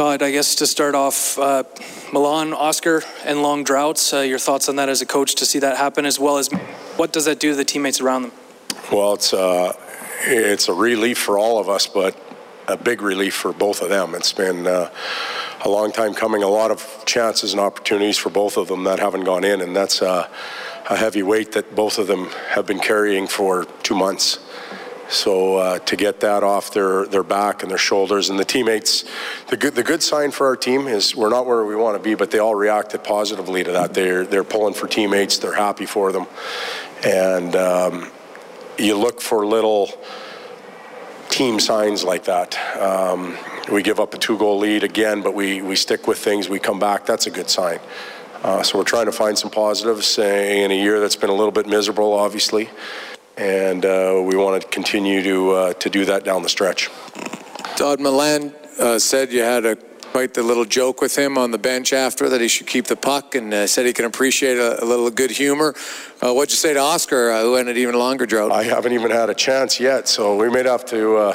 I 0.00 0.30
guess 0.30 0.54
to 0.54 0.66
start 0.66 0.94
off, 0.94 1.38
uh, 1.38 1.62
Milan, 2.10 2.54
Oscar, 2.54 3.02
and 3.26 3.42
long 3.42 3.64
droughts. 3.64 4.14
Uh, 4.14 4.20
your 4.20 4.38
thoughts 4.38 4.66
on 4.70 4.76
that 4.76 4.88
as 4.88 5.02
a 5.02 5.06
coach 5.06 5.34
to 5.34 5.44
see 5.44 5.58
that 5.58 5.76
happen, 5.76 6.06
as 6.06 6.18
well 6.18 6.38
as 6.38 6.48
what 6.96 7.12
does 7.12 7.26
that 7.26 7.38
do 7.38 7.50
to 7.50 7.56
the 7.56 7.66
teammates 7.66 8.00
around 8.00 8.22
them? 8.22 8.32
Well, 8.90 9.12
it's 9.12 9.34
uh, 9.34 9.74
it's 10.22 10.68
a 10.68 10.72
relief 10.72 11.18
for 11.18 11.36
all 11.36 11.58
of 11.58 11.68
us, 11.68 11.86
but 11.86 12.16
a 12.66 12.78
big 12.78 13.02
relief 13.02 13.34
for 13.34 13.52
both 13.52 13.82
of 13.82 13.90
them. 13.90 14.14
It's 14.14 14.32
been 14.32 14.66
uh, 14.66 14.90
a 15.66 15.68
long 15.68 15.92
time 15.92 16.14
coming. 16.14 16.42
A 16.42 16.48
lot 16.48 16.70
of 16.70 17.02
chances 17.04 17.52
and 17.52 17.60
opportunities 17.60 18.16
for 18.16 18.30
both 18.30 18.56
of 18.56 18.68
them 18.68 18.84
that 18.84 19.00
haven't 19.00 19.24
gone 19.24 19.44
in, 19.44 19.60
and 19.60 19.76
that's 19.76 20.00
uh, 20.00 20.28
a 20.88 20.96
heavy 20.96 21.22
weight 21.22 21.52
that 21.52 21.76
both 21.76 21.98
of 21.98 22.06
them 22.06 22.30
have 22.48 22.64
been 22.64 22.80
carrying 22.80 23.26
for 23.26 23.66
two 23.82 23.94
months. 23.94 24.38
So 25.10 25.56
uh, 25.56 25.78
to 25.80 25.96
get 25.96 26.20
that 26.20 26.44
off 26.44 26.72
their, 26.72 27.04
their 27.04 27.24
back 27.24 27.62
and 27.62 27.70
their 27.70 27.78
shoulders, 27.78 28.30
and 28.30 28.38
the 28.38 28.44
teammates, 28.44 29.04
the 29.48 29.56
good 29.56 29.74
the 29.74 29.82
good 29.82 30.04
sign 30.04 30.30
for 30.30 30.46
our 30.46 30.56
team 30.56 30.86
is 30.86 31.16
we're 31.16 31.30
not 31.30 31.46
where 31.46 31.64
we 31.64 31.74
want 31.74 31.96
to 31.96 32.02
be, 32.02 32.14
but 32.14 32.30
they 32.30 32.38
all 32.38 32.54
reacted 32.54 33.02
positively 33.02 33.64
to 33.64 33.72
that. 33.72 33.92
They're 33.92 34.24
they're 34.24 34.44
pulling 34.44 34.74
for 34.74 34.86
teammates. 34.86 35.38
They're 35.38 35.54
happy 35.54 35.84
for 35.84 36.12
them, 36.12 36.26
and 37.04 37.56
um, 37.56 38.10
you 38.78 38.96
look 38.96 39.20
for 39.20 39.44
little 39.44 39.90
team 41.28 41.58
signs 41.58 42.04
like 42.04 42.24
that. 42.24 42.56
Um, 42.80 43.36
we 43.70 43.82
give 43.82 43.98
up 43.98 44.14
a 44.14 44.18
two 44.18 44.38
goal 44.38 44.58
lead 44.58 44.84
again, 44.84 45.22
but 45.22 45.34
we 45.34 45.60
we 45.60 45.74
stick 45.74 46.06
with 46.06 46.18
things. 46.18 46.48
We 46.48 46.60
come 46.60 46.78
back. 46.78 47.04
That's 47.04 47.26
a 47.26 47.30
good 47.30 47.50
sign. 47.50 47.80
Uh, 48.44 48.62
so 48.62 48.78
we're 48.78 48.84
trying 48.84 49.06
to 49.06 49.12
find 49.12 49.36
some 49.36 49.50
positives 49.50 50.18
in 50.18 50.70
a 50.70 50.74
year 50.74 51.00
that's 51.00 51.16
been 51.16 51.28
a 51.30 51.34
little 51.34 51.52
bit 51.52 51.66
miserable, 51.66 52.14
obviously 52.14 52.70
and 53.40 53.86
uh, 53.86 54.20
we 54.22 54.36
want 54.36 54.60
to 54.60 54.68
continue 54.68 55.22
to 55.22 55.50
uh, 55.52 55.72
to 55.74 55.88
do 55.88 56.04
that 56.04 56.24
down 56.24 56.42
the 56.42 56.48
stretch. 56.48 56.90
Todd 57.74 57.98
Milan 57.98 58.54
uh, 58.78 58.98
said 58.98 59.32
you 59.32 59.40
had 59.40 59.64
a 59.64 59.76
quite 60.12 60.34
the 60.34 60.42
little 60.42 60.64
joke 60.64 61.00
with 61.00 61.16
him 61.16 61.38
on 61.38 61.52
the 61.52 61.58
bench 61.58 61.92
after 61.92 62.28
that 62.28 62.40
he 62.40 62.48
should 62.48 62.66
keep 62.66 62.86
the 62.86 62.96
puck, 62.96 63.34
and 63.34 63.54
uh, 63.54 63.66
said 63.66 63.86
he 63.86 63.92
can 63.92 64.04
appreciate 64.04 64.58
a, 64.58 64.82
a 64.82 64.86
little 64.86 65.10
good 65.10 65.30
humor. 65.30 65.74
Uh, 66.20 66.34
what'd 66.34 66.50
you 66.50 66.56
say 66.56 66.74
to 66.74 66.80
Oscar, 66.80 67.30
uh, 67.30 67.40
who 67.40 67.56
an 67.56 67.68
even 67.68 67.94
longer 67.94 68.26
drought? 68.26 68.52
I 68.52 68.64
haven't 68.64 68.92
even 68.92 69.10
had 69.10 69.30
a 69.30 69.34
chance 69.34 69.80
yet, 69.80 70.06
so 70.06 70.36
we 70.36 70.50
may 70.50 70.62
have 70.64 70.84
to 70.86 71.34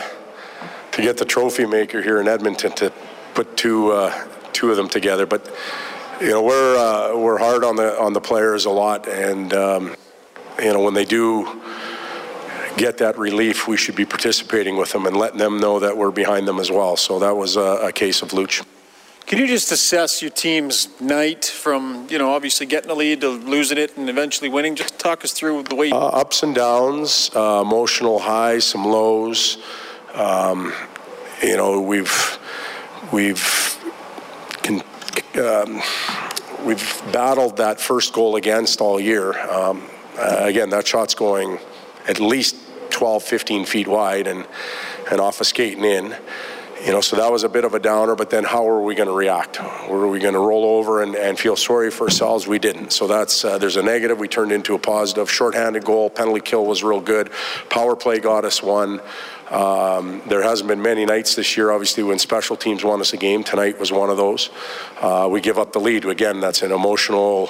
to 0.92 1.02
get 1.02 1.18
the 1.18 1.26
trophy 1.26 1.66
maker 1.66 2.02
here 2.02 2.22
in 2.22 2.28
Edmonton 2.28 2.72
to 2.74 2.94
put 3.34 3.58
two 3.58 4.10
two 4.54 4.70
of 4.70 4.78
them 4.78 4.90
together, 4.90 5.26
but. 5.26 5.54
You 6.22 6.30
know 6.30 6.44
we're 6.44 7.14
we're 7.18 7.38
hard 7.38 7.66
on 7.66 7.76
the 7.76 8.00
on 8.00 8.14
the 8.14 8.22
players 8.22 8.64
a 8.64 8.70
lot, 8.70 9.06
and 9.06 9.54
um, 9.54 9.98
you 10.58 10.72
know 10.72 10.80
when 10.80 10.94
they 10.94 11.04
do 11.04 11.62
get 12.78 12.98
that 12.98 13.18
relief, 13.18 13.68
we 13.68 13.78
should 13.78 13.96
be 13.96 14.06
participating 14.06 14.78
with 14.78 14.92
them 14.92 15.06
and 15.06 15.16
letting 15.16 15.40
them 15.40 15.60
know 15.60 15.80
that 15.80 15.96
we're 15.98 16.12
behind 16.12 16.48
them 16.48 16.60
as 16.60 16.72
well. 16.72 16.98
So 16.98 17.20
that 17.20 17.36
was 17.36 17.56
a, 17.56 17.88
a 17.88 17.92
case 17.92 18.22
of 18.22 18.30
Luch. 18.30 18.66
Can 19.26 19.40
you 19.40 19.48
just 19.48 19.72
assess 19.72 20.22
your 20.22 20.30
team's 20.30 20.90
night 21.02 21.46
from, 21.46 22.06
you 22.12 22.20
know, 22.20 22.32
obviously 22.32 22.68
getting 22.68 22.92
a 22.92 22.94
lead 22.94 23.22
to 23.22 23.30
losing 23.30 23.80
it 23.80 23.98
and 23.98 24.08
eventually 24.08 24.50
winning? 24.50 24.76
Just 24.76 25.00
talk 25.00 25.26
us 25.26 25.32
through 25.32 25.64
the 25.64 25.74
way. 25.74 25.90
Uh, 25.90 25.98
ups 25.98 26.44
and 26.44 26.54
downs, 26.54 27.32
uh, 27.36 27.64
emotional 27.66 28.20
highs, 28.20 28.66
some 28.66 28.86
lows. 28.86 29.58
Um, 30.14 30.74
you 31.42 31.58
know, 31.58 31.82
we've 31.82 32.38
we've 33.12 33.80
can, 34.62 34.84
um, 35.44 35.82
we've 36.64 37.02
battled 37.12 37.58
that 37.58 37.82
first 37.82 38.14
goal 38.14 38.36
against 38.36 38.80
all 38.80 39.00
year. 39.00 39.34
Um, 39.50 39.90
uh, 40.20 40.38
again, 40.42 40.70
that 40.70 40.86
shot's 40.86 41.16
going 41.16 41.58
at 42.08 42.20
least 42.20 42.56
12, 42.96 43.24
15 43.24 43.66
feet 43.66 43.88
wide, 43.90 44.26
and 44.26 44.48
and 45.12 45.20
off 45.20 45.42
of 45.42 45.48
skating 45.48 45.84
in. 45.84 46.16
You 46.86 46.92
know, 46.92 47.02
so 47.02 47.16
that 47.18 47.32
was 47.32 47.44
a 47.44 47.50
bit 47.50 47.66
of 47.66 47.74
a 47.74 47.80
downer, 47.80 48.16
but 48.16 48.30
then 48.30 48.44
how 48.44 48.68
are 48.70 48.82
we 48.82 48.96
going 48.96 49.08
to 49.08 49.14
react? 49.14 49.60
Were 49.90 50.08
we 50.08 50.20
going 50.20 50.34
to 50.34 50.40
roll 50.40 50.64
over 50.78 51.02
and, 51.02 51.16
and 51.16 51.38
feel 51.38 51.56
sorry 51.56 51.90
for 51.90 52.04
ourselves? 52.04 52.48
We 52.48 52.60
didn't. 52.60 52.92
So 52.94 53.08
that's, 53.08 53.44
uh, 53.44 53.58
there's 53.58 53.76
a 53.76 53.82
negative. 53.82 54.20
We 54.20 54.28
turned 54.28 54.52
into 54.52 54.76
a 54.76 54.80
positive. 54.80 55.32
Shorthanded 55.32 55.84
goal, 55.84 56.10
penalty 56.10 56.42
kill 56.42 56.66
was 56.66 56.84
real 56.84 57.02
good. 57.02 57.32
Power 57.70 57.96
play 57.96 58.20
got 58.20 58.46
us 58.46 58.62
one. 58.62 59.02
Um, 59.50 60.22
there 60.28 60.44
hasn't 60.44 60.68
been 60.68 60.82
many 60.82 61.06
nights 61.06 61.36
this 61.36 61.58
year, 61.58 61.72
obviously, 61.72 62.04
when 62.04 62.20
special 62.20 62.56
teams 62.56 62.84
won 62.84 63.02
us 63.02 63.14
a 63.14 63.18
game. 63.18 63.44
Tonight 63.44 63.80
was 63.80 63.92
one 63.92 64.10
of 64.10 64.18
those. 64.18 64.50
Uh, 65.02 65.28
we 65.32 65.42
give 65.42 65.58
up 65.58 65.72
the 65.72 65.80
lead. 65.80 66.06
Again, 66.06 66.40
that's 66.40 66.62
an 66.62 66.72
emotional 66.72 67.50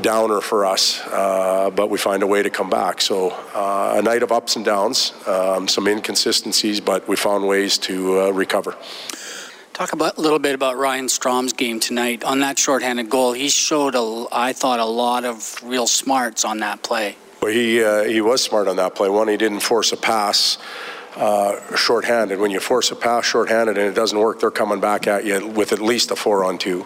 downer 0.00 0.40
for 0.40 0.64
us, 0.64 1.00
uh, 1.06 1.70
but 1.70 1.90
we 1.90 1.98
find 1.98 2.22
a 2.22 2.26
way 2.26 2.42
to 2.42 2.50
come 2.50 2.70
back. 2.70 3.00
So 3.00 3.30
uh, 3.54 3.94
a 3.96 4.02
night 4.02 4.22
of 4.22 4.32
ups 4.32 4.56
and 4.56 4.64
downs, 4.64 5.12
um, 5.26 5.68
some 5.68 5.86
inconsistencies, 5.86 6.80
but 6.80 7.06
we 7.08 7.16
found 7.16 7.46
ways 7.46 7.78
to 7.78 8.20
uh, 8.20 8.30
recover. 8.30 8.76
Talk 9.72 9.92
about 9.92 10.16
a 10.16 10.20
little 10.20 10.38
bit 10.38 10.54
about 10.54 10.76
Ryan 10.76 11.08
Strome's 11.08 11.52
game 11.52 11.80
tonight 11.80 12.22
on 12.22 12.38
that 12.40 12.58
shorthanded 12.58 13.10
goal. 13.10 13.32
He 13.32 13.48
showed, 13.48 13.94
a, 13.96 14.26
I 14.30 14.52
thought, 14.52 14.78
a 14.78 14.84
lot 14.84 15.24
of 15.24 15.58
real 15.64 15.88
smarts 15.88 16.44
on 16.44 16.58
that 16.58 16.82
play. 16.82 17.16
Well, 17.42 17.52
he 17.52 17.82
uh, 17.84 18.04
he 18.04 18.20
was 18.20 18.42
smart 18.42 18.68
on 18.68 18.76
that 18.76 18.94
play. 18.94 19.10
One, 19.10 19.28
he 19.28 19.36
didn't 19.36 19.60
force 19.60 19.92
a 19.92 19.96
pass 19.96 20.58
uh, 21.16 21.76
shorthanded. 21.76 22.38
When 22.38 22.50
you 22.50 22.60
force 22.60 22.90
a 22.90 22.96
pass 22.96 23.24
shorthanded 23.24 23.78
and 23.78 23.88
it 23.88 23.94
doesn't 23.94 24.18
work, 24.18 24.40
they're 24.40 24.50
coming 24.50 24.80
back 24.80 25.06
at 25.06 25.24
you 25.24 25.46
with 25.46 25.72
at 25.72 25.80
least 25.80 26.10
a 26.10 26.16
four 26.16 26.44
on 26.44 26.58
two. 26.58 26.84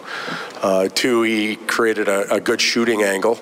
Uh, 0.61 0.89
two, 0.89 1.23
he 1.23 1.55
created 1.55 2.07
a, 2.07 2.35
a 2.35 2.39
good 2.39 2.61
shooting 2.61 3.01
angle. 3.03 3.39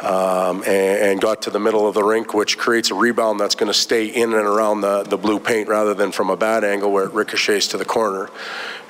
Um, 0.00 0.64
and, 0.64 1.12
and, 1.12 1.20
got 1.20 1.42
to 1.42 1.50
the 1.50 1.60
middle 1.60 1.86
of 1.86 1.94
the 1.94 2.02
rink, 2.02 2.34
which 2.34 2.58
creates 2.58 2.90
a 2.90 2.94
rebound 2.94 3.38
that's 3.38 3.54
going 3.54 3.70
to 3.70 3.78
stay 3.78 4.06
in 4.06 4.34
and 4.34 4.48
around 4.48 4.80
the, 4.80 5.04
the 5.04 5.16
blue 5.16 5.38
paint 5.38 5.68
rather 5.68 5.94
than 5.94 6.10
from 6.10 6.28
a 6.28 6.36
bad 6.36 6.64
angle 6.64 6.90
where 6.90 7.04
it 7.04 7.12
ricochets 7.12 7.68
to 7.68 7.78
the 7.78 7.84
corner. 7.84 8.28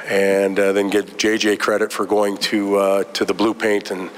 And 0.08 0.58
uh, 0.58 0.72
then 0.72 0.88
give 0.88 1.18
JJ 1.18 1.58
credit 1.58 1.92
for 1.92 2.06
going 2.06 2.38
to 2.38 2.76
uh, 2.76 3.04
to 3.04 3.26
the 3.26 3.34
blue 3.34 3.52
paint 3.52 3.90
and 3.90 4.08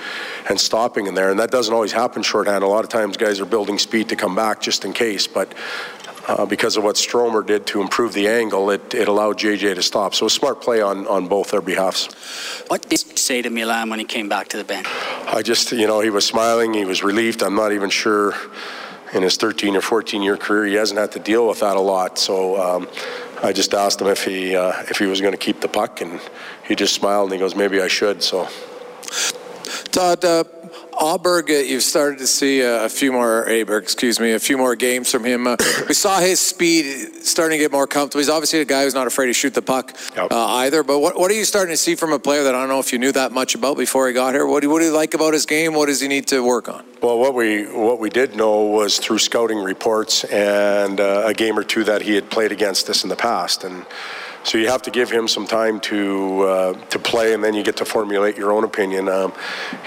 and 0.48 0.60
stopping 0.60 1.06
in 1.06 1.14
there. 1.14 1.30
And 1.30 1.40
that 1.40 1.50
doesn't 1.50 1.74
always 1.74 1.92
happen 1.92 2.22
shorthand. 2.22 2.62
A 2.62 2.66
lot 2.66 2.84
of 2.84 2.90
times, 2.90 3.16
guys 3.16 3.40
are 3.40 3.44
building 3.44 3.78
speed 3.78 4.08
to 4.10 4.16
come 4.16 4.34
back 4.34 4.60
just 4.60 4.84
in 4.84 4.92
case. 4.92 5.26
But 5.26 5.52
uh, 6.26 6.46
because 6.46 6.76
of 6.76 6.84
what 6.84 6.96
Stromer 6.96 7.42
did 7.42 7.66
to 7.66 7.80
improve 7.80 8.12
the 8.12 8.28
angle, 8.28 8.70
it, 8.70 8.94
it 8.94 9.08
allowed 9.08 9.38
JJ 9.38 9.74
to 9.74 9.82
stop. 9.82 10.14
So 10.14 10.26
a 10.26 10.30
smart 10.30 10.60
play 10.60 10.80
on, 10.80 11.06
on 11.06 11.28
both 11.28 11.50
their 11.50 11.60
behalfs. 11.60 12.06
What 12.68 12.82
did 12.82 12.90
he 12.92 12.96
say 12.96 13.42
to 13.42 13.50
Milan 13.50 13.90
when 13.90 13.98
he 13.98 14.04
came 14.04 14.28
back 14.28 14.48
to 14.48 14.56
the 14.56 14.64
bench? 14.64 14.86
I 15.26 15.42
just, 15.42 15.72
you 15.72 15.86
know, 15.86 16.00
he 16.00 16.10
was 16.10 16.26
smiling, 16.26 16.74
he 16.74 16.84
was 16.84 17.02
relieved. 17.02 17.42
I'm 17.42 17.54
not 17.54 17.72
even 17.72 17.90
sure 17.90 18.34
in 19.12 19.22
his 19.22 19.36
13 19.36 19.76
or 19.76 19.80
14 19.80 20.22
year 20.22 20.36
career 20.36 20.66
he 20.66 20.74
hasn't 20.74 20.98
had 20.98 21.12
to 21.12 21.18
deal 21.18 21.48
with 21.48 21.60
that 21.60 21.76
a 21.76 21.80
lot. 21.80 22.18
So 22.18 22.60
um, 22.60 22.88
I 23.42 23.52
just 23.52 23.72
asked 23.74 24.00
him 24.00 24.08
if 24.08 24.24
he 24.24 24.56
uh, 24.56 24.72
if 24.88 24.98
he 24.98 25.06
was 25.06 25.20
going 25.20 25.32
to 25.32 25.38
keep 25.38 25.60
the 25.60 25.68
puck, 25.68 26.00
and 26.00 26.20
he 26.66 26.74
just 26.74 26.94
smiled 26.94 27.30
and 27.30 27.34
he 27.34 27.38
goes, 27.38 27.54
"Maybe 27.54 27.80
I 27.80 27.88
should." 27.88 28.22
So. 28.22 28.48
Todd, 29.90 30.24
uh, 30.24 30.44
Aberg, 30.98 31.50
uh, 31.50 31.54
you've 31.54 31.82
started 31.82 32.18
to 32.18 32.26
see 32.26 32.60
a, 32.60 32.84
a 32.84 32.88
few 32.88 33.12
more 33.12 33.44
Aberg, 33.46 33.82
excuse 33.82 34.20
me, 34.20 34.32
a 34.32 34.38
few 34.38 34.56
more 34.56 34.76
games 34.76 35.10
from 35.10 35.24
him. 35.24 35.46
Uh, 35.46 35.56
we 35.88 35.94
saw 35.94 36.20
his 36.20 36.40
speed 36.40 37.24
starting 37.24 37.58
to 37.58 37.62
get 37.64 37.72
more 37.72 37.86
comfortable. 37.86 38.20
He's 38.20 38.28
obviously 38.28 38.60
a 38.60 38.64
guy 38.64 38.84
who's 38.84 38.94
not 38.94 39.06
afraid 39.06 39.26
to 39.26 39.32
shoot 39.32 39.54
the 39.54 39.62
puck 39.62 39.96
uh, 40.16 40.26
either. 40.30 40.82
But 40.82 41.00
what, 41.00 41.18
what 41.18 41.30
are 41.30 41.34
you 41.34 41.44
starting 41.44 41.72
to 41.72 41.76
see 41.76 41.94
from 41.94 42.12
a 42.12 42.18
player 42.18 42.44
that 42.44 42.54
I 42.54 42.60
don't 42.60 42.68
know 42.68 42.80
if 42.80 42.92
you 42.92 42.98
knew 42.98 43.12
that 43.12 43.32
much 43.32 43.54
about 43.54 43.76
before 43.76 44.08
he 44.08 44.14
got 44.14 44.34
here? 44.34 44.46
What 44.46 44.62
do, 44.62 44.70
what 44.70 44.80
do 44.80 44.86
you 44.86 44.92
like 44.92 45.14
about 45.14 45.32
his 45.32 45.46
game? 45.46 45.74
What 45.74 45.86
does 45.86 46.00
he 46.00 46.08
need 46.08 46.26
to 46.28 46.44
work 46.44 46.68
on? 46.68 46.84
Well, 47.02 47.18
what 47.18 47.34
we 47.34 47.64
what 47.64 47.98
we 47.98 48.08
did 48.08 48.34
know 48.34 48.62
was 48.62 48.98
through 48.98 49.18
scouting 49.18 49.58
reports 49.58 50.24
and 50.24 51.00
uh, 51.00 51.24
a 51.26 51.34
game 51.34 51.58
or 51.58 51.64
two 51.64 51.84
that 51.84 52.02
he 52.02 52.14
had 52.14 52.30
played 52.30 52.52
against 52.52 52.88
us 52.88 53.02
in 53.04 53.08
the 53.10 53.16
past, 53.16 53.64
and. 53.64 53.84
So 54.46 54.58
you 54.58 54.68
have 54.68 54.82
to 54.82 54.90
give 54.90 55.10
him 55.10 55.26
some 55.26 55.46
time 55.46 55.80
to 55.80 56.42
uh, 56.42 56.72
to 56.88 56.98
play, 56.98 57.32
and 57.32 57.42
then 57.42 57.54
you 57.54 57.62
get 57.62 57.78
to 57.78 57.86
formulate 57.86 58.36
your 58.36 58.52
own 58.52 58.62
opinion. 58.62 59.08
Um, 59.08 59.32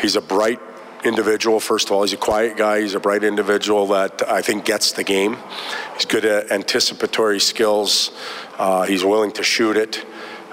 he's 0.02 0.16
a 0.16 0.22
bright 0.22 0.60
individual. 1.04 1.60
First 1.60 1.88
of 1.88 1.94
all, 1.94 2.04
he's 2.04 2.14
a 2.14 2.18
quiet 2.18 2.58
guy. 2.58 2.82
He's 2.82 2.94
a 2.94 3.00
bright 3.00 3.24
individual 3.24 3.88
that 3.88 4.30
I 4.30 4.42
think 4.42 4.66
gets 4.66 4.92
the 4.92 5.04
game. 5.04 5.38
He's 5.94 6.06
good 6.06 6.26
at 6.26 6.52
anticipatory 6.52 7.40
skills. 7.40 8.12
Uh, 8.58 8.84
he's 8.84 9.04
willing 9.04 9.32
to 9.34 9.44
shoot 9.44 9.78
it. 9.78 10.06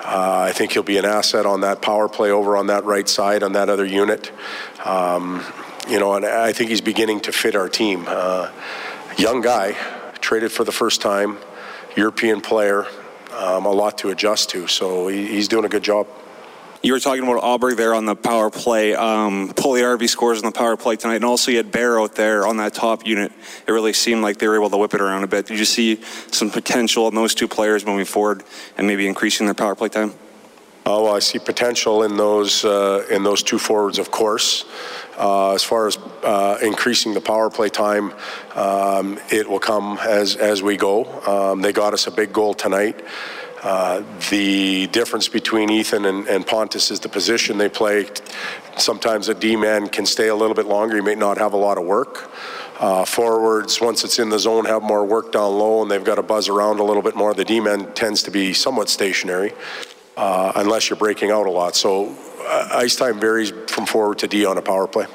Uh, 0.05 0.47
I 0.49 0.53
think 0.53 0.73
he'll 0.73 0.83
be 0.83 0.99
an 0.99 1.07
asset 1.07 1.47
on 1.47 1.63
that 1.63 1.81
power 1.81 2.09
play 2.09 2.31
over 2.31 2.57
on 2.57 2.67
that 2.67 2.85
right 2.85 3.09
side 3.09 3.43
on 3.43 3.53
that 3.53 3.71
other 3.71 3.87
unit. 3.87 4.33
Um, 4.85 5.43
you 5.89 5.99
know, 5.99 6.15
and 6.15 6.27
I 6.27 6.53
think 6.53 6.71
he's 6.71 6.83
beginning 6.83 7.21
to 7.21 7.33
fit 7.33 7.55
our 7.55 7.69
team. 7.69 8.05
Uh, 8.07 8.51
young 9.17 9.41
guy, 9.41 9.73
traded 10.21 10.53
for 10.53 10.65
the 10.65 10.73
first 10.73 11.01
time, 11.01 11.39
European 11.97 12.41
player, 12.41 12.87
um, 13.37 13.67
a 13.67 13.71
lot 13.71 13.99
to 13.99 14.11
adjust 14.11 14.51
to. 14.51 14.67
So 14.67 15.09
he, 15.09 15.27
he's 15.27 15.49
doing 15.49 15.65
a 15.65 15.69
good 15.69 15.83
job. 15.83 16.07
You 16.85 16.93
were 16.93 17.01
talking 17.01 17.23
about 17.23 17.43
Aberg 17.43 17.79
there 17.79 17.95
on 17.95 18.05
the 18.05 18.15
power 18.15 18.51
play. 18.51 18.95
Um, 18.95 19.55
Puljujarvi 19.55 20.07
scores 20.07 20.43
on 20.43 20.45
the 20.45 20.53
power 20.53 20.77
play 20.77 20.97
tonight, 20.97 21.15
and 21.15 21.25
also 21.25 21.51
you 21.51 21.57
had 21.57 21.73
Bear 21.73 21.99
out 21.99 22.15
there 22.15 22.47
on 22.47 22.59
that 22.59 22.75
top 22.75 23.07
unit. 23.07 23.33
It 23.67 23.73
really 23.73 23.95
seemed 23.95 24.21
like 24.21 24.37
they 24.37 24.47
were 24.47 24.57
able 24.57 24.69
to 24.69 24.77
whip 24.77 24.93
it 24.93 25.01
around 25.01 25.25
a 25.25 25.27
bit. 25.27 25.47
Did 25.47 25.59
you 25.59 25.65
see 25.65 26.03
some 26.31 26.51
potential 26.51 27.09
in 27.09 27.15
those 27.15 27.35
two 27.35 27.49
players 27.49 27.87
moving 27.87 28.05
forward 28.05 28.43
and 28.77 28.87
maybe 28.87 29.07
increasing 29.07 29.47
their 29.47 29.55
power 29.55 29.75
play 29.75 29.89
time? 29.89 30.13
Oh, 30.85 31.05
well, 31.05 31.15
I 31.15 31.21
see 31.21 31.39
potential 31.39 32.03
in 32.03 32.19
those 32.19 32.67
uh, 32.67 33.07
in 33.11 33.23
those 33.23 33.43
two 33.43 33.59
forwards, 33.59 33.99
of 33.99 34.11
course. 34.11 34.67
Uh, 35.17 35.55
as 35.55 35.63
far 35.63 35.87
as 35.87 35.97
uh, 36.23 36.59
increasing 36.61 37.15
the 37.15 37.23
power 37.23 37.49
play 37.49 37.71
time, 37.71 38.13
um, 38.55 39.19
it 39.31 39.49
will 39.49 39.59
come 39.59 39.99
as 40.07 40.37
as 40.37 40.63
we 40.63 40.77
go. 40.77 41.07
Um, 41.27 41.63
they 41.63 41.73
got 41.73 41.95
us 41.95 42.07
a 42.07 42.11
big 42.11 42.35
goal 42.35 42.53
tonight. 42.53 43.01
Uh, 43.65 44.03
the 44.29 44.87
difference 44.89 45.27
between 45.27 45.71
Ethan 45.71 46.05
and, 46.05 46.29
and, 46.29 46.47
Pontus 46.47 46.91
is 46.91 47.01
the 47.01 47.09
position 47.09 47.57
they 47.57 47.71
play. 47.71 48.07
Sometimes 48.77 49.31
a 49.31 49.35
D 49.35 49.57
man 49.57 49.89
can 49.89 50.05
stay 50.05 50.29
a 50.29 50.35
little 50.35 50.55
bit 50.55 50.67
longer. 50.67 50.97
He 50.97 51.01
may 51.01 51.15
not 51.15 51.39
have 51.39 51.55
a 51.55 51.57
lot 51.57 51.79
of 51.79 51.87
work. 51.87 52.31
Uh, 52.79 53.07
forwards, 53.07 53.81
once 53.81 54.05
it's 54.05 54.19
in 54.19 54.29
the 54.29 54.39
zone, 54.39 54.67
have 54.67 54.83
more 54.83 55.03
work 55.07 55.33
down 55.33 55.59
low 55.59 55.81
and 55.81 55.91
they've 55.91 56.05
got 56.05 56.17
to 56.17 56.23
buzz 56.23 56.51
around 56.51 56.79
a 56.79 56.83
little 56.83 57.01
bit 57.01 57.17
more. 57.17 57.33
The 57.33 57.47
D 57.47 57.59
man 57.59 57.91
tends 57.95 58.23
to 58.25 58.31
be 58.31 58.53
somewhat 58.53 58.91
stationary 58.91 59.55
uh, 60.19 60.53
unless 60.57 60.91
you're 60.91 60.99
breaking 60.99 61.31
out 61.31 61.47
a 61.47 61.51
lot. 61.51 61.75
So 61.75 62.15
uh, 62.41 62.69
ice 62.73 62.97
time 62.97 63.19
varies 63.19 63.51
from 63.69 63.87
forward 63.87 64.19
to 64.19 64.29
D 64.29 64.45
on 64.45 64.59
a 64.59 64.63
power 64.63 64.87
play. 64.87 65.07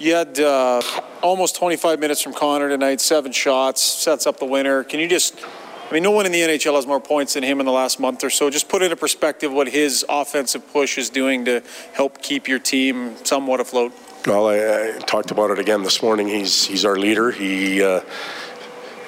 You 0.00 0.14
had 0.14 0.40
uh, 0.40 0.80
almost 1.22 1.56
25 1.56 2.00
minutes 2.00 2.22
from 2.22 2.32
Connor 2.32 2.70
tonight, 2.70 3.02
seven 3.02 3.32
shots, 3.32 3.82
sets 3.82 4.26
up 4.26 4.38
the 4.38 4.46
winner. 4.46 4.82
Can 4.82 4.98
you 4.98 5.08
just 5.08 5.38
I 5.88 5.94
mean, 5.94 6.02
no 6.02 6.10
one 6.10 6.26
in 6.26 6.32
the 6.32 6.40
NHL 6.40 6.74
has 6.74 6.86
more 6.86 6.98
points 6.98 7.34
than 7.34 7.44
him 7.44 7.60
in 7.60 7.66
the 7.66 7.72
last 7.72 8.00
month 8.00 8.24
or 8.24 8.30
so. 8.30 8.50
Just 8.50 8.68
put 8.68 8.82
into 8.82 8.96
perspective 8.96 9.52
what 9.52 9.68
his 9.68 10.04
offensive 10.08 10.72
push 10.72 10.98
is 10.98 11.10
doing 11.10 11.44
to 11.44 11.62
help 11.92 12.20
keep 12.22 12.48
your 12.48 12.58
team 12.58 13.14
somewhat 13.24 13.60
afloat. 13.60 13.92
Well, 14.26 14.48
I, 14.48 14.96
I 14.96 14.98
talked 14.98 15.30
about 15.30 15.52
it 15.52 15.60
again 15.60 15.84
this 15.84 16.02
morning. 16.02 16.26
He's 16.26 16.66
he's 16.66 16.84
our 16.84 16.96
leader. 16.96 17.30
He. 17.30 17.82
Uh, 17.82 18.00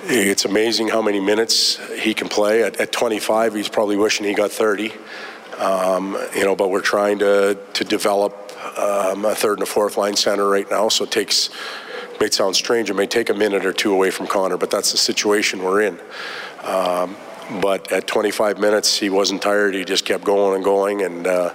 it's 0.05 0.45
amazing 0.45 0.89
how 0.89 1.03
many 1.03 1.19
minutes 1.19 1.77
he 2.01 2.15
can 2.15 2.29
play. 2.29 2.63
At, 2.63 2.81
at 2.81 2.93
25, 2.93 3.55
he's 3.55 3.69
probably 3.69 3.97
wishing 3.97 4.25
he 4.25 4.33
got 4.33 4.53
30. 4.53 4.93
Um, 5.59 6.17
you 6.37 6.45
know, 6.45 6.55
but 6.55 6.71
we're 6.71 6.81
trying 6.81 7.19
to 7.19 7.59
to 7.75 7.85
develop 7.85 8.35
um, 8.79 9.25
a 9.25 9.35
third 9.35 9.55
and 9.55 9.65
a 9.65 9.67
fourth 9.67 9.97
line 9.97 10.15
center 10.15 10.49
right 10.49 10.71
now. 10.71 10.89
So 10.89 11.05
it 11.05 11.11
takes. 11.11 11.51
May 12.21 12.31
sound 12.31 12.57
strange. 12.57 12.91
It 12.91 12.95
may 12.95 13.07
take 13.07 13.31
a 13.31 13.35
minute 13.35 13.65
or 13.65 13.73
two 13.73 13.93
away 13.93 14.11
from 14.11 14.27
Connor, 14.27 14.57
but 14.57 14.73
that's 14.73 14.91
the 14.91 14.99
situation 14.99 15.63
we're 15.63 15.83
in. 15.83 16.01
Um, 16.63 17.17
but 17.61 17.91
at 17.93 18.07
25 18.07 18.59
minutes, 18.59 18.99
he 18.99 19.11
wasn't 19.11 19.43
tired. 19.43 19.75
He 19.75 19.85
just 19.85 20.05
kept 20.05 20.25
going 20.25 20.57
and 20.57 20.65
going, 20.65 21.03
and 21.03 21.27
uh, 21.27 21.55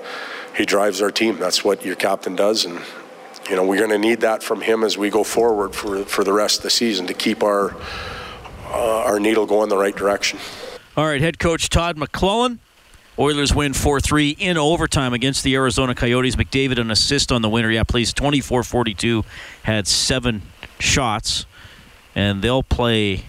he 0.56 0.66
drives 0.66 1.02
our 1.02 1.12
team. 1.12 1.38
That's 1.38 1.64
what 1.64 1.86
your 1.86 1.96
captain 1.96 2.36
does, 2.36 2.66
and 2.66 2.80
you 3.50 3.56
know 3.56 3.66
we're 3.66 3.78
going 3.78 3.92
to 3.92 3.98
need 3.98 4.22
that 4.22 4.42
from 4.42 4.62
him 4.62 4.84
as 4.84 4.98
we 4.98 5.10
go 5.10 5.24
forward 5.24 5.76
for 5.76 6.04
for 6.06 6.24
the 6.24 6.34
rest 6.34 6.58
of 6.58 6.64
the 6.64 6.70
season 6.70 7.08
to 7.08 7.14
keep 7.14 7.44
our 7.44 7.76
uh, 8.70 9.04
our 9.04 9.20
needle 9.20 9.46
going 9.46 9.70
the 9.70 9.78
right 9.78 9.96
direction. 9.96 10.40
All 10.98 11.06
right, 11.06 11.22
head 11.22 11.40
coach 11.40 11.70
Todd 11.70 11.98
McLellan. 11.98 12.60
Oilers 13.20 13.54
win 13.54 13.74
4 13.74 14.02
3 14.02 14.32
in 14.32 14.58
overtime 14.58 15.14
against 15.14 15.44
the 15.44 15.54
Arizona 15.54 15.94
Coyotes. 15.94 16.36
McDavid, 16.36 16.80
an 16.80 16.90
assist 16.90 17.32
on 17.32 17.44
the 17.44 17.50
winner. 17.50 17.70
Yeah, 17.70 17.84
plays 17.84 18.12
24 18.12 18.64
42, 18.64 19.24
had 19.64 19.88
seven 19.88 20.42
shots, 20.80 21.46
and 22.16 22.42
they'll 22.42 22.64
play 22.64 23.26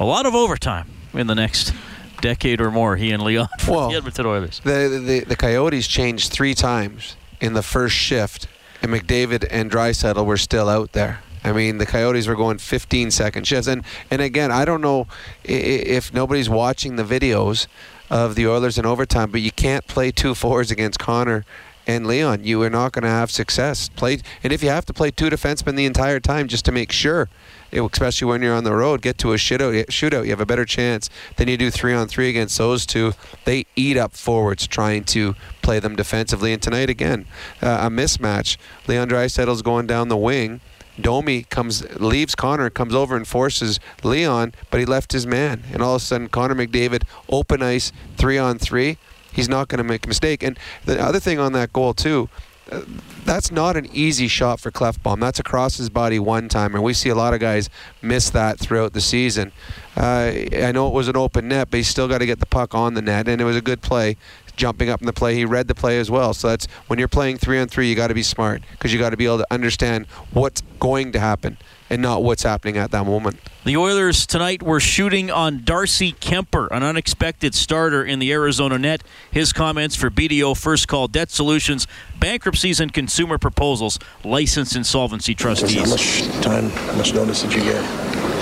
a 0.00 0.04
lot 0.04 0.26
of 0.26 0.34
overtime 0.34 0.90
in 1.14 1.26
the 1.26 1.34
next 1.34 1.72
decade 2.20 2.60
or 2.60 2.70
more. 2.70 2.96
He 2.96 3.10
and 3.10 3.22
Leon 3.22 3.48
for 3.60 3.72
well, 3.72 3.90
the 3.90 3.96
Edmonton 3.96 4.26
Oilers. 4.26 4.60
The, 4.64 5.02
the 5.04 5.20
the 5.20 5.36
Coyotes 5.36 5.86
changed 5.86 6.32
three 6.32 6.54
times 6.54 7.16
in 7.40 7.54
the 7.54 7.62
first 7.62 7.94
shift, 7.94 8.46
and 8.82 8.92
McDavid 8.92 9.46
and 9.50 9.70
Draisaitl 9.70 10.24
were 10.24 10.36
still 10.36 10.68
out 10.68 10.92
there. 10.92 11.20
I 11.44 11.52
mean, 11.52 11.78
the 11.78 11.86
Coyotes 11.86 12.26
were 12.26 12.34
going 12.34 12.58
15 12.58 13.10
second 13.10 13.46
shifts, 13.46 13.68
and 13.68 13.84
and 14.10 14.20
again, 14.20 14.50
I 14.50 14.64
don't 14.64 14.80
know 14.80 15.06
if 15.44 16.12
nobody's 16.12 16.48
watching 16.48 16.96
the 16.96 17.04
videos 17.04 17.66
of 18.10 18.34
the 18.34 18.46
Oilers 18.46 18.78
in 18.78 18.86
overtime, 18.86 19.30
but 19.30 19.40
you 19.40 19.52
can't 19.52 19.86
play 19.86 20.10
two 20.10 20.34
forwards 20.34 20.70
against 20.70 20.98
Connor 20.98 21.44
and 21.88 22.06
Leon, 22.06 22.44
you 22.44 22.62
are 22.62 22.68
not 22.68 22.92
going 22.92 23.02
to 23.02 23.08
have 23.08 23.30
success. 23.30 23.88
Play, 23.88 24.20
and 24.44 24.52
if 24.52 24.62
you 24.62 24.68
have 24.68 24.84
to 24.84 24.92
play 24.92 25.10
two 25.10 25.30
defensemen 25.30 25.74
the 25.74 25.86
entire 25.86 26.20
time 26.20 26.46
just 26.46 26.66
to 26.66 26.72
make 26.72 26.92
sure, 26.92 27.30
especially 27.72 28.28
when 28.28 28.42
you're 28.42 28.54
on 28.54 28.64
the 28.64 28.74
road, 28.74 29.00
get 29.00 29.16
to 29.18 29.32
a 29.32 29.36
shootout, 29.36 29.86
shootout, 29.86 30.24
you 30.24 30.30
have 30.30 30.40
a 30.40 30.46
better 30.46 30.66
chance 30.66 31.08
than 31.36 31.48
you 31.48 31.56
do 31.56 31.70
three 31.70 31.94
on 31.94 32.06
three 32.06 32.28
against 32.28 32.58
those 32.58 32.84
two. 32.84 33.14
They 33.46 33.64
eat 33.74 33.96
up 33.96 34.12
forwards 34.12 34.66
trying 34.66 35.04
to 35.04 35.34
play 35.62 35.80
them 35.80 35.96
defensively. 35.96 36.52
And 36.52 36.60
tonight, 36.60 36.90
again, 36.90 37.24
uh, 37.62 37.78
a 37.86 37.90
mismatch. 37.90 38.58
Leon 38.86 39.08
Draisaitl's 39.08 39.62
going 39.62 39.86
down 39.86 40.08
the 40.08 40.16
wing. 40.16 40.60
Domi 41.00 41.44
comes, 41.44 41.88
leaves 41.98 42.34
Connor, 42.34 42.68
comes 42.68 42.94
over 42.94 43.16
and 43.16 43.26
forces 43.26 43.80
Leon, 44.02 44.52
but 44.70 44.78
he 44.80 44.84
left 44.84 45.12
his 45.12 45.26
man. 45.26 45.62
And 45.72 45.80
all 45.80 45.94
of 45.94 46.02
a 46.02 46.04
sudden, 46.04 46.28
Connor 46.28 46.54
McDavid, 46.54 47.04
open 47.30 47.62
ice, 47.62 47.92
three 48.18 48.36
on 48.36 48.58
three. 48.58 48.98
He's 49.32 49.48
not 49.48 49.68
going 49.68 49.78
to 49.78 49.84
make 49.84 50.04
a 50.04 50.08
mistake. 50.08 50.42
And 50.42 50.58
the 50.84 51.00
other 51.00 51.20
thing 51.20 51.38
on 51.38 51.52
that 51.52 51.72
goal, 51.72 51.94
too, 51.94 52.28
uh, 52.70 52.82
that's 53.24 53.50
not 53.50 53.76
an 53.76 53.86
easy 53.92 54.28
shot 54.28 54.60
for 54.60 54.70
Klefbom. 54.70 55.20
That's 55.20 55.38
across 55.38 55.76
his 55.76 55.88
body 55.88 56.18
one 56.18 56.48
time, 56.48 56.74
and 56.74 56.84
we 56.84 56.92
see 56.92 57.08
a 57.08 57.14
lot 57.14 57.32
of 57.34 57.40
guys 57.40 57.70
miss 58.02 58.30
that 58.30 58.58
throughout 58.58 58.92
the 58.92 59.00
season. 59.00 59.52
Uh, 59.96 60.32
I 60.52 60.72
know 60.72 60.86
it 60.88 60.94
was 60.94 61.08
an 61.08 61.16
open 61.16 61.48
net, 61.48 61.68
but 61.70 61.78
he's 61.78 61.88
still 61.88 62.08
got 62.08 62.18
to 62.18 62.26
get 62.26 62.40
the 62.40 62.46
puck 62.46 62.74
on 62.74 62.94
the 62.94 63.02
net, 63.02 63.28
and 63.28 63.40
it 63.40 63.44
was 63.44 63.56
a 63.56 63.62
good 63.62 63.80
play 63.80 64.16
jumping 64.56 64.90
up 64.90 65.00
in 65.00 65.06
the 65.06 65.12
play. 65.12 65.34
He 65.34 65.44
read 65.44 65.68
the 65.68 65.74
play 65.74 65.98
as 65.98 66.10
well. 66.10 66.34
So 66.34 66.48
that's 66.48 66.66
when 66.88 66.98
you're 66.98 67.08
playing 67.08 67.38
three 67.38 67.58
on 67.58 67.68
three, 67.68 67.88
you 67.88 67.94
got 67.94 68.08
to 68.08 68.14
be 68.14 68.22
smart 68.22 68.62
because 68.72 68.92
you 68.92 68.98
got 68.98 69.10
to 69.10 69.16
be 69.16 69.24
able 69.24 69.38
to 69.38 69.46
understand 69.50 70.06
what's 70.32 70.62
going 70.78 71.12
to 71.12 71.20
happen 71.20 71.56
and 71.90 72.02
not 72.02 72.22
what's 72.22 72.42
happening 72.42 72.76
at 72.76 72.90
that 72.90 73.04
moment. 73.04 73.38
The 73.64 73.76
Oilers 73.76 74.26
tonight 74.26 74.62
were 74.62 74.80
shooting 74.80 75.30
on 75.30 75.62
Darcy 75.64 76.12
Kuemper, 76.12 76.68
an 76.70 76.82
unexpected 76.82 77.54
starter 77.54 78.04
in 78.04 78.18
the 78.18 78.32
Arizona 78.32 78.78
net. 78.78 79.02
His 79.30 79.52
comments 79.52 79.94
for 79.96 80.10
BDO 80.10 80.58
First 80.58 80.88
Call 80.88 81.08
Debt 81.08 81.30
Solutions, 81.30 81.86
bankruptcies 82.18 82.80
and 82.80 82.92
consumer 82.92 83.36
proposals, 83.36 83.98
licensed 84.24 84.74
insolvency 84.74 85.34
trustees. 85.34 85.74
How 85.74 85.86
much 85.86 86.42
time, 86.42 86.70
how 86.70 86.96
much 86.96 87.12
notice 87.14 87.42
did 87.42 87.52
you 87.52 87.62
get? 87.62 87.84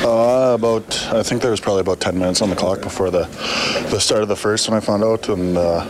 Uh, 0.05 0.55
about 0.55 1.09
I 1.13 1.23
think 1.23 1.43
there 1.43 1.51
was 1.51 1.61
probably 1.61 1.81
about 1.81 2.01
10 2.01 2.19
minutes 2.19 2.43
on 2.43 2.51
the 2.51 2.57
clock 2.57 2.83
before 2.83 3.11
the 3.11 3.25
the 3.91 3.99
start 3.99 4.23
of 4.23 4.29
the 4.29 4.37
first 4.37 4.69
when 4.69 4.77
I 4.77 4.81
found 4.81 5.03
out, 5.03 5.29
and 5.29 5.57
uh, 5.57 5.85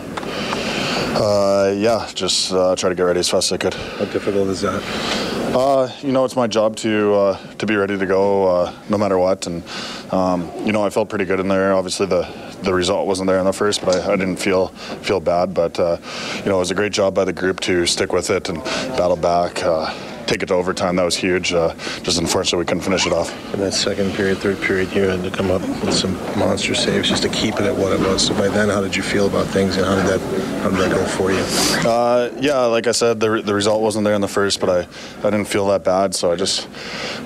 uh, 1.17 1.75
yeah, 1.77 2.09
just 2.15 2.53
uh, 2.53 2.77
try 2.77 2.89
to 2.89 2.95
get 2.95 3.03
ready 3.03 3.21
as 3.21 3.29
fast 3.29 3.51
as 3.51 3.53
I 3.53 3.57
could. 3.57 3.75
How 3.75 4.05
difficult 4.07 4.49
is 4.49 4.61
that? 4.61 4.83
Uh, 5.55 5.91
you 6.03 6.13
know, 6.13 6.25
it's 6.25 6.37
my 6.37 6.47
job 6.47 6.77
to 6.77 7.15
uh, 7.15 7.39
to 7.57 7.67
be 7.67 7.77
ready 7.77 7.97
to 7.97 8.07
go 8.07 8.47
uh, 8.47 8.75
no 8.89 8.99
matter 8.99 9.19
what, 9.19 9.47
and 9.47 9.63
um, 10.13 10.51
you 10.67 10.73
know, 10.73 10.85
I 10.85 10.91
felt 10.91 11.09
pretty 11.09 11.25
good 11.25 11.41
in 11.41 11.49
there. 11.49 11.73
Obviously, 11.73 12.07
the 12.07 12.29
the 12.63 12.75
result 12.75 13.07
wasn't 13.07 13.29
there 13.29 13.39
in 13.39 13.47
the 13.47 13.53
first, 13.53 13.83
but 13.85 13.97
I, 13.97 14.13
I 14.13 14.17
didn't 14.17 14.37
feel 14.37 14.69
feel 14.69 15.21
bad. 15.21 15.55
But 15.55 15.81
uh, 15.81 15.97
you 16.37 16.47
know, 16.47 16.57
it 16.57 16.61
was 16.61 16.71
a 16.71 16.75
great 16.75 16.93
job 16.93 17.15
by 17.15 17.25
the 17.25 17.33
group 17.33 17.61
to 17.61 17.87
stick 17.87 18.13
with 18.13 18.29
it 18.31 18.49
and 18.49 18.63
battle 18.99 19.17
back. 19.17 19.63
Uh, 20.27 20.31
take 20.31 20.43
it 20.43 20.47
to 20.47 20.55
overtime. 20.55 20.97
That 20.97 21.05
was 21.05 21.17
huge. 21.17 21.53
Uh, 21.53 21.75
just 22.03 22.19
unfortunately, 22.19 22.59
we 22.61 22.65
couldn't 22.67 22.83
finish 22.83 23.07
it 23.07 23.13
off. 23.13 23.31
In 23.55 23.61
that 23.61 23.73
second 23.73 24.13
period, 24.15 24.39
third 24.39 24.61
period, 24.61 24.93
you 24.93 25.03
had 25.03 25.23
to 25.23 25.31
come 25.31 25.51
up 25.51 25.61
with 25.85 25.95
some 25.95 26.15
monster 26.39 26.75
saves 26.75 27.09
just 27.09 27.23
to 27.23 27.29
keep 27.29 27.55
it 27.55 27.63
at 27.63 27.75
what 27.75 27.93
it 27.93 28.01
was. 28.01 28.27
So 28.27 28.35
by 28.35 28.49
then, 28.49 28.69
how 28.69 28.81
did 28.81 28.95
you 28.97 29.03
feel 29.03 29.27
about 29.27 29.47
things, 29.47 29.77
and 29.77 29.87
how 29.87 29.97
did 29.97 30.07
that 30.07 30.21
how 30.63 30.71
did 30.71 30.79
that 30.81 30.91
go 30.91 31.05
for 31.07 31.31
you? 31.31 31.45
Uh, 31.89 32.31
yeah, 32.41 32.59
like 32.67 32.87
I 32.87 32.93
said, 32.93 33.21
the, 33.21 33.43
the 33.43 33.55
result 33.55 33.83
wasn't 33.83 34.05
there 34.05 34.15
in 34.15 34.21
the 34.21 34.29
first, 34.29 34.61
but 34.61 34.69
I, 34.69 35.27
I 35.27 35.31
didn't 35.31 35.47
feel 35.47 35.67
that 35.69 35.85
bad, 35.85 36.15
so 36.15 36.33
I 36.33 36.37
just 36.37 36.69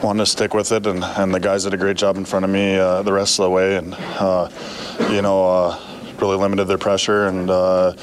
wanted 0.02 0.20
to 0.20 0.26
stick 0.26 0.54
with 0.54 0.72
it. 0.72 0.86
And, 0.86 1.02
and 1.02 1.34
the 1.34 1.40
guys 1.40 1.64
did 1.64 1.74
a 1.74 1.78
great 1.78 1.96
job 1.96 2.16
in 2.16 2.24
front 2.24 2.44
of 2.44 2.50
me 2.50 2.76
uh, 2.76 3.02
the 3.02 3.12
rest 3.12 3.38
of 3.38 3.44
the 3.44 3.50
way, 3.50 3.76
and 3.76 3.94
uh, 3.94 4.48
you 5.10 5.22
know. 5.22 5.86
Really 6.20 6.36
limited 6.36 6.66
their 6.66 6.78
pressure 6.78 7.26
and 7.26 7.48
uh, 7.48 7.94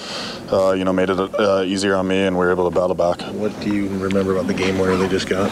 uh, 0.51 0.72
you 0.72 0.84
know 0.84 0.93
made 0.93 1.09
it 1.09 1.20
uh, 1.20 1.63
easier 1.63 1.95
on 1.95 2.07
me 2.07 2.24
and 2.24 2.36
we 2.36 2.45
were 2.45 2.51
able 2.51 2.70
to 2.70 2.74
battle 2.74 2.95
back. 2.95 3.22
What 3.34 3.57
do 3.59 3.74
you 3.74 3.88
remember 3.99 4.34
about 4.34 4.47
the 4.47 4.55
game 4.55 4.80
winner 4.80 4.95
they 4.95 5.07
just 5.07 5.30
got? 5.30 5.51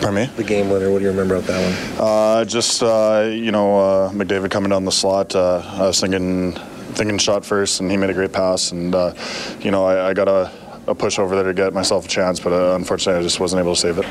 Pardon 0.00 0.14
me? 0.14 0.26
The 0.36 0.44
game 0.44 0.68
winner. 0.68 0.90
What 0.90 0.98
do 0.98 1.04
you 1.04 1.10
remember 1.10 1.36
about 1.36 1.46
that 1.48 1.96
one? 1.98 2.06
Uh, 2.06 2.44
just 2.44 2.82
uh, 2.82 3.28
you 3.32 3.50
know 3.50 3.78
uh, 3.78 4.10
McDavid 4.10 4.50
coming 4.50 4.70
down 4.70 4.84
the 4.84 4.92
slot. 4.92 5.34
Uh, 5.34 5.62
I 5.64 5.86
was 5.86 6.00
thinking 6.00 6.52
thinking 6.92 7.18
shot 7.18 7.44
first, 7.44 7.80
and 7.80 7.90
he 7.90 7.96
made 7.96 8.10
a 8.10 8.14
great 8.14 8.32
pass. 8.32 8.70
And 8.70 8.94
uh, 8.94 9.14
you 9.60 9.70
know 9.70 9.86
I, 9.86 10.10
I 10.10 10.14
got 10.14 10.28
a, 10.28 10.52
a 10.86 10.94
push 10.94 11.18
over 11.18 11.34
there 11.34 11.44
to 11.44 11.54
get 11.54 11.72
myself 11.72 12.04
a 12.04 12.08
chance, 12.08 12.38
but 12.38 12.52
uh, 12.52 12.74
unfortunately 12.74 13.20
I 13.20 13.22
just 13.22 13.40
wasn't 13.40 13.60
able 13.60 13.74
to 13.74 13.80
save 13.80 13.98
it. 13.98 14.06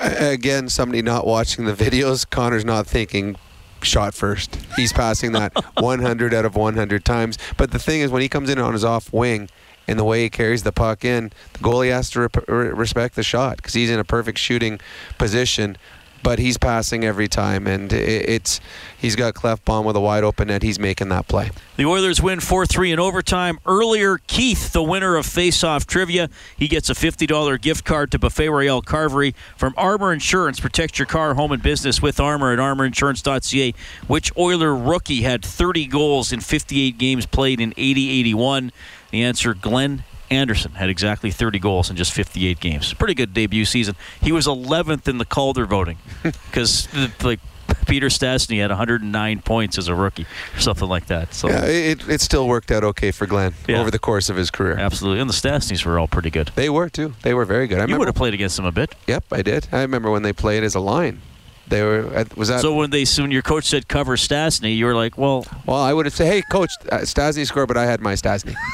Again, 0.00 0.68
somebody 0.68 1.02
not 1.02 1.26
watching 1.26 1.64
the 1.64 1.74
videos, 1.74 2.28
Connor's 2.28 2.64
not 2.64 2.86
thinking 2.86 3.36
shot 3.84 4.14
first. 4.14 4.56
He's 4.76 4.92
passing 4.92 5.32
that 5.32 5.52
100 5.78 6.34
out 6.34 6.44
of 6.44 6.56
100 6.56 7.04
times. 7.04 7.38
But 7.56 7.70
the 7.70 7.78
thing 7.78 8.00
is, 8.00 8.10
when 8.10 8.22
he 8.22 8.28
comes 8.28 8.48
in 8.50 8.58
on 8.58 8.72
his 8.72 8.84
off 8.84 9.12
wing 9.12 9.48
and 9.88 9.98
the 9.98 10.04
way 10.04 10.22
he 10.22 10.30
carries 10.30 10.62
the 10.62 10.72
puck 10.72 11.04
in, 11.04 11.32
the 11.54 11.58
goalie 11.58 11.90
has 11.90 12.10
to 12.10 12.20
rep- 12.20 12.48
respect 12.48 13.16
the 13.16 13.22
shot 13.22 13.56
because 13.56 13.74
he's 13.74 13.90
in 13.90 13.98
a 13.98 14.04
perfect 14.04 14.38
shooting 14.38 14.80
position. 15.18 15.76
But 16.22 16.38
he's 16.38 16.56
passing 16.56 17.04
every 17.04 17.26
time, 17.28 17.66
and 17.66 17.92
it's 17.92 18.60
he's 18.96 19.16
got 19.16 19.34
Klefbom 19.34 19.84
with 19.84 19.96
a 19.96 20.00
wide 20.00 20.22
open 20.22 20.48
net. 20.48 20.62
He's 20.62 20.78
making 20.78 21.08
that 21.08 21.26
play. 21.26 21.50
The 21.76 21.84
Oilers 21.84 22.22
win 22.22 22.40
4 22.40 22.64
3 22.64 22.92
in 22.92 23.00
overtime. 23.00 23.58
Earlier, 23.66 24.18
Keith, 24.26 24.72
the 24.72 24.82
winner 24.82 25.16
of 25.16 25.26
Face-Off 25.26 25.86
Trivia, 25.86 26.28
he 26.56 26.68
gets 26.68 26.90
a 26.90 26.94
$50 26.94 27.60
gift 27.60 27.84
card 27.84 28.12
to 28.12 28.18
Buffet 28.18 28.50
Royale 28.50 28.82
Carvery 28.82 29.34
from 29.56 29.74
Armor 29.76 30.12
Insurance. 30.12 30.60
Protect 30.60 30.98
your 30.98 31.06
car, 31.06 31.34
home, 31.34 31.50
and 31.50 31.62
business 31.62 32.00
with 32.00 32.20
Armor 32.20 32.52
at 32.52 32.58
armorinsurance.ca. 32.58 33.74
Which 34.06 34.36
Oiler 34.36 34.76
rookie 34.76 35.22
had 35.22 35.44
30 35.44 35.86
goals 35.86 36.32
in 36.32 36.40
58 36.40 36.98
games 36.98 37.26
played 37.26 37.60
in 37.60 37.74
80 37.76 38.10
81? 38.10 38.72
The 39.10 39.22
answer 39.24 39.54
Glenn 39.54 40.04
Anderson 40.32 40.72
had 40.72 40.88
exactly 40.90 41.30
30 41.30 41.58
goals 41.58 41.90
in 41.90 41.96
just 41.96 42.12
58 42.12 42.58
games. 42.60 42.92
Pretty 42.94 43.14
good 43.14 43.32
debut 43.34 43.64
season. 43.64 43.94
He 44.20 44.32
was 44.32 44.46
11th 44.46 45.06
in 45.08 45.18
the 45.18 45.24
Calder 45.24 45.66
voting 45.66 45.98
because 46.22 46.88
like 47.22 47.40
Peter 47.86 48.08
Stastny 48.08 48.60
had 48.60 48.70
109 48.70 49.40
points 49.42 49.78
as 49.78 49.88
a 49.88 49.94
rookie 49.94 50.26
or 50.56 50.60
something 50.60 50.88
like 50.88 51.06
that. 51.06 51.32
So 51.34 51.48
yeah, 51.48 51.64
it, 51.64 52.08
it 52.08 52.20
still 52.20 52.46
worked 52.46 52.70
out 52.70 52.84
okay 52.84 53.10
for 53.12 53.26
Glenn 53.26 53.54
Yeah. 53.66 53.80
over 53.80 53.90
the 53.90 53.98
course 53.98 54.28
of 54.28 54.36
his 54.36 54.50
career. 54.50 54.76
absolutely, 54.78 55.20
and 55.20 55.28
the 55.30 55.34
Stastnys 55.34 55.84
were 55.84 55.98
all 55.98 56.08
pretty 56.08 56.30
good. 56.30 56.50
They 56.54 56.68
were 56.68 56.88
too. 56.88 57.14
They 57.22 57.34
were 57.34 57.44
very 57.44 57.66
good. 57.66 57.78
I 57.78 57.82
You 57.82 57.84
remember, 57.84 57.98
would 58.00 58.08
have 58.08 58.14
played 58.14 58.34
against 58.34 58.56
them 58.56 58.66
a 58.66 58.72
bit. 58.72 58.94
Yep, 59.06 59.24
I 59.32 59.42
did. 59.42 59.68
I 59.72 59.80
remember 59.82 60.10
when 60.10 60.22
they 60.22 60.32
played 60.32 60.62
as 60.64 60.74
a 60.74 60.80
line. 60.80 61.20
They 61.68 61.82
were 61.82 62.14
uh, 62.14 62.24
was 62.36 62.48
that 62.48 62.60
So 62.60 62.74
when 62.74 62.90
they 62.90 63.04
when 63.18 63.30
your 63.30 63.40
coach 63.42 63.64
said 63.66 63.88
cover 63.88 64.16
Stastny, 64.16 64.76
you 64.76 64.84
were 64.84 64.94
like, 64.94 65.16
well, 65.16 65.46
Well, 65.64 65.80
I 65.80 65.92
would 65.94 66.04
have 66.06 66.14
said, 66.14 66.26
"Hey, 66.26 66.42
coach, 66.42 66.70
uh, 66.90 66.98
Stasny 66.98 67.46
scored, 67.46 67.68
but 67.68 67.76
I 67.78 67.86
had 67.86 68.00
my 68.00 68.12
Stasny." 68.14 68.54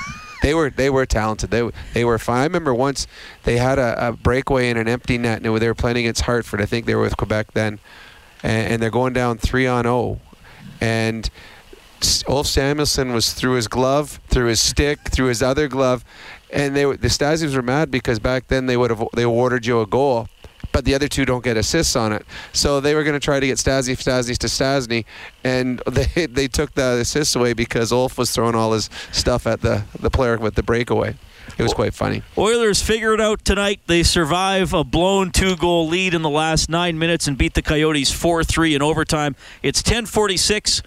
they 0.43 0.55
were 0.55 0.71
they 0.71 0.91
were 0.91 1.07
talented. 1.07 1.51
They 1.51 1.71
they 1.95 2.05
were 2.05 2.19
fine. 2.19 2.41
I 2.41 2.45
remember 2.45 2.75
once 2.75 3.07
they 3.45 3.59
had 3.59 3.79
a, 3.79 4.09
a 4.09 4.13
breakaway 4.13 4.71
in 4.71 4.77
an 4.77 4.89
empty 4.89 5.19
net, 5.19 5.37
and 5.37 5.45
they 5.45 5.69
were, 5.69 5.75
playing 5.75 5.99
against 5.99 6.23
Hartford. 6.23 6.61
I 6.61 6.67
think 6.67 6.87
they 6.87 6.95
were 6.95 7.03
with 7.03 7.17
Quebec 7.17 7.53
then, 7.53 7.79
and, 8.43 8.73
and 8.75 8.83
they're 8.83 8.91
going 8.91 9.13
down 9.13 9.39
three 9.39 9.67
on 9.67 9.85
zero, 9.85 10.21
and. 10.81 11.29
S- 12.01 12.23
Ulf 12.29 12.47
Samuelsson 12.47 13.13
was 13.13 13.35
through 13.35 13.55
his 13.55 13.67
glove, 13.67 14.21
through 14.29 14.47
his 14.47 14.61
stick, 14.61 15.01
through 15.09 15.27
his 15.27 15.43
other 15.43 15.67
glove, 15.67 16.05
and 16.53 16.77
they 16.77 16.85
the 16.85 17.09
Stasies 17.09 17.57
were 17.57 17.63
mad 17.63 17.91
because 17.91 18.21
back 18.21 18.47
then 18.47 18.67
they 18.67 18.77
would 18.77 18.91
have 18.91 19.05
they 19.15 19.25
awarded 19.25 19.67
you 19.67 19.81
a 19.81 19.87
goal, 19.87 20.29
but 20.73 20.85
the 20.85 20.95
other 20.95 21.09
two 21.09 21.25
don't 21.25 21.43
get 21.43 21.57
assists 21.57 21.97
on 21.97 22.13
it. 22.13 22.25
So 22.53 22.81
they 22.81 22.95
were 22.95 23.05
going 23.05 23.15
to 23.15 23.21
try 23.21 23.41
to 23.41 23.47
get 23.47 23.59
Stasi 23.59 23.97
Stasi 23.97 24.37
to 24.39 24.47
Stasny, 24.47 25.05
and 25.45 25.79
they 25.87 26.27
they 26.27 26.49
took 26.49 26.75
the 26.75 26.99
assists 27.01 27.37
away 27.37 27.53
because 27.53 27.93
Ulf 27.93 28.19
was 28.19 28.31
throwing 28.31 28.55
all 28.55 28.73
his 28.73 28.89
stuff 29.13 29.47
at 29.47 29.61
the 29.61 29.85
the 29.99 30.11
player 30.11 30.39
with 30.39 30.55
the 30.55 30.63
breakaway. 30.63 31.17
It 31.57 31.63
was 31.63 31.73
quite 31.73 31.95
funny. 31.95 32.23
Oilers 32.37 32.83
figure 32.83 33.15
it 33.15 33.21
out 33.21 33.45
tonight. 33.45 33.81
They 33.87 34.03
survive 34.03 34.75
a 34.75 34.83
blown 34.85 35.31
two-goal 35.31 35.89
lead 35.89 36.13
in 36.15 36.23
the 36.23 36.29
last 36.29 36.69
nine 36.69 36.99
minutes 36.99 37.27
and 37.27 37.39
beat 37.39 37.55
the 37.55 37.63
Coyotes 37.63 38.13
4-3 38.13 38.77
in 38.77 38.83
overtime. 38.83 39.35
It's 39.63 39.83
10:46. 39.83 40.83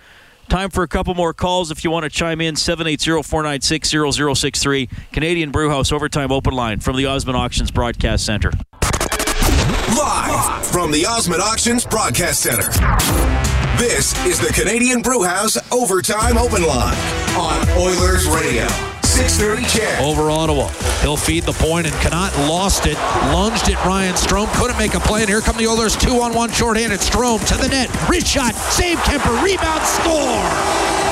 Time 0.50 0.70
for 0.70 0.84
a 0.84 0.88
couple 0.88 1.16
more 1.16 1.34
calls 1.34 1.72
if 1.72 1.84
you 1.84 1.90
want 1.92 2.04
to 2.04 2.10
chime 2.10 2.42
in. 2.42 2.56
780-496-0063. 2.56 4.90
Canadian 5.14 5.52
Brewhouse 5.52 5.92
Overtime 5.92 6.32
Open 6.32 6.54
Line 6.54 6.80
from 6.80 6.98
the 6.98 7.06
Osmond 7.06 7.38
Auctions 7.38 7.72
Broadcast 7.72 8.26
Center. 8.26 8.52
Live 9.90 10.66
from 10.68 10.92
the 10.92 11.06
Osmond 11.06 11.42
Auctions 11.42 11.86
Broadcast 11.86 12.42
Center. 12.42 12.70
This 13.78 14.14
is 14.26 14.40
the 14.40 14.52
Canadian 14.54 15.02
Brewhouse 15.02 15.58
Overtime 15.72 16.38
Open 16.38 16.64
Line 16.64 16.96
on 17.36 17.68
Oilers 17.72 18.28
Radio. 18.28 18.68
630 19.04 19.64
CHED. 19.68 20.02
Over 20.02 20.30
Ottawa. 20.30 20.70
He'll 21.02 21.18
feed 21.18 21.44
the 21.44 21.54
point, 21.54 21.88
and 21.88 21.96
Connauton 21.96 22.48
lost 22.48 22.86
it. 22.86 22.96
Lunged 23.34 23.70
at 23.70 23.84
Ryan 23.86 24.14
Strome. 24.14 24.54
Couldn't 24.54 24.78
make 24.78 24.94
a 24.94 25.00
play, 25.00 25.22
and 25.22 25.30
here 25.30 25.42
come 25.42 25.58
the 25.58 25.68
Oilers. 25.68 25.98
Two 25.98 26.22
on 26.22 26.34
one, 26.34 26.52
shorthanded. 26.52 27.00
Strome 27.00 27.46
to 27.48 27.58
the 27.58 27.68
net. 27.68 27.90
Wrist 28.08 28.28
shot. 28.28 28.56
Save 28.56 29.00
Kuemper. 29.00 29.44
Rebound. 29.44 29.82
Score. 29.84 30.46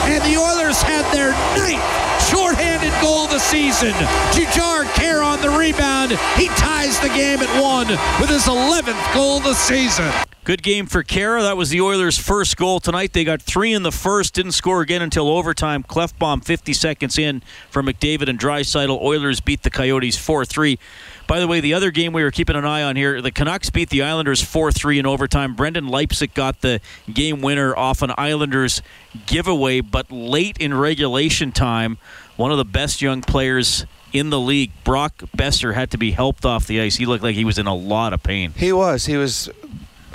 And 0.07 0.23
the 0.23 0.39
Oilers 0.39 0.81
had 0.81 1.03
their 1.11 1.31
ninth 1.57 2.18
shorthanded 2.19 2.93
goal 3.01 3.25
of 3.25 3.31
the 3.31 3.39
season. 3.39 3.93
Jujhar 4.31 4.83
Khaira 4.95 5.25
on 5.25 5.41
the 5.41 5.49
rebound. 5.49 6.11
He 6.35 6.47
ties 6.49 6.99
the 6.99 7.09
game 7.09 7.39
at 7.39 7.61
one 7.61 7.87
with 8.19 8.29
his 8.29 8.45
11th 8.45 9.13
goal 9.13 9.37
of 9.37 9.43
the 9.43 9.53
season. 9.53 10.11
Good 10.43 10.63
game 10.63 10.87
for 10.87 11.03
Khaira. 11.03 11.41
That 11.41 11.57
was 11.57 11.69
the 11.69 11.81
Oilers' 11.81 12.17
first 12.17 12.57
goal 12.57 12.79
tonight. 12.79 13.13
They 13.13 13.23
got 13.23 13.41
three 13.41 13.71
in 13.71 13.83
the 13.83 13.91
first, 13.91 14.33
didn't 14.33 14.53
score 14.53 14.81
again 14.81 15.01
until 15.01 15.27
overtime. 15.27 15.83
Klefbom 15.83 16.43
50 16.43 16.73
seconds 16.73 17.19
in 17.19 17.43
for 17.69 17.83
McDavid 17.83 18.29
and 18.29 18.39
Draisaitl. 18.39 18.99
Oilers 18.99 19.41
beat 19.41 19.61
the 19.61 19.69
Coyotes 19.69 20.17
4-3. 20.17 20.79
By 21.27 21.39
the 21.39 21.47
way, 21.47 21.59
the 21.59 21.75
other 21.75 21.91
game 21.91 22.13
we 22.13 22.23
were 22.23 22.31
keeping 22.31 22.55
an 22.55 22.65
eye 22.65 22.81
on 22.81 22.95
here, 22.95 23.21
the 23.21 23.29
Canucks 23.29 23.69
beat 23.69 23.89
the 23.89 24.01
Islanders 24.01 24.41
4-3 24.41 24.97
in 24.97 25.05
overtime. 25.05 25.53
Brendan 25.53 25.87
Leipsic 25.87 26.33
got 26.33 26.61
the 26.61 26.81
game 27.13 27.41
winner 27.41 27.75
off 27.77 28.01
an 28.01 28.11
Islanders 28.17 28.81
giveaway, 29.27 29.81
but 29.81 30.11
late 30.11 30.57
in 30.57 30.73
regulation 30.73 31.51
time, 31.51 31.99
one 32.39 32.51
of 32.53 32.57
the 32.57 32.63
best 32.63 33.01
young 33.01 33.21
players 33.21 33.85
in 34.13 34.29
the 34.29 34.39
league, 34.39 34.71
Brock 34.85 35.17
Boeser, 35.35 35.73
had 35.73 35.91
to 35.91 35.97
be 35.97 36.11
helped 36.11 36.45
off 36.45 36.67
the 36.67 36.79
ice. 36.79 36.95
He 36.95 37.05
looked 37.05 37.21
like 37.21 37.35
he 37.35 37.43
was 37.43 37.57
in 37.57 37.67
a 37.67 37.75
lot 37.75 38.13
of 38.13 38.23
pain. 38.23 38.53
He 38.55 38.71
was. 38.71 39.07
He 39.07 39.17
was 39.17 39.49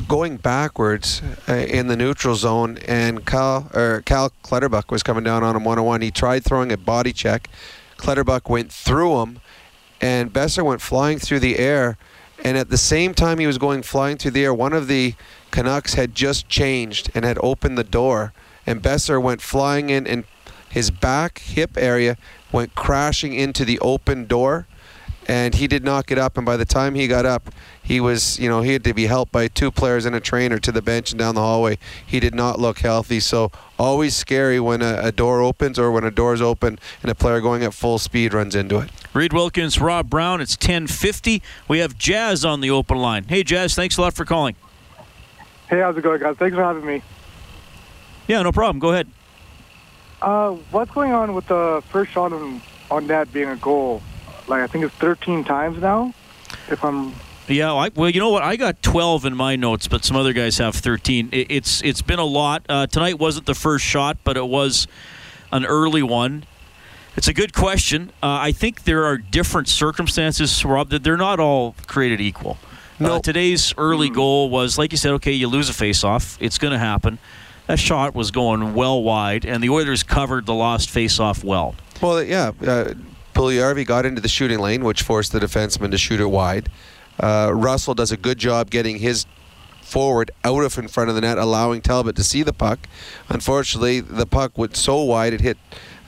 going 0.08 0.38
backwards 0.38 1.20
uh, 1.46 1.52
in 1.52 1.88
the 1.88 1.96
neutral 1.96 2.34
zone, 2.34 2.78
and 2.88 3.26
Cal 3.26 3.70
or 3.74 4.02
Cal 4.06 4.30
Clutterbuck 4.42 4.90
was 4.90 5.02
coming 5.02 5.22
down 5.22 5.44
on 5.44 5.54
him 5.54 5.64
one 5.64 5.78
on 5.78 5.84
one. 5.84 6.00
He 6.00 6.10
tried 6.10 6.44
throwing 6.44 6.72
a 6.72 6.78
body 6.78 7.12
check. 7.12 7.50
Clutterbuck 7.98 8.48
went 8.48 8.72
through 8.72 9.20
him, 9.20 9.40
and 10.00 10.32
Boeser 10.32 10.64
went 10.64 10.80
flying 10.80 11.18
through 11.18 11.40
the 11.40 11.58
air. 11.58 11.98
And 12.42 12.56
at 12.56 12.70
the 12.70 12.78
same 12.78 13.12
time 13.12 13.38
he 13.38 13.46
was 13.46 13.58
going 13.58 13.82
flying 13.82 14.16
through 14.16 14.30
the 14.30 14.44
air, 14.44 14.54
one 14.54 14.72
of 14.72 14.88
the 14.88 15.14
Canucks 15.50 15.92
had 15.92 16.14
just 16.14 16.48
changed 16.48 17.10
and 17.14 17.22
had 17.22 17.38
opened 17.42 17.76
the 17.76 17.84
door, 17.84 18.32
and 18.66 18.82
Boeser 18.82 19.20
went 19.22 19.42
flying 19.42 19.90
in, 19.90 20.06
and 20.06 20.24
his 20.74 20.90
back 20.90 21.38
hip 21.38 21.76
area 21.76 22.16
went 22.50 22.74
crashing 22.74 23.32
into 23.32 23.64
the 23.64 23.78
open 23.78 24.26
door 24.26 24.66
and 25.28 25.54
he 25.54 25.68
did 25.68 25.84
not 25.84 26.06
get 26.06 26.18
up. 26.18 26.36
And 26.36 26.44
by 26.44 26.56
the 26.56 26.64
time 26.64 26.96
he 26.96 27.06
got 27.06 27.24
up, 27.24 27.48
he 27.80 28.00
was, 28.00 28.40
you 28.40 28.48
know, 28.48 28.60
he 28.60 28.72
had 28.72 28.82
to 28.82 28.92
be 28.92 29.06
helped 29.06 29.30
by 29.30 29.46
two 29.46 29.70
players 29.70 30.04
and 30.04 30.16
a 30.16 30.20
trainer 30.20 30.58
to 30.58 30.72
the 30.72 30.82
bench 30.82 31.12
and 31.12 31.18
down 31.20 31.36
the 31.36 31.40
hallway. 31.40 31.78
He 32.04 32.18
did 32.18 32.34
not 32.34 32.58
look 32.58 32.80
healthy. 32.80 33.20
So 33.20 33.52
always 33.78 34.16
scary 34.16 34.58
when 34.58 34.82
a, 34.82 34.98
a 35.00 35.12
door 35.12 35.42
opens 35.42 35.78
or 35.78 35.92
when 35.92 36.02
a 36.02 36.10
door 36.10 36.34
is 36.34 36.42
open 36.42 36.80
and 37.02 37.10
a 37.10 37.14
player 37.14 37.40
going 37.40 37.62
at 37.62 37.72
full 37.72 37.98
speed 37.98 38.34
runs 38.34 38.56
into 38.56 38.80
it. 38.80 38.90
Reid 39.14 39.32
Wilkins, 39.32 39.80
Rob 39.80 40.10
Brown. 40.10 40.40
It's 40.40 40.56
10:50. 40.56 41.40
We 41.68 41.78
have 41.78 41.96
Jazz 41.96 42.44
on 42.44 42.60
the 42.60 42.72
open 42.72 42.98
line. 42.98 43.26
Hey, 43.28 43.44
Jazz. 43.44 43.76
Thanks 43.76 43.96
a 43.96 44.00
lot 44.00 44.14
for 44.14 44.24
calling. 44.24 44.56
Hey, 45.68 45.78
how's 45.78 45.96
it 45.96 46.02
going, 46.02 46.20
guys? 46.20 46.36
Thanks 46.36 46.56
for 46.56 46.64
having 46.64 46.84
me. 46.84 47.00
Yeah, 48.26 48.42
no 48.42 48.50
problem. 48.50 48.80
Go 48.80 48.90
ahead. 48.90 49.06
Uh, 50.24 50.52
what's 50.70 50.90
going 50.90 51.12
on 51.12 51.34
with 51.34 51.46
the 51.48 51.82
first 51.90 52.10
shot 52.10 52.32
on, 52.32 52.62
on 52.90 53.06
net 53.06 53.30
being 53.30 53.50
a 53.50 53.56
goal? 53.56 54.02
Like, 54.48 54.62
I 54.62 54.66
think 54.66 54.86
it's 54.86 54.94
13 54.94 55.44
times 55.44 55.82
now, 55.82 56.14
if 56.70 56.82
I'm 56.82 57.12
Yeah, 57.46 57.74
I, 57.74 57.90
well, 57.94 58.08
you 58.08 58.20
know 58.20 58.30
what? 58.30 58.42
I 58.42 58.56
got 58.56 58.82
12 58.82 59.26
in 59.26 59.36
my 59.36 59.54
notes, 59.54 59.86
but 59.86 60.02
some 60.02 60.16
other 60.16 60.32
guys 60.32 60.56
have 60.56 60.74
13. 60.76 61.28
It, 61.30 61.50
it's 61.50 61.82
it's 61.82 62.00
been 62.00 62.18
a 62.18 62.24
lot. 62.24 62.64
Uh, 62.70 62.86
tonight 62.86 63.18
wasn't 63.18 63.44
the 63.44 63.54
first 63.54 63.84
shot, 63.84 64.16
but 64.24 64.38
it 64.38 64.46
was 64.46 64.88
an 65.52 65.66
early 65.66 66.02
one. 66.02 66.44
It's 67.16 67.28
a 67.28 67.34
good 67.34 67.52
question. 67.52 68.10
Uh, 68.22 68.38
I 68.40 68.52
think 68.52 68.84
there 68.84 69.04
are 69.04 69.18
different 69.18 69.68
circumstances, 69.68 70.64
Rob. 70.64 70.88
That 70.88 71.04
they're 71.04 71.18
not 71.18 71.38
all 71.38 71.74
created 71.86 72.22
equal. 72.22 72.56
No. 72.98 73.18
today's 73.18 73.74
early 73.76 74.08
goal 74.08 74.48
was, 74.48 74.78
like 74.78 74.92
you 74.92 74.98
said, 74.98 75.12
okay, 75.14 75.32
you 75.32 75.48
lose 75.48 75.68
a 75.68 75.74
face-off. 75.74 76.38
It's 76.40 76.58
going 76.58 76.72
to 76.72 76.78
happen. 76.78 77.18
That 77.66 77.78
shot 77.78 78.14
was 78.14 78.30
going 78.30 78.74
well 78.74 79.02
wide, 79.02 79.46
and 79.46 79.62
the 79.62 79.70
Oilers 79.70 80.02
covered 80.02 80.46
the 80.46 80.54
lost 80.54 80.90
face-off 80.90 81.42
well. 81.42 81.74
Well, 82.02 82.22
yeah, 82.22 82.52
uh, 82.60 82.94
Puljujarvi 83.34 83.86
got 83.86 84.04
into 84.04 84.20
the 84.20 84.28
shooting 84.28 84.58
lane, 84.58 84.84
which 84.84 85.02
forced 85.02 85.32
the 85.32 85.40
defenseman 85.40 85.90
to 85.90 85.98
shoot 85.98 86.20
it 86.20 86.26
wide. 86.26 86.68
Uh, 87.18 87.50
Russell 87.54 87.94
does 87.94 88.12
a 88.12 88.16
good 88.16 88.38
job 88.38 88.70
getting 88.70 88.98
his 88.98 89.26
forward 89.80 90.30
out 90.44 90.64
of 90.64 90.76
in 90.78 90.88
front 90.88 91.08
of 91.08 91.14
the 91.14 91.20
net, 91.20 91.38
allowing 91.38 91.80
Talbot 91.80 92.16
to 92.16 92.24
see 92.24 92.42
the 92.42 92.52
puck. 92.52 92.80
Unfortunately, 93.28 94.00
the 94.00 94.26
puck 94.26 94.58
went 94.58 94.76
so 94.76 95.02
wide 95.02 95.32
it 95.32 95.40
hit 95.40 95.56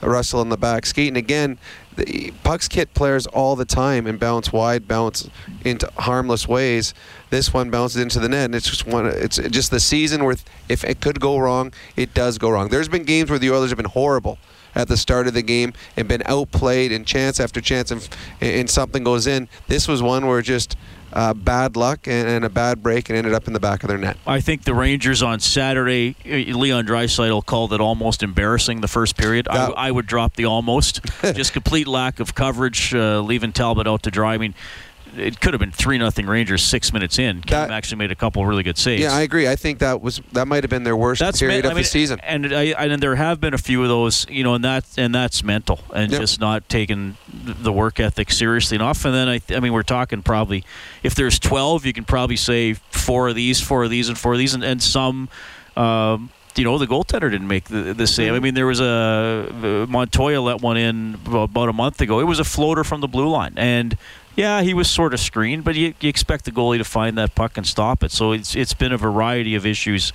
Russell 0.00 0.42
in 0.42 0.48
the 0.48 0.56
back 0.56 0.86
skate. 0.86 1.08
And 1.08 1.16
again, 1.16 1.58
the 1.96 2.32
pucks 2.44 2.68
hit 2.70 2.92
players 2.94 3.26
all 3.26 3.56
the 3.56 3.64
time 3.64 4.06
and 4.06 4.20
bounce 4.20 4.52
wide, 4.52 4.86
bounce 4.86 5.28
into 5.64 5.90
harmless 5.96 6.46
ways. 6.46 6.94
This 7.30 7.52
one 7.52 7.70
bounces 7.70 8.00
into 8.00 8.20
the 8.20 8.28
net, 8.28 8.46
and 8.46 8.54
it's 8.54 8.68
just 8.68 8.86
one. 8.86 9.06
It's 9.06 9.38
just 9.38 9.70
the 9.70 9.80
season 9.80 10.24
where 10.24 10.36
if 10.68 10.84
it 10.84 11.00
could 11.00 11.20
go 11.20 11.38
wrong, 11.38 11.72
it 11.96 12.14
does 12.14 12.38
go 12.38 12.50
wrong. 12.50 12.68
There's 12.68 12.88
been 12.88 13.04
games 13.04 13.30
where 13.30 13.38
the 13.38 13.50
Oilers 13.50 13.70
have 13.70 13.78
been 13.78 13.86
horrible 13.86 14.38
at 14.74 14.88
the 14.88 14.96
start 14.96 15.26
of 15.26 15.32
the 15.34 15.42
game 15.42 15.72
and 15.96 16.06
been 16.06 16.22
outplayed 16.26 16.92
and 16.92 17.06
chance 17.06 17.40
after 17.40 17.60
chance 17.62 17.90
and, 17.90 18.08
and 18.40 18.68
something 18.68 19.02
goes 19.02 19.26
in. 19.26 19.48
This 19.68 19.88
was 19.88 20.02
one 20.02 20.26
where 20.26 20.42
just 20.42 20.76
uh, 21.16 21.32
bad 21.32 21.76
luck 21.76 22.06
and, 22.06 22.28
and, 22.28 22.44
a 22.44 22.50
bad 22.50 22.82
break 22.82 23.08
and 23.08 23.16
ended 23.16 23.32
up 23.32 23.46
in 23.46 23.54
the 23.54 23.60
back 23.60 23.82
of 23.82 23.88
their 23.88 23.96
net. 23.96 24.18
I 24.26 24.42
think 24.42 24.64
the 24.64 24.74
Rangers 24.74 25.22
on 25.22 25.40
Saturday, 25.40 26.14
uh, 26.26 26.54
Leon 26.54 26.86
Draisaitl 26.86 27.46
called 27.46 27.72
it 27.72 27.80
almost 27.80 28.22
embarrassing 28.22 28.82
the 28.82 28.88
first 28.88 29.16
period. 29.16 29.48
I, 29.48 29.70
I, 29.70 29.90
would 29.90 30.06
drop 30.06 30.36
the 30.36 30.44
almost. 30.44 31.00
just 31.22 31.54
complete 31.54 31.86
lack 31.86 32.20
of 32.20 32.34
coverage, 32.34 32.94
uh, 32.94 33.20
leaving 33.22 33.52
Talbot 33.52 33.86
out 33.86 34.02
to 34.02 34.10
dry. 34.10 34.34
I 34.34 34.38
mean, 34.38 34.54
it 35.18 35.40
could 35.40 35.54
have 35.54 35.60
been 35.60 35.72
three 35.72 35.98
nothing 35.98 36.26
Rangers 36.26 36.62
six 36.62 36.92
minutes 36.92 37.18
in. 37.18 37.42
Kim 37.42 37.70
actually 37.70 37.98
made 37.98 38.10
a 38.10 38.14
couple 38.14 38.44
really 38.44 38.62
good 38.62 38.78
saves. 38.78 39.02
Yeah, 39.02 39.12
I 39.12 39.22
agree. 39.22 39.48
I 39.48 39.56
think 39.56 39.78
that 39.80 40.00
was 40.00 40.20
that 40.32 40.46
might 40.46 40.62
have 40.62 40.70
been 40.70 40.84
their 40.84 40.96
worst 40.96 41.20
that's 41.20 41.40
period 41.40 41.64
of 41.64 41.72
I 41.72 41.74
mean, 41.74 41.82
the 41.82 41.88
season. 41.88 42.20
And 42.20 42.54
I, 42.54 42.64
and 42.64 43.02
there 43.02 43.16
have 43.16 43.40
been 43.40 43.54
a 43.54 43.58
few 43.58 43.82
of 43.82 43.88
those, 43.88 44.26
you 44.28 44.44
know, 44.44 44.54
and 44.54 44.64
that 44.64 44.84
and 44.96 45.14
that's 45.14 45.42
mental 45.42 45.80
and 45.94 46.10
yep. 46.10 46.20
just 46.20 46.40
not 46.40 46.68
taking 46.68 47.16
the 47.32 47.72
work 47.72 48.00
ethic 48.00 48.30
seriously 48.30 48.76
enough. 48.76 49.04
And 49.04 49.14
then 49.14 49.28
I, 49.28 49.40
I 49.50 49.60
mean, 49.60 49.72
we're 49.72 49.82
talking 49.82 50.22
probably 50.22 50.64
if 51.02 51.14
there's 51.14 51.38
twelve, 51.38 51.86
you 51.86 51.92
can 51.92 52.04
probably 52.04 52.36
say 52.36 52.74
four 52.74 53.28
of 53.28 53.34
these, 53.34 53.60
four 53.60 53.84
of 53.84 53.90
these, 53.90 54.08
and 54.08 54.18
four 54.18 54.32
of 54.32 54.38
these, 54.38 54.54
and, 54.54 54.64
and 54.64 54.82
some. 54.82 55.28
Um, 55.76 56.30
you 56.56 56.64
know, 56.64 56.78
the 56.78 56.86
goaltender 56.86 57.30
didn't 57.30 57.48
make 57.48 57.64
the, 57.64 57.92
the 57.92 58.06
save. 58.06 58.32
I 58.32 58.38
mean, 58.38 58.54
there 58.54 58.64
was 58.64 58.80
a 58.80 59.86
Montoya 59.90 60.40
let 60.40 60.62
one 60.62 60.78
in 60.78 61.18
about 61.26 61.68
a 61.68 61.72
month 61.72 62.00
ago. 62.00 62.18
It 62.18 62.24
was 62.24 62.38
a 62.38 62.44
floater 62.44 62.82
from 62.82 63.02
the 63.02 63.08
blue 63.08 63.28
line, 63.28 63.52
and 63.58 63.98
yeah, 64.36 64.62
he 64.62 64.74
was 64.74 64.88
sort 64.90 65.14
of 65.14 65.20
screened, 65.20 65.64
but 65.64 65.74
you, 65.74 65.94
you, 66.00 66.08
expect 66.08 66.44
the 66.44 66.52
goalie 66.52 66.78
to 66.78 66.84
find 66.84 67.16
that 67.16 67.34
puck 67.34 67.56
and 67.56 67.66
stop 67.66 68.04
it. 68.04 68.12
So 68.12 68.32
it's 68.32 68.54
it's 68.54 68.74
been 68.74 68.92
a 68.92 68.98
variety 68.98 69.54
of 69.54 69.64
issues 69.64 70.12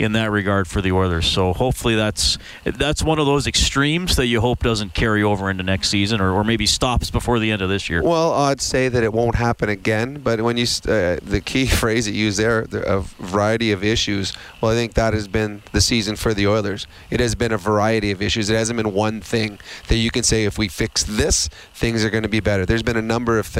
in 0.00 0.12
that 0.12 0.30
regard 0.30 0.66
for 0.66 0.80
the 0.80 0.90
Oilers. 0.90 1.26
So 1.26 1.52
hopefully 1.52 1.94
that's 1.94 2.38
that's 2.64 3.02
one 3.02 3.18
of 3.18 3.26
those 3.26 3.46
extremes 3.46 4.16
that 4.16 4.26
you 4.26 4.40
hope 4.40 4.60
doesn't 4.60 4.94
carry 4.94 5.22
over 5.22 5.50
into 5.50 5.62
next 5.62 5.90
season 5.90 6.22
or, 6.22 6.32
or 6.32 6.42
maybe 6.42 6.64
stops 6.64 7.10
before 7.10 7.38
the 7.38 7.50
end 7.50 7.60
of 7.60 7.68
this 7.68 7.90
year. 7.90 8.02
Well, 8.02 8.32
I'd 8.32 8.62
say 8.62 8.88
that 8.88 9.04
it 9.04 9.12
won't 9.12 9.34
happen 9.34 9.68
again. 9.68 10.20
But 10.24 10.40
when 10.40 10.56
you 10.56 10.64
uh, 10.64 11.20
the 11.22 11.42
key 11.44 11.66
phrase 11.80 12.06
that 12.06 12.12
you 12.12 12.24
use 12.24 12.38
there, 12.38 12.66
a 12.72 13.00
variety 13.00 13.72
of 13.72 13.84
issues. 13.84 14.32
Well, 14.60 14.72
I 14.72 14.74
think 14.74 14.94
that 14.94 15.12
has 15.12 15.28
been 15.28 15.62
the 15.72 15.82
season 15.82 16.16
for 16.16 16.32
the 16.32 16.46
Oilers. 16.46 16.86
It 17.10 17.20
has 17.20 17.34
been 17.34 17.52
a 17.52 17.58
variety 17.58 18.10
of 18.10 18.22
issues. 18.22 18.48
It 18.48 18.54
hasn't 18.54 18.78
been 18.78 18.94
one 18.94 19.20
thing 19.20 19.58
that 19.88 19.96
you 19.96 20.10
can 20.10 20.22
say 20.22 20.44
if 20.44 20.56
we 20.56 20.68
fix 20.68 21.02
this, 21.04 21.48
things 21.74 22.04
are 22.04 22.10
going 22.10 22.22
to 22.22 22.28
be 22.28 22.40
better. 22.40 22.64
There's 22.64 22.82
been 22.82 22.96
a 22.96 23.02
number 23.02 23.38
of 23.38 23.46
things, 23.46 23.59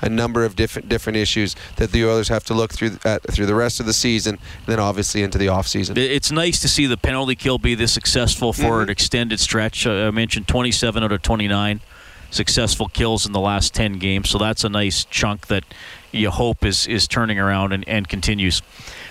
a 0.00 0.08
number 0.08 0.44
of 0.44 0.54
different 0.54 0.88
different 0.88 1.16
issues 1.16 1.56
that 1.76 1.90
the 1.90 2.04
Oilers 2.04 2.28
have 2.28 2.44
to 2.44 2.54
look 2.54 2.72
through 2.72 2.98
at, 3.04 3.22
through 3.32 3.46
the 3.46 3.54
rest 3.54 3.80
of 3.80 3.86
the 3.86 3.92
season, 3.92 4.38
and 4.58 4.66
then 4.66 4.78
obviously 4.78 5.22
into 5.22 5.36
the 5.36 5.48
off 5.48 5.66
season 5.66 5.80
season. 5.80 5.96
It's 5.96 6.30
nice 6.30 6.60
to 6.60 6.68
see 6.68 6.86
the 6.86 6.96
penalty 6.96 7.34
kill 7.34 7.58
be 7.58 7.74
this 7.74 7.92
successful 7.92 8.52
for 8.52 8.62
mm-hmm. 8.62 8.82
an 8.82 8.90
extended 8.90 9.40
stretch. 9.40 9.86
Uh, 9.86 10.06
I 10.06 10.10
mentioned 10.10 10.48
27 10.48 11.02
out 11.02 11.12
of 11.12 11.22
29 11.22 11.80
successful 12.30 12.88
kills 12.88 13.26
in 13.26 13.32
the 13.32 13.40
last 13.40 13.74
10 13.74 13.94
games, 13.94 14.30
so 14.30 14.38
that's 14.38 14.62
a 14.62 14.68
nice 14.68 15.04
chunk 15.04 15.48
that 15.48 15.64
you 16.12 16.30
hope 16.30 16.64
is 16.64 16.86
is 16.86 17.08
turning 17.08 17.38
around 17.38 17.72
and, 17.72 17.86
and 17.88 18.08
continues. 18.08 18.62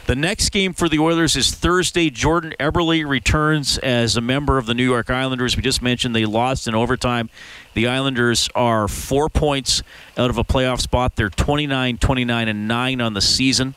The 0.09 0.15
next 0.15 0.49
game 0.49 0.73
for 0.73 0.89
the 0.89 0.97
Oilers 0.97 1.35
is 1.35 1.53
Thursday. 1.53 2.09
Jordan 2.09 2.55
Eberle 2.59 3.07
returns 3.07 3.77
as 3.77 4.17
a 4.17 4.21
member 4.21 4.57
of 4.57 4.65
the 4.65 4.73
New 4.73 4.83
York 4.83 5.11
Islanders. 5.11 5.55
We 5.55 5.61
just 5.61 5.83
mentioned 5.83 6.15
they 6.15 6.25
lost 6.25 6.67
in 6.67 6.73
overtime. 6.73 7.29
The 7.75 7.87
Islanders 7.87 8.49
are 8.55 8.87
four 8.87 9.29
points 9.29 9.83
out 10.17 10.31
of 10.31 10.39
a 10.39 10.43
playoff 10.43 10.81
spot. 10.81 11.15
They're 11.15 11.29
29, 11.29 11.99
29, 11.99 12.47
and 12.47 12.67
9 12.67 13.01
on 13.01 13.13
the 13.13 13.21
season. 13.21 13.75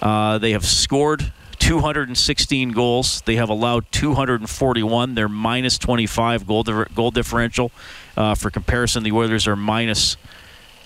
Uh, 0.00 0.38
they 0.38 0.52
have 0.52 0.64
scored 0.64 1.34
216 1.58 2.72
goals. 2.72 3.20
They 3.26 3.36
have 3.36 3.50
allowed 3.50 3.84
241. 3.92 5.14
They're 5.14 5.28
minus 5.28 5.76
25 5.76 6.46
goal 6.46 6.62
goal 6.62 7.10
differential. 7.10 7.72
Uh, 8.16 8.34
for 8.34 8.48
comparison, 8.48 9.02
the 9.02 9.12
Oilers 9.12 9.46
are 9.46 9.54
minus 9.56 10.16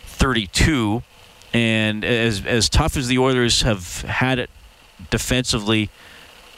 32. 0.06 1.04
And 1.56 2.04
as 2.04 2.44
as 2.44 2.68
tough 2.68 2.98
as 2.98 3.08
the 3.08 3.18
Oilers 3.18 3.62
have 3.62 4.02
had 4.02 4.38
it 4.38 4.50
defensively 5.08 5.88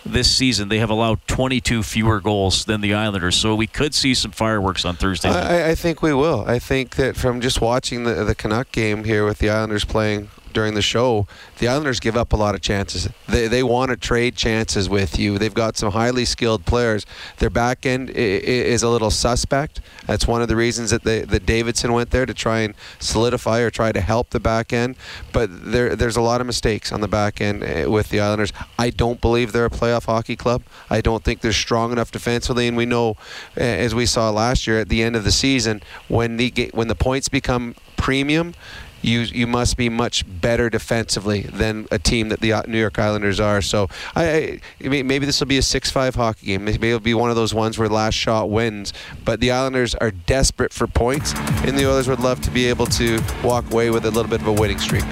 this 0.04 0.28
season, 0.28 0.68
they 0.68 0.78
have 0.78 0.90
allowed 0.90 1.24
22 1.28 1.84
fewer 1.84 2.20
goals 2.20 2.64
than 2.64 2.80
the 2.80 2.94
Islanders. 2.94 3.36
So 3.36 3.54
we 3.54 3.68
could 3.68 3.94
see 3.94 4.12
some 4.14 4.32
fireworks 4.32 4.84
on 4.84 4.96
Thursday. 4.96 5.28
I, 5.28 5.70
I, 5.70 5.74
think 5.76 6.02
we 6.02 6.12
will. 6.12 6.44
I 6.48 6.58
think 6.58 6.96
that 6.96 7.16
from 7.16 7.40
just 7.40 7.60
watching 7.60 8.02
the 8.02 8.24
the 8.24 8.34
Canuck 8.34 8.72
game 8.72 9.04
here 9.04 9.24
with 9.24 9.38
the 9.38 9.50
Islanders 9.50 9.84
playing 9.84 10.30
during 10.52 10.74
the 10.74 10.82
show, 10.82 11.26
the 11.58 11.68
Islanders 11.68 12.00
give 12.00 12.16
up 12.16 12.32
a 12.32 12.36
lot 12.36 12.54
of 12.54 12.60
chances. 12.60 13.08
They, 13.28 13.48
they 13.48 13.62
want 13.62 13.90
to 13.90 13.96
trade 13.96 14.36
chances 14.36 14.88
with 14.88 15.18
you. 15.18 15.38
They've 15.38 15.54
got 15.54 15.76
some 15.76 15.92
highly 15.92 16.24
skilled 16.24 16.64
players. 16.64 17.06
Their 17.38 17.50
back 17.50 17.84
end 17.86 18.10
is 18.10 18.82
a 18.82 18.88
little 18.88 19.10
suspect. 19.10 19.80
That's 20.06 20.26
one 20.26 20.42
of 20.42 20.48
the 20.48 20.56
reasons 20.56 20.90
that 20.90 21.04
they, 21.04 21.22
that 21.22 21.46
Davidson 21.46 21.92
went 21.92 22.10
there 22.10 22.26
to 22.26 22.34
try 22.34 22.60
and 22.60 22.74
solidify 22.98 23.60
or 23.60 23.70
try 23.70 23.92
to 23.92 24.00
help 24.00 24.30
the 24.30 24.40
back 24.40 24.72
end. 24.72 24.96
But 25.32 25.72
there 25.72 25.94
there's 25.96 26.16
a 26.16 26.20
lot 26.22 26.40
of 26.40 26.46
mistakes 26.46 26.92
on 26.92 27.00
the 27.00 27.08
back 27.08 27.40
end 27.40 27.62
eh, 27.62 27.86
with 27.86 28.08
the 28.10 28.20
Islanders. 28.20 28.52
I 28.78 28.90
don't 28.90 29.20
believe 29.20 29.52
they're 29.52 29.66
a 29.66 29.70
playoff 29.70 30.06
hockey 30.06 30.36
club. 30.36 30.62
I 30.88 31.00
don't 31.00 31.24
think 31.24 31.40
they're 31.40 31.52
strong 31.52 31.92
enough 31.92 32.10
defensively, 32.10 32.68
and 32.68 32.76
we 32.76 32.86
know, 32.86 33.16
eh, 33.56 33.76
as 33.76 33.94
we 33.94 34.06
saw 34.06 34.30
last 34.30 34.66
year 34.66 34.80
at 34.80 34.88
the 34.88 35.02
end 35.02 35.16
of 35.16 35.24
the 35.24 35.32
season, 35.32 35.82
when 36.08 36.36
the 36.36 36.70
when 36.72 36.88
the 36.88 36.94
points 36.94 37.28
become 37.28 37.74
premium, 37.96 38.54
you 39.02 39.20
you 39.20 39.46
must 39.46 39.76
be 39.76 39.88
much 39.88 40.24
better 40.40 40.68
defensively 40.70 41.42
than 41.42 41.86
a 41.90 41.98
team 41.98 42.28
that 42.28 42.40
the 42.40 42.52
uh, 42.52 42.62
New 42.66 42.78
York 42.78 42.98
Islanders 42.98 43.40
are. 43.40 43.62
So 43.62 43.88
I, 44.14 44.60
I 44.82 44.88
maybe 44.88 45.26
this 45.26 45.40
will 45.40 45.46
be 45.46 45.58
a 45.58 45.62
six-five 45.62 46.14
hockey 46.14 46.46
game. 46.46 46.64
Maybe 46.64 46.88
it'll 46.88 47.00
be 47.00 47.14
one 47.14 47.30
of 47.30 47.36
those 47.36 47.54
ones 47.54 47.78
where 47.78 47.88
last 47.88 48.14
shot 48.14 48.50
wins. 48.50 48.92
But 49.24 49.40
the 49.40 49.50
Islanders 49.50 49.94
are 49.94 50.10
desperate 50.10 50.72
for 50.72 50.86
points, 50.86 51.34
and 51.64 51.78
the 51.78 51.88
Oilers 51.88 52.08
would 52.08 52.20
love 52.20 52.40
to 52.42 52.50
be 52.50 52.66
able 52.66 52.86
to 52.86 53.20
walk 53.42 53.70
away 53.72 53.90
with 53.90 54.04
a 54.04 54.10
little 54.10 54.30
bit 54.30 54.40
of 54.40 54.46
a 54.46 54.52
winning 54.52 54.78
streak. 54.78 55.04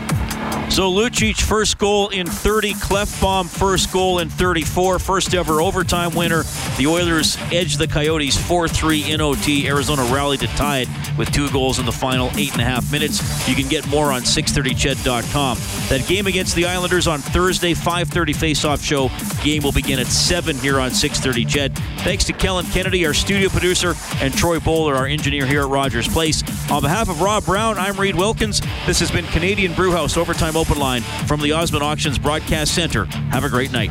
So 0.68 0.92
Lucic 0.92 1.40
first 1.40 1.78
goal 1.78 2.09
in 2.11 2.26
30, 2.26 2.74
Klefbom 2.74 3.47
first 3.47 3.92
goal 3.92 4.18
in 4.18 4.28
34, 4.28 4.99
first 4.99 5.34
ever 5.34 5.61
overtime 5.61 6.14
winner. 6.14 6.42
The 6.76 6.86
Oilers 6.86 7.38
edged 7.51 7.78
the 7.78 7.86
Coyotes 7.86 8.36
4-3 8.36 9.09
in 9.09 9.20
OT. 9.22 9.66
Arizona 9.68 10.03
rallied 10.12 10.40
to 10.40 10.49
tie 10.49 10.80
it 10.80 10.88
with 11.16 11.32
two 11.32 11.49
goals 11.51 11.78
in 11.78 11.86
the 11.86 11.92
final 11.92 12.30
eight 12.36 12.53
and 12.53 12.61
a 12.61 12.64
half 12.64 12.92
minutes. 12.92 13.49
You 13.49 13.55
can 13.55 13.68
get 13.68 13.86
more 13.88 14.12
on 14.12 14.22
630ched.com. 14.22 15.57
That 15.88 16.07
game 16.07 16.26
against 16.26 16.55
the 16.55 16.66
Islanders 16.66 17.07
on 17.07 17.20
Thursday, 17.20 17.72
5:30 17.72 18.34
face-off 18.34 18.82
show. 18.82 19.11
Game 19.42 19.62
will 19.62 19.72
begin 19.72 19.99
at 19.99 20.09
7 20.09 20.59
here 20.59 20.78
on 20.78 20.90
630 20.90 21.47
Ched. 21.47 21.78
Thanks 22.03 22.24
to 22.24 22.32
Kellen 22.32 22.66
Kennedy, 22.66 23.07
our 23.07 23.14
studio 23.14 23.49
producer, 23.49 23.94
and 24.20 24.36
Troy 24.36 24.61
Bowler, 24.61 24.94
our 24.94 25.07
engineer 25.07 25.47
here 25.47 25.62
at 25.62 25.68
Rogers 25.68 26.07
Place. 26.09 26.42
On 26.70 26.82
behalf 26.82 27.09
of 27.09 27.22
Rob 27.22 27.47
Brown, 27.47 27.78
I'm 27.78 27.99
Reid 27.99 28.14
Wilkins. 28.16 28.61
This 28.86 29.01
has 29.01 29.11
been 29.11 29.24
Canadian 29.28 29.72
Brewhouse 29.72 30.16
Overtime 30.37 30.57
Open 30.59 30.78
Line 30.78 31.01
from 31.26 31.41
the 31.41 31.53
Osmond 31.53 31.82
Auctions 31.82 32.18
Broadcast 32.18 32.74
Center. 32.74 33.07
Have 33.30 33.45
a 33.45 33.49
great 33.49 33.72
night. 33.72 33.89